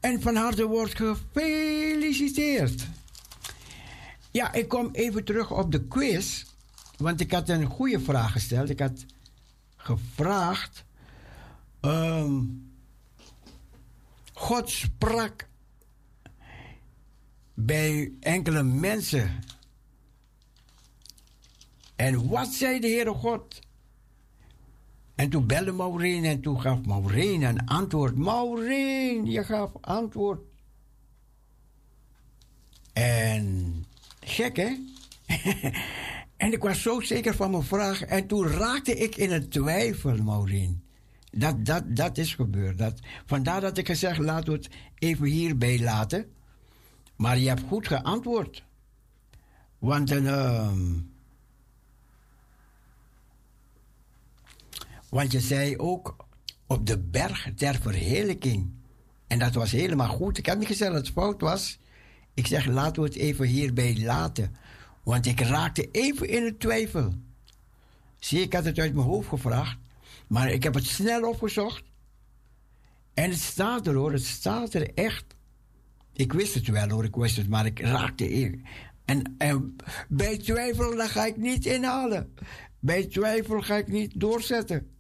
En 0.01 0.23
van 0.23 0.36
harte 0.36 0.66
wordt 0.66 0.97
gefeliciteerd. 0.97 2.86
Ja, 4.31 4.52
ik 4.52 4.69
kom 4.69 4.89
even 4.93 5.24
terug 5.24 5.51
op 5.51 5.73
de 5.73 5.85
quiz. 5.85 6.44
Want 6.97 7.20
ik 7.20 7.32
had 7.32 7.48
een 7.48 7.66
goede 7.66 8.01
vraag 8.01 8.32
gesteld. 8.32 8.70
Ik 8.70 8.81
had 8.81 9.05
gevraagd. 9.77 10.85
ehm, 11.81 12.43
God 14.32 14.70
sprak 14.70 15.47
bij 17.60 18.12
enkele 18.20 18.62
mensen. 18.62 19.40
En 21.97 22.28
wat 22.28 22.48
zei 22.48 22.80
de 22.80 22.86
Heere 22.86 23.14
God? 23.14 23.60
En 25.14 25.30
toen 25.30 25.47
belde 25.47 25.72
Maureen 25.72 26.24
en 26.24 26.40
toen 26.40 26.60
gaf 26.60 26.85
Maureen 26.85 27.43
een 27.43 27.66
antwoord. 27.66 28.16
Maureen, 28.16 29.26
je 29.26 29.44
gaf 29.44 29.70
antwoord. 29.80 30.40
En 32.93 33.74
gek 34.20 34.56
hè? 34.56 34.76
En 36.36 36.52
ik 36.52 36.62
was 36.62 36.82
zo 36.82 37.01
zeker 37.01 37.35
van 37.35 37.51
mijn 37.51 37.62
vraag. 37.62 38.02
En 38.02 38.26
toen 38.26 38.47
raakte 38.47 38.94
ik 38.94 39.16
in 39.16 39.32
een 39.32 39.48
twijfel, 39.48 40.16
Maureen. 40.16 40.82
Dat, 41.30 41.64
dat, 41.64 41.97
dat 41.97 42.18
is 42.18 42.35
gebeurd. 42.35 42.78
Dat, 42.78 43.01
vandaar 43.26 43.60
dat 43.60 43.78
ik 43.78 43.86
gezegd, 43.86 44.18
laten 44.18 44.52
we 44.52 44.59
het 44.59 44.70
even 44.98 45.26
hierbij 45.26 45.80
laten. 45.80 46.32
Maar 47.18 47.38
je 47.38 47.48
hebt 47.48 47.62
goed 47.68 47.86
geantwoord. 47.86 48.64
Want 49.78 50.10
een... 50.10 50.26
ehm, 50.26 50.98
want 55.08 55.32
je 55.32 55.40
zei 55.40 55.76
ook 55.76 56.16
op 56.66 56.86
de 56.86 56.98
berg 56.98 57.48
ter 57.56 57.74
verheerlijking. 57.74 58.70
En 59.26 59.38
dat 59.38 59.54
was 59.54 59.72
helemaal 59.72 60.08
goed. 60.08 60.38
Ik 60.38 60.46
heb 60.46 60.58
niet 60.58 60.66
gezegd 60.66 60.92
dat 60.92 61.00
het 61.00 61.12
fout 61.12 61.40
was. 61.40 61.78
Ik 62.34 62.46
zeg, 62.46 62.66
laten 62.66 63.02
we 63.02 63.08
het 63.08 63.18
even 63.18 63.46
hierbij 63.46 63.98
laten. 64.00 64.56
Want 65.02 65.26
ik 65.26 65.40
raakte 65.40 65.90
even 65.90 66.28
in 66.28 66.44
het 66.44 66.60
twijfel. 66.60 67.12
Zie, 68.18 68.40
ik 68.40 68.52
had 68.52 68.64
het 68.64 68.78
uit 68.78 68.94
mijn 68.94 69.06
hoofd 69.06 69.28
gevraagd. 69.28 69.78
Maar 70.26 70.50
ik 70.50 70.62
heb 70.62 70.74
het 70.74 70.86
snel 70.86 71.28
opgezocht. 71.28 71.82
En 73.14 73.30
het 73.30 73.40
staat 73.40 73.86
er 73.86 73.94
hoor, 73.94 74.12
het 74.12 74.24
staat 74.24 74.74
er 74.74 74.94
echt. 74.94 75.36
Ik 76.18 76.32
wist 76.32 76.54
het 76.54 76.68
wel 76.68 76.88
hoor, 76.88 77.04
ik 77.04 77.14
wist 77.14 77.36
het, 77.36 77.48
maar 77.48 77.66
ik 77.66 77.80
raakte 77.80 78.30
in. 78.30 78.64
En, 79.04 79.34
en 79.38 79.76
bij 80.08 80.38
twijfel, 80.38 80.96
dan 80.96 81.08
ga 81.08 81.24
ik 81.26 81.36
niet 81.36 81.66
inhalen. 81.66 82.34
Bij 82.78 83.06
twijfel 83.06 83.60
ga 83.60 83.76
ik 83.76 83.88
niet 83.88 84.20
doorzetten. 84.20 84.90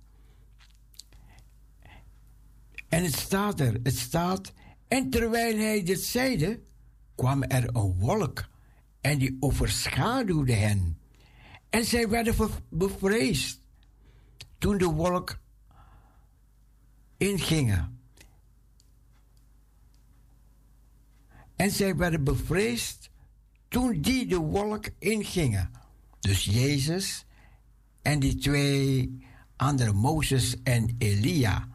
En 2.88 3.04
het 3.04 3.14
staat 3.14 3.60
er, 3.60 3.80
het 3.82 3.96
staat. 3.96 4.52
En 4.88 5.10
terwijl 5.10 5.56
hij 5.56 5.82
dit 5.82 6.00
zeide, 6.00 6.60
kwam 7.14 7.42
er 7.42 7.76
een 7.76 7.98
wolk 7.98 8.48
en 9.00 9.18
die 9.18 9.36
overschaduwde 9.40 10.54
hen. 10.54 10.98
En 11.70 11.84
zij 11.84 12.08
werden 12.08 12.34
bevreesd 12.70 13.60
toen 14.58 14.78
de 14.78 14.86
wolk 14.86 15.38
ingingen. 17.16 17.97
En 21.58 21.70
zij 21.70 21.96
werden 21.96 22.24
bevreesd 22.24 23.10
toen 23.68 24.00
die 24.00 24.26
de 24.26 24.36
wolk 24.36 24.88
ingingen. 24.98 25.70
Dus 26.20 26.44
Jezus 26.44 27.26
en 28.02 28.18
die 28.18 28.34
twee 28.34 29.18
andere, 29.56 29.92
Mozes 29.92 30.62
en 30.62 30.94
Elia. 30.98 31.68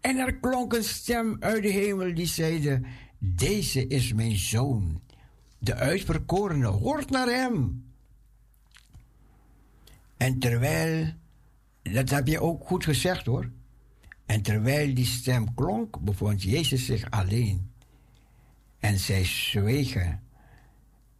En 0.00 0.16
er 0.16 0.34
klonk 0.34 0.72
een 0.72 0.84
stem 0.84 1.36
uit 1.40 1.62
de 1.62 1.68
hemel 1.68 2.14
die 2.14 2.26
zeide: 2.26 2.80
Deze 3.18 3.86
is 3.86 4.12
mijn 4.12 4.36
zoon, 4.36 5.00
de 5.58 5.74
uitverkorene, 5.74 6.66
hoort 6.66 7.10
naar 7.10 7.28
hem. 7.28 7.84
En 10.16 10.38
terwijl, 10.38 11.12
dat 11.82 12.10
heb 12.10 12.26
je 12.26 12.40
ook 12.40 12.66
goed 12.66 12.84
gezegd 12.84 13.26
hoor. 13.26 13.50
En 14.26 14.42
terwijl 14.42 14.94
die 14.94 15.06
stem 15.06 15.54
klonk, 15.54 16.00
bevond 16.00 16.42
Jezus 16.42 16.84
zich 16.84 17.10
alleen. 17.10 17.74
En 18.80 18.98
zij 18.98 19.24
zwegen 19.24 20.22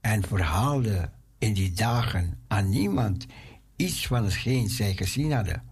en 0.00 0.22
verhaalden 0.22 1.12
in 1.38 1.52
die 1.52 1.72
dagen 1.72 2.38
aan 2.46 2.68
niemand 2.68 3.26
iets 3.76 4.06
van 4.06 4.24
hetgeen 4.24 4.68
zij 4.68 4.94
gezien 4.94 5.32
hadden. 5.32 5.62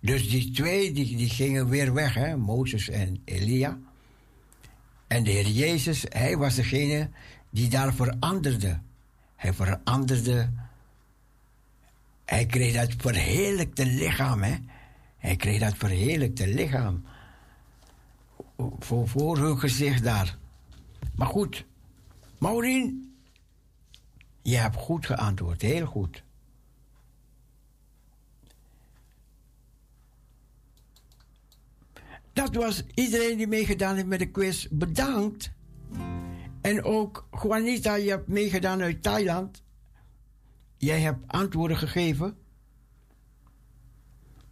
Dus 0.00 0.30
die 0.30 0.50
twee 0.50 0.92
die, 0.92 1.16
die 1.16 1.28
gingen 1.28 1.68
weer 1.68 1.92
weg, 1.92 2.14
hè? 2.14 2.36
Mozes 2.36 2.88
en 2.88 3.22
Elia. 3.24 3.78
En 5.06 5.24
de 5.24 5.30
Heer 5.30 5.48
Jezus, 5.48 6.04
hij 6.08 6.36
was 6.36 6.54
degene 6.54 7.10
die 7.50 7.68
daar 7.68 7.94
veranderde. 7.94 8.80
Hij 9.36 9.52
veranderde. 9.52 10.50
Hij 12.24 12.46
kreeg 12.46 12.74
dat 12.74 12.94
verheerlijkte 12.98 13.86
lichaam, 13.86 14.42
hè? 14.42 14.56
Hij 15.18 15.36
kreeg 15.36 15.60
dat 15.60 15.74
verheerlijkte 15.76 16.46
lichaam. 16.46 17.04
Voor, 18.78 19.08
voor 19.08 19.38
hun 19.38 19.58
gezicht 19.58 20.02
daar. 20.02 20.38
Maar 21.16 21.26
goed, 21.26 21.64
Maureen, 22.38 23.14
je 24.42 24.56
hebt 24.56 24.76
goed 24.76 25.06
geantwoord, 25.06 25.62
heel 25.62 25.86
goed. 25.86 26.22
Dat 32.32 32.54
was 32.54 32.82
iedereen 32.94 33.36
die 33.36 33.46
meegedaan 33.46 33.94
heeft 33.94 34.06
met 34.06 34.18
de 34.18 34.30
quiz. 34.30 34.66
Bedankt. 34.70 35.52
En 36.60 36.84
ook 36.84 37.28
Juanita, 37.42 37.94
je 37.94 38.10
hebt 38.10 38.28
meegedaan 38.28 38.82
uit 38.82 39.02
Thailand. 39.02 39.62
Jij 40.76 41.00
hebt 41.00 41.18
antwoorden 41.26 41.76
gegeven. 41.76 42.36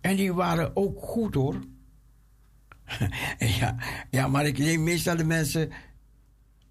En 0.00 0.16
die 0.16 0.32
waren 0.32 0.76
ook 0.76 1.02
goed 1.02 1.34
hoor. 1.34 1.60
ja, 3.58 3.76
ja, 4.10 4.28
maar 4.28 4.46
ik 4.46 4.58
neem 4.58 4.82
meestal 4.82 5.16
de 5.16 5.24
mensen, 5.24 5.70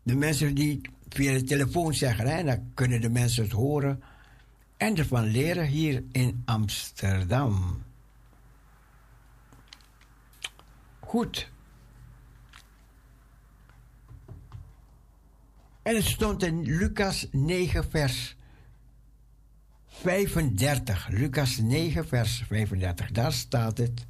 de 0.04 0.16
mensen 0.16 0.56
die 0.56 0.82
via 1.10 1.34
de 1.34 1.44
telefoon 1.44 1.94
zeggen. 1.94 2.28
Hè, 2.28 2.44
dan 2.44 2.72
kunnen 2.74 3.02
de 3.02 3.10
mensen 3.10 3.44
het 3.44 3.52
horen 3.52 4.04
en 4.78 4.98
ervan 4.98 5.24
leren 5.24 5.66
hier 5.66 6.04
in 6.12 6.42
Amsterdam. 6.46 7.84
Goed. 11.00 11.52
En 15.82 15.96
het 15.96 16.06
stond 16.06 16.44
in 16.44 16.62
Lucas 16.62 17.28
9, 17.32 17.90
vers 17.90 18.36
35. 19.88 21.08
Lucas 21.08 21.58
9, 21.58 22.08
vers 22.08 22.44
35. 22.48 23.12
Daar 23.12 23.34
staat 23.34 23.78
het. 23.78 24.08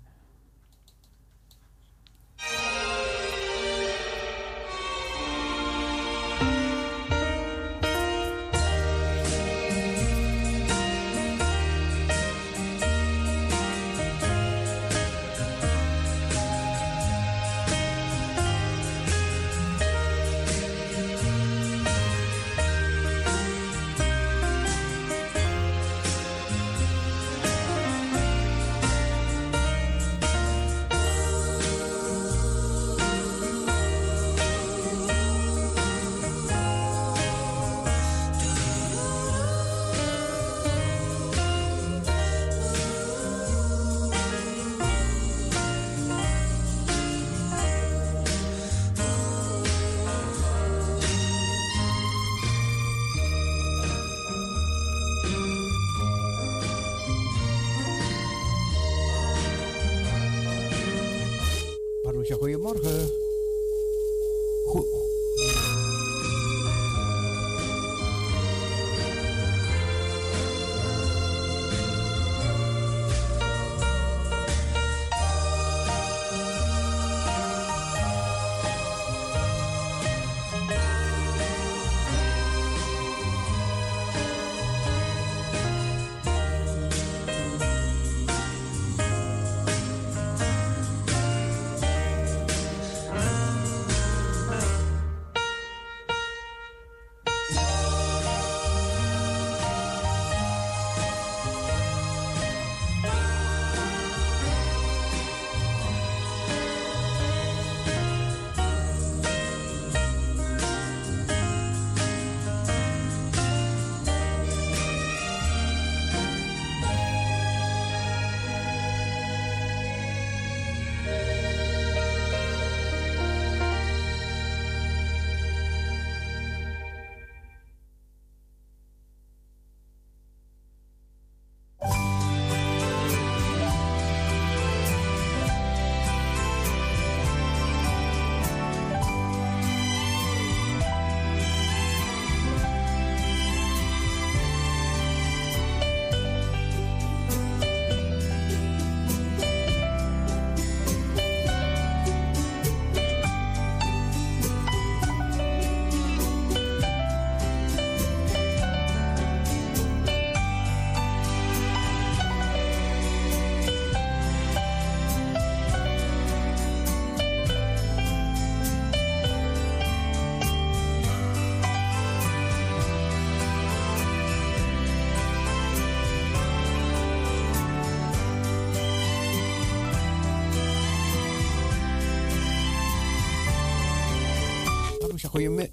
You 185.40 185.50
your. 185.52 185.69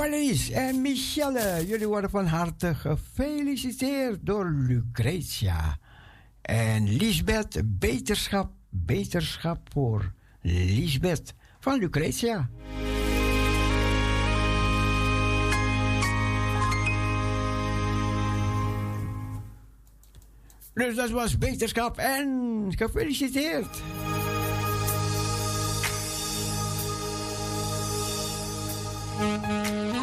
Wallis 0.00 0.50
en 0.50 0.80
Michelle, 0.80 1.66
jullie 1.66 1.86
worden 1.86 2.10
van 2.10 2.26
harte 2.26 2.74
gefeliciteerd 2.74 4.26
door 4.26 4.50
Lucretia. 4.50 5.78
En 6.42 6.96
Lisbeth, 6.96 7.62
beterschap, 7.64 8.52
beterschap 8.68 9.58
voor 9.72 10.12
Lisbeth 10.40 11.34
van 11.58 11.78
Lucretia. 11.78 12.50
Dus 20.74 20.94
dat 20.94 21.10
was 21.10 21.38
beterschap 21.38 21.98
en 21.98 22.66
gefeliciteerd. 22.68 23.82
Música 29.20 29.99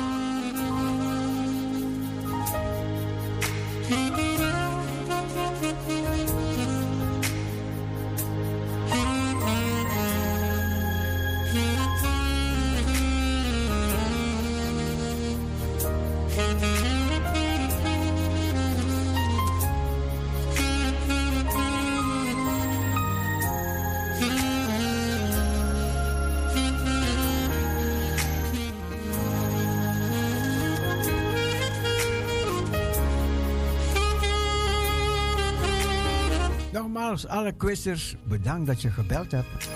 Nogmaals, 37.18 37.40
alle 37.40 37.52
quizers, 37.58 38.16
bedankt 38.24 38.68
dat 38.68 38.82
je 38.82 38.90
gebeld 38.90 39.32
hebt. 39.32 39.68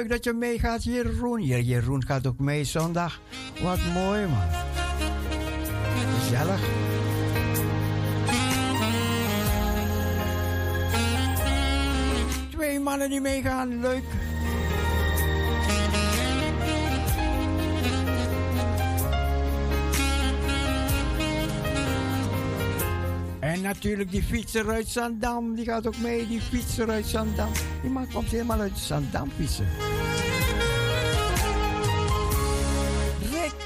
Leuk 0.00 0.08
dat 0.08 0.24
je 0.24 0.32
meegaat, 0.32 0.84
Jeroen. 0.84 1.42
Jeroen 1.42 2.06
gaat 2.06 2.26
ook 2.26 2.38
mee 2.38 2.64
zondag. 2.64 3.20
Wat 3.62 3.78
mooi, 3.94 4.26
man. 4.26 4.48
Gezellig. 6.18 6.60
Twee 12.50 12.80
mannen 12.80 13.10
die 13.10 13.20
meegaan, 13.20 13.80
leuk. 13.80 14.04
En 23.40 23.60
natuurlijk 23.60 24.10
die 24.10 24.22
fietser 24.22 24.68
uit 24.68 24.88
Zandam, 24.88 25.54
die 25.54 25.64
gaat 25.64 25.86
ook 25.86 25.98
mee, 25.98 26.26
die 26.26 26.40
fietser 26.40 26.90
uit 26.90 27.06
Zandam. 27.06 27.50
Die 27.82 27.90
man 27.90 28.08
komt 28.12 28.28
helemaal 28.28 28.60
uit 28.60 28.78
Zandam 28.78 29.30
fietsen. 29.36 29.66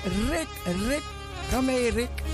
Rick, 0.04 0.48
Rick. 0.86 1.02
Ga 1.50 1.60
mee, 1.62 1.90
Rick. 1.90 2.33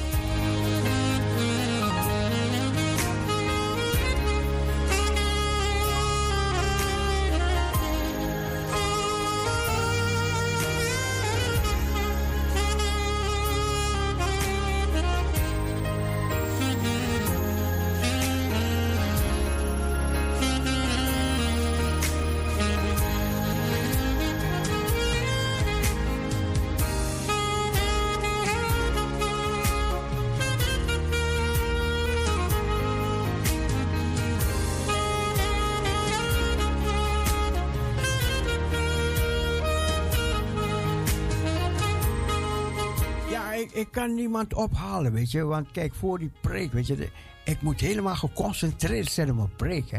Ik, 43.72 43.88
kan 43.90 44.14
niemand 44.14 44.55
ophalen, 44.55 45.12
weet 45.12 45.30
je. 45.30 45.44
Want 45.44 45.70
kijk, 45.70 45.94
voor 45.94 46.18
die 46.18 46.32
preek, 46.40 46.72
weet 46.72 46.86
je. 46.86 47.09
ik 47.44 47.62
moet 47.62 47.80
helemaal 47.80 48.16
geconcentreerd 48.16 49.10
zijn 49.10 49.30
op 49.30 49.36
mijn 49.36 49.56
preek, 49.56 49.90
hè. 49.90 49.98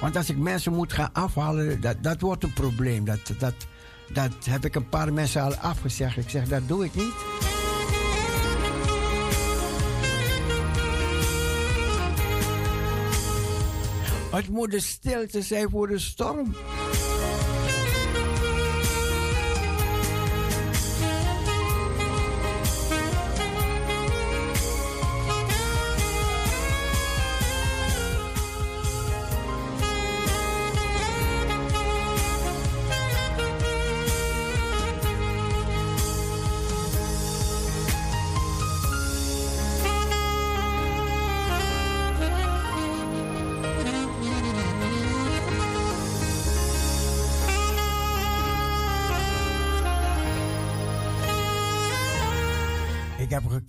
Want 0.00 0.16
als 0.16 0.30
ik 0.30 0.36
mensen 0.36 0.74
moet 0.74 0.92
gaan 0.92 1.12
afhalen, 1.12 1.80
dat, 1.80 2.02
dat 2.02 2.20
wordt 2.20 2.44
een 2.44 2.52
probleem. 2.52 3.04
Dat, 3.04 3.32
dat, 3.38 3.54
dat 4.12 4.44
heb 4.44 4.64
ik 4.64 4.74
een 4.74 4.88
paar 4.88 5.12
mensen 5.12 5.42
al 5.42 5.54
afgezegd. 5.54 6.16
Ik 6.16 6.30
zeg, 6.30 6.48
dat 6.48 6.68
doe 6.68 6.84
ik 6.84 6.94
niet. 6.94 7.14
Het 14.30 14.48
moet 14.48 14.70
de 14.70 14.80
stilte 14.80 15.42
zijn 15.42 15.70
voor 15.70 15.88
de 15.88 15.98
storm. 15.98 16.54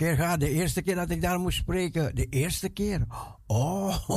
De 0.02 0.50
eerste 0.50 0.82
keer 0.82 0.96
dat 0.96 1.10
ik 1.10 1.22
daar 1.22 1.40
moest 1.40 1.58
spreken. 1.58 2.16
De 2.16 2.28
eerste 2.30 2.70
keer. 2.70 3.02
Oh. 3.48 4.10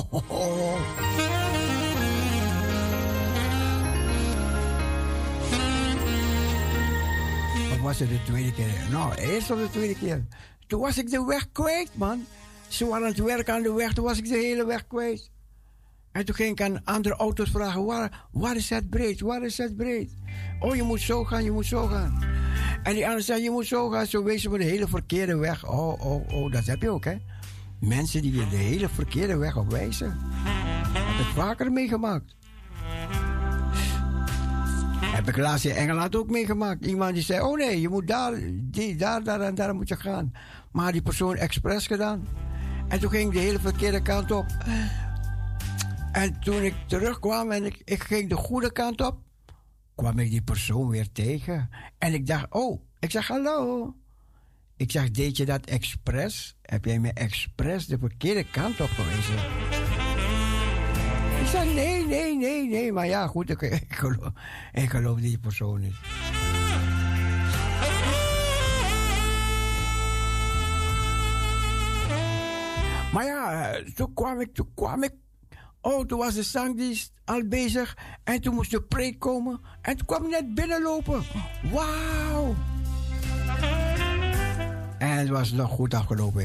Of 7.73 7.81
was 7.81 7.98
het 7.98 8.09
de 8.09 8.23
tweede 8.24 8.52
keer? 8.52 8.86
Nou, 8.90 9.15
eerst 9.15 9.51
of 9.51 9.59
de 9.59 9.70
tweede 9.70 9.98
keer. 9.98 10.24
Toen 10.66 10.81
was 10.81 10.98
ik 10.98 11.11
de 11.11 11.24
weg 11.24 11.52
kwijt, 11.52 11.90
man. 11.94 12.27
Ze 12.69 12.86
waren 12.86 13.06
aan 13.06 13.12
het 13.12 13.23
werken 13.23 13.55
aan 13.55 13.62
de 13.62 13.73
weg, 13.73 13.93
toen 13.93 14.05
was 14.05 14.19
ik 14.19 14.28
de 14.28 14.36
hele 14.36 14.66
weg 14.66 14.86
kwijt. 14.86 15.31
En 16.12 16.24
toen 16.24 16.35
ging 16.35 16.51
ik 16.51 16.61
aan 16.61 16.85
andere 16.85 17.15
auto's 17.15 17.51
vragen, 17.51 17.85
waar, 17.85 18.27
waar 18.31 18.56
is 18.56 18.70
het 18.70 18.90
breed? 18.90 19.20
Waar 19.20 19.43
is 19.43 19.59
het 19.59 19.77
breed? 19.77 20.11
Oh, 20.61 20.74
je 20.74 20.82
moet 20.82 21.01
zo 21.01 21.24
gaan, 21.24 21.44
je 21.44 21.51
moet 21.51 21.66
zo 21.66 21.86
gaan. 21.86 22.44
En 22.85 22.94
die 22.94 23.05
andere 23.05 23.23
zei, 23.23 23.43
je 23.43 23.51
moet 23.51 23.66
zo 23.66 23.89
gaan. 23.89 24.06
Zo 24.06 24.23
wezen 24.23 24.51
we 24.51 24.59
de 24.59 24.65
hele 24.65 24.89
verkeerde 24.89 25.36
weg. 25.36 25.69
Oh, 25.69 26.06
oh, 26.06 26.28
oh, 26.28 26.52
dat 26.52 26.65
heb 26.65 26.82
je 26.82 26.90
ook, 26.90 27.05
hè. 27.05 27.16
Mensen 27.81 28.23
die 28.23 28.32
je 28.32 28.48
de 28.48 28.56
hele 28.56 28.89
verkeerde 28.89 29.36
weg 29.36 29.56
op 29.56 29.70
wijzen. 29.70 30.19
Heb 30.93 31.27
ik 31.27 31.32
vaker 31.32 31.73
meegemaakt. 31.73 32.36
Heb 35.01 35.28
ik 35.28 35.36
laatst 35.36 35.65
in 35.65 35.74
Engeland 35.74 36.16
ook 36.16 36.31
meegemaakt. 36.31 36.86
Iemand 36.86 37.15
die 37.15 37.23
zei, 37.23 37.40
oh 37.40 37.56
nee, 37.56 37.81
je 37.81 37.89
moet 37.89 38.09
daar, 38.09 38.32
die, 38.52 38.97
daar, 38.97 39.24
daar 39.24 39.40
en 39.40 39.55
daar 39.55 39.74
moet 39.74 39.89
je 39.89 39.97
gaan. 39.97 40.32
Maar 40.73 40.93
die 40.93 41.02
persoon 41.02 41.36
expres 41.36 41.86
gedaan. 41.86 42.27
En 42.89 43.01
toen 43.01 43.11
ging 43.11 43.27
ik 43.27 43.32
de 43.32 43.44
hele 43.44 43.61
verkeerde 43.61 44.02
kant 44.02 44.31
op. 44.31 44.47
En 46.12 46.40
toen 46.40 46.62
ik 46.62 46.74
terugkwam 46.86 47.51
en 47.51 47.65
ik, 47.65 47.82
ik 47.85 48.02
ging 48.02 48.28
de 48.28 48.36
goede 48.36 48.73
kant 48.73 49.01
op, 49.01 49.19
kwam 49.95 50.19
ik 50.19 50.31
die 50.31 50.43
persoon 50.43 50.89
weer 50.89 51.12
tegen. 51.12 51.71
En 51.99 52.15
ik 52.15 52.27
dacht, 52.27 52.47
oh, 52.51 52.83
ik 52.99 53.11
zeg 53.11 53.29
hallo. 53.29 53.95
Ik 54.77 54.91
zeg, 54.91 55.11
deed 55.11 55.37
je 55.37 55.45
dat 55.45 55.66
expres? 55.66 56.57
Heb 56.62 56.85
jij 56.85 56.99
me 56.99 57.12
expres 57.12 57.87
de 57.87 57.99
verkeerde 57.99 58.45
kant 58.51 58.81
op 58.81 58.91
gewezen? 58.91 59.35
Ik 61.41 61.47
zeg, 61.47 61.75
nee, 61.75 62.07
nee, 62.07 62.37
nee, 62.37 62.69
nee. 62.69 62.93
Maar 62.93 63.07
ja, 63.07 63.27
goed, 63.27 63.51
ik, 63.51 63.61
ik, 63.91 63.95
geloof, 63.95 64.33
ik 64.73 64.91
geloof 64.91 65.21
die 65.21 65.39
persoon 65.39 65.81
niet. 65.81 65.95
Maar 73.12 73.25
ja, 73.25 73.73
eh, 73.73 73.93
toen 73.93 74.15
kwam 74.15 74.41
ik, 74.41 74.55
toen 74.55 74.71
kwam 74.75 75.03
ik. 75.03 75.12
Oh, 75.85 76.06
toen 76.06 76.19
was 76.19 76.35
de 76.35 76.43
zangdienst 76.43 77.12
al 77.24 77.48
bezig. 77.48 77.97
En 78.24 78.40
toen 78.40 78.55
moest 78.55 78.70
de 78.70 78.82
preek 78.82 79.19
komen. 79.19 79.61
En 79.82 79.97
toen 79.97 80.06
kwam 80.06 80.28
net 80.28 80.55
binnenlopen. 80.55 81.23
Wauw. 81.73 82.55
En 84.98 85.16
het 85.16 85.28
was 85.28 85.52
nog 85.52 85.70
goed 85.70 85.94
afgelopen. 85.94 86.43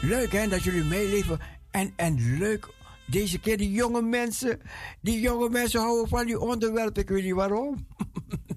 Leuk 0.00 0.32
hè, 0.32 0.48
dat 0.48 0.62
jullie 0.62 0.84
meeleven. 0.84 1.38
En, 1.70 1.92
en 1.96 2.38
leuk, 2.38 2.68
deze 3.06 3.40
keer 3.40 3.56
die 3.56 3.72
jonge 3.72 4.02
mensen. 4.02 4.60
Die 5.00 5.20
jonge 5.20 5.48
mensen 5.48 5.80
houden 5.80 6.08
van 6.08 6.26
die 6.26 6.40
onderwerp. 6.40 6.98
Ik 6.98 7.08
weet 7.08 7.24
niet 7.24 7.34
waarom. 7.34 7.76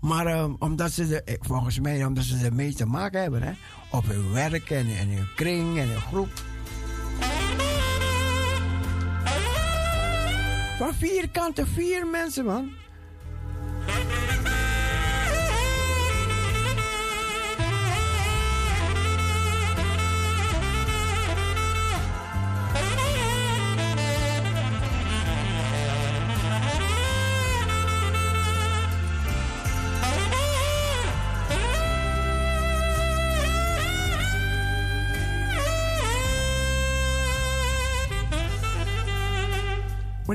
maar 0.00 0.26
ehm, 0.26 0.52
omdat 0.58 0.92
ze, 0.92 1.08
de, 1.08 1.22
eh, 1.22 1.34
volgens 1.40 1.80
mij, 1.80 2.04
omdat 2.04 2.24
ze 2.24 2.44
ermee 2.44 2.74
te 2.74 2.86
maken 2.86 3.20
hebben. 3.20 3.42
Hè? 3.42 3.52
Op 3.90 4.06
hun 4.06 4.32
werk 4.32 4.70
en 4.70 4.86
in 4.86 5.08
hun 5.08 5.28
kring 5.34 5.78
en 5.78 5.88
hun 5.88 6.00
groep. 6.00 6.28
Van 10.78 10.94
vier 10.94 11.30
kanten, 11.30 11.66
vier 11.68 12.06
mensen, 12.06 12.44
man. 12.44 12.70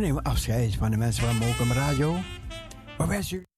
Nemen 0.06 0.24
afscheid 0.24 0.76
van 0.76 0.92
de 0.92 0.98
mensen 0.98 1.24
van 1.24 1.36
Mokum 1.36 1.72
Radio. 1.72 2.16
U... 3.32 3.55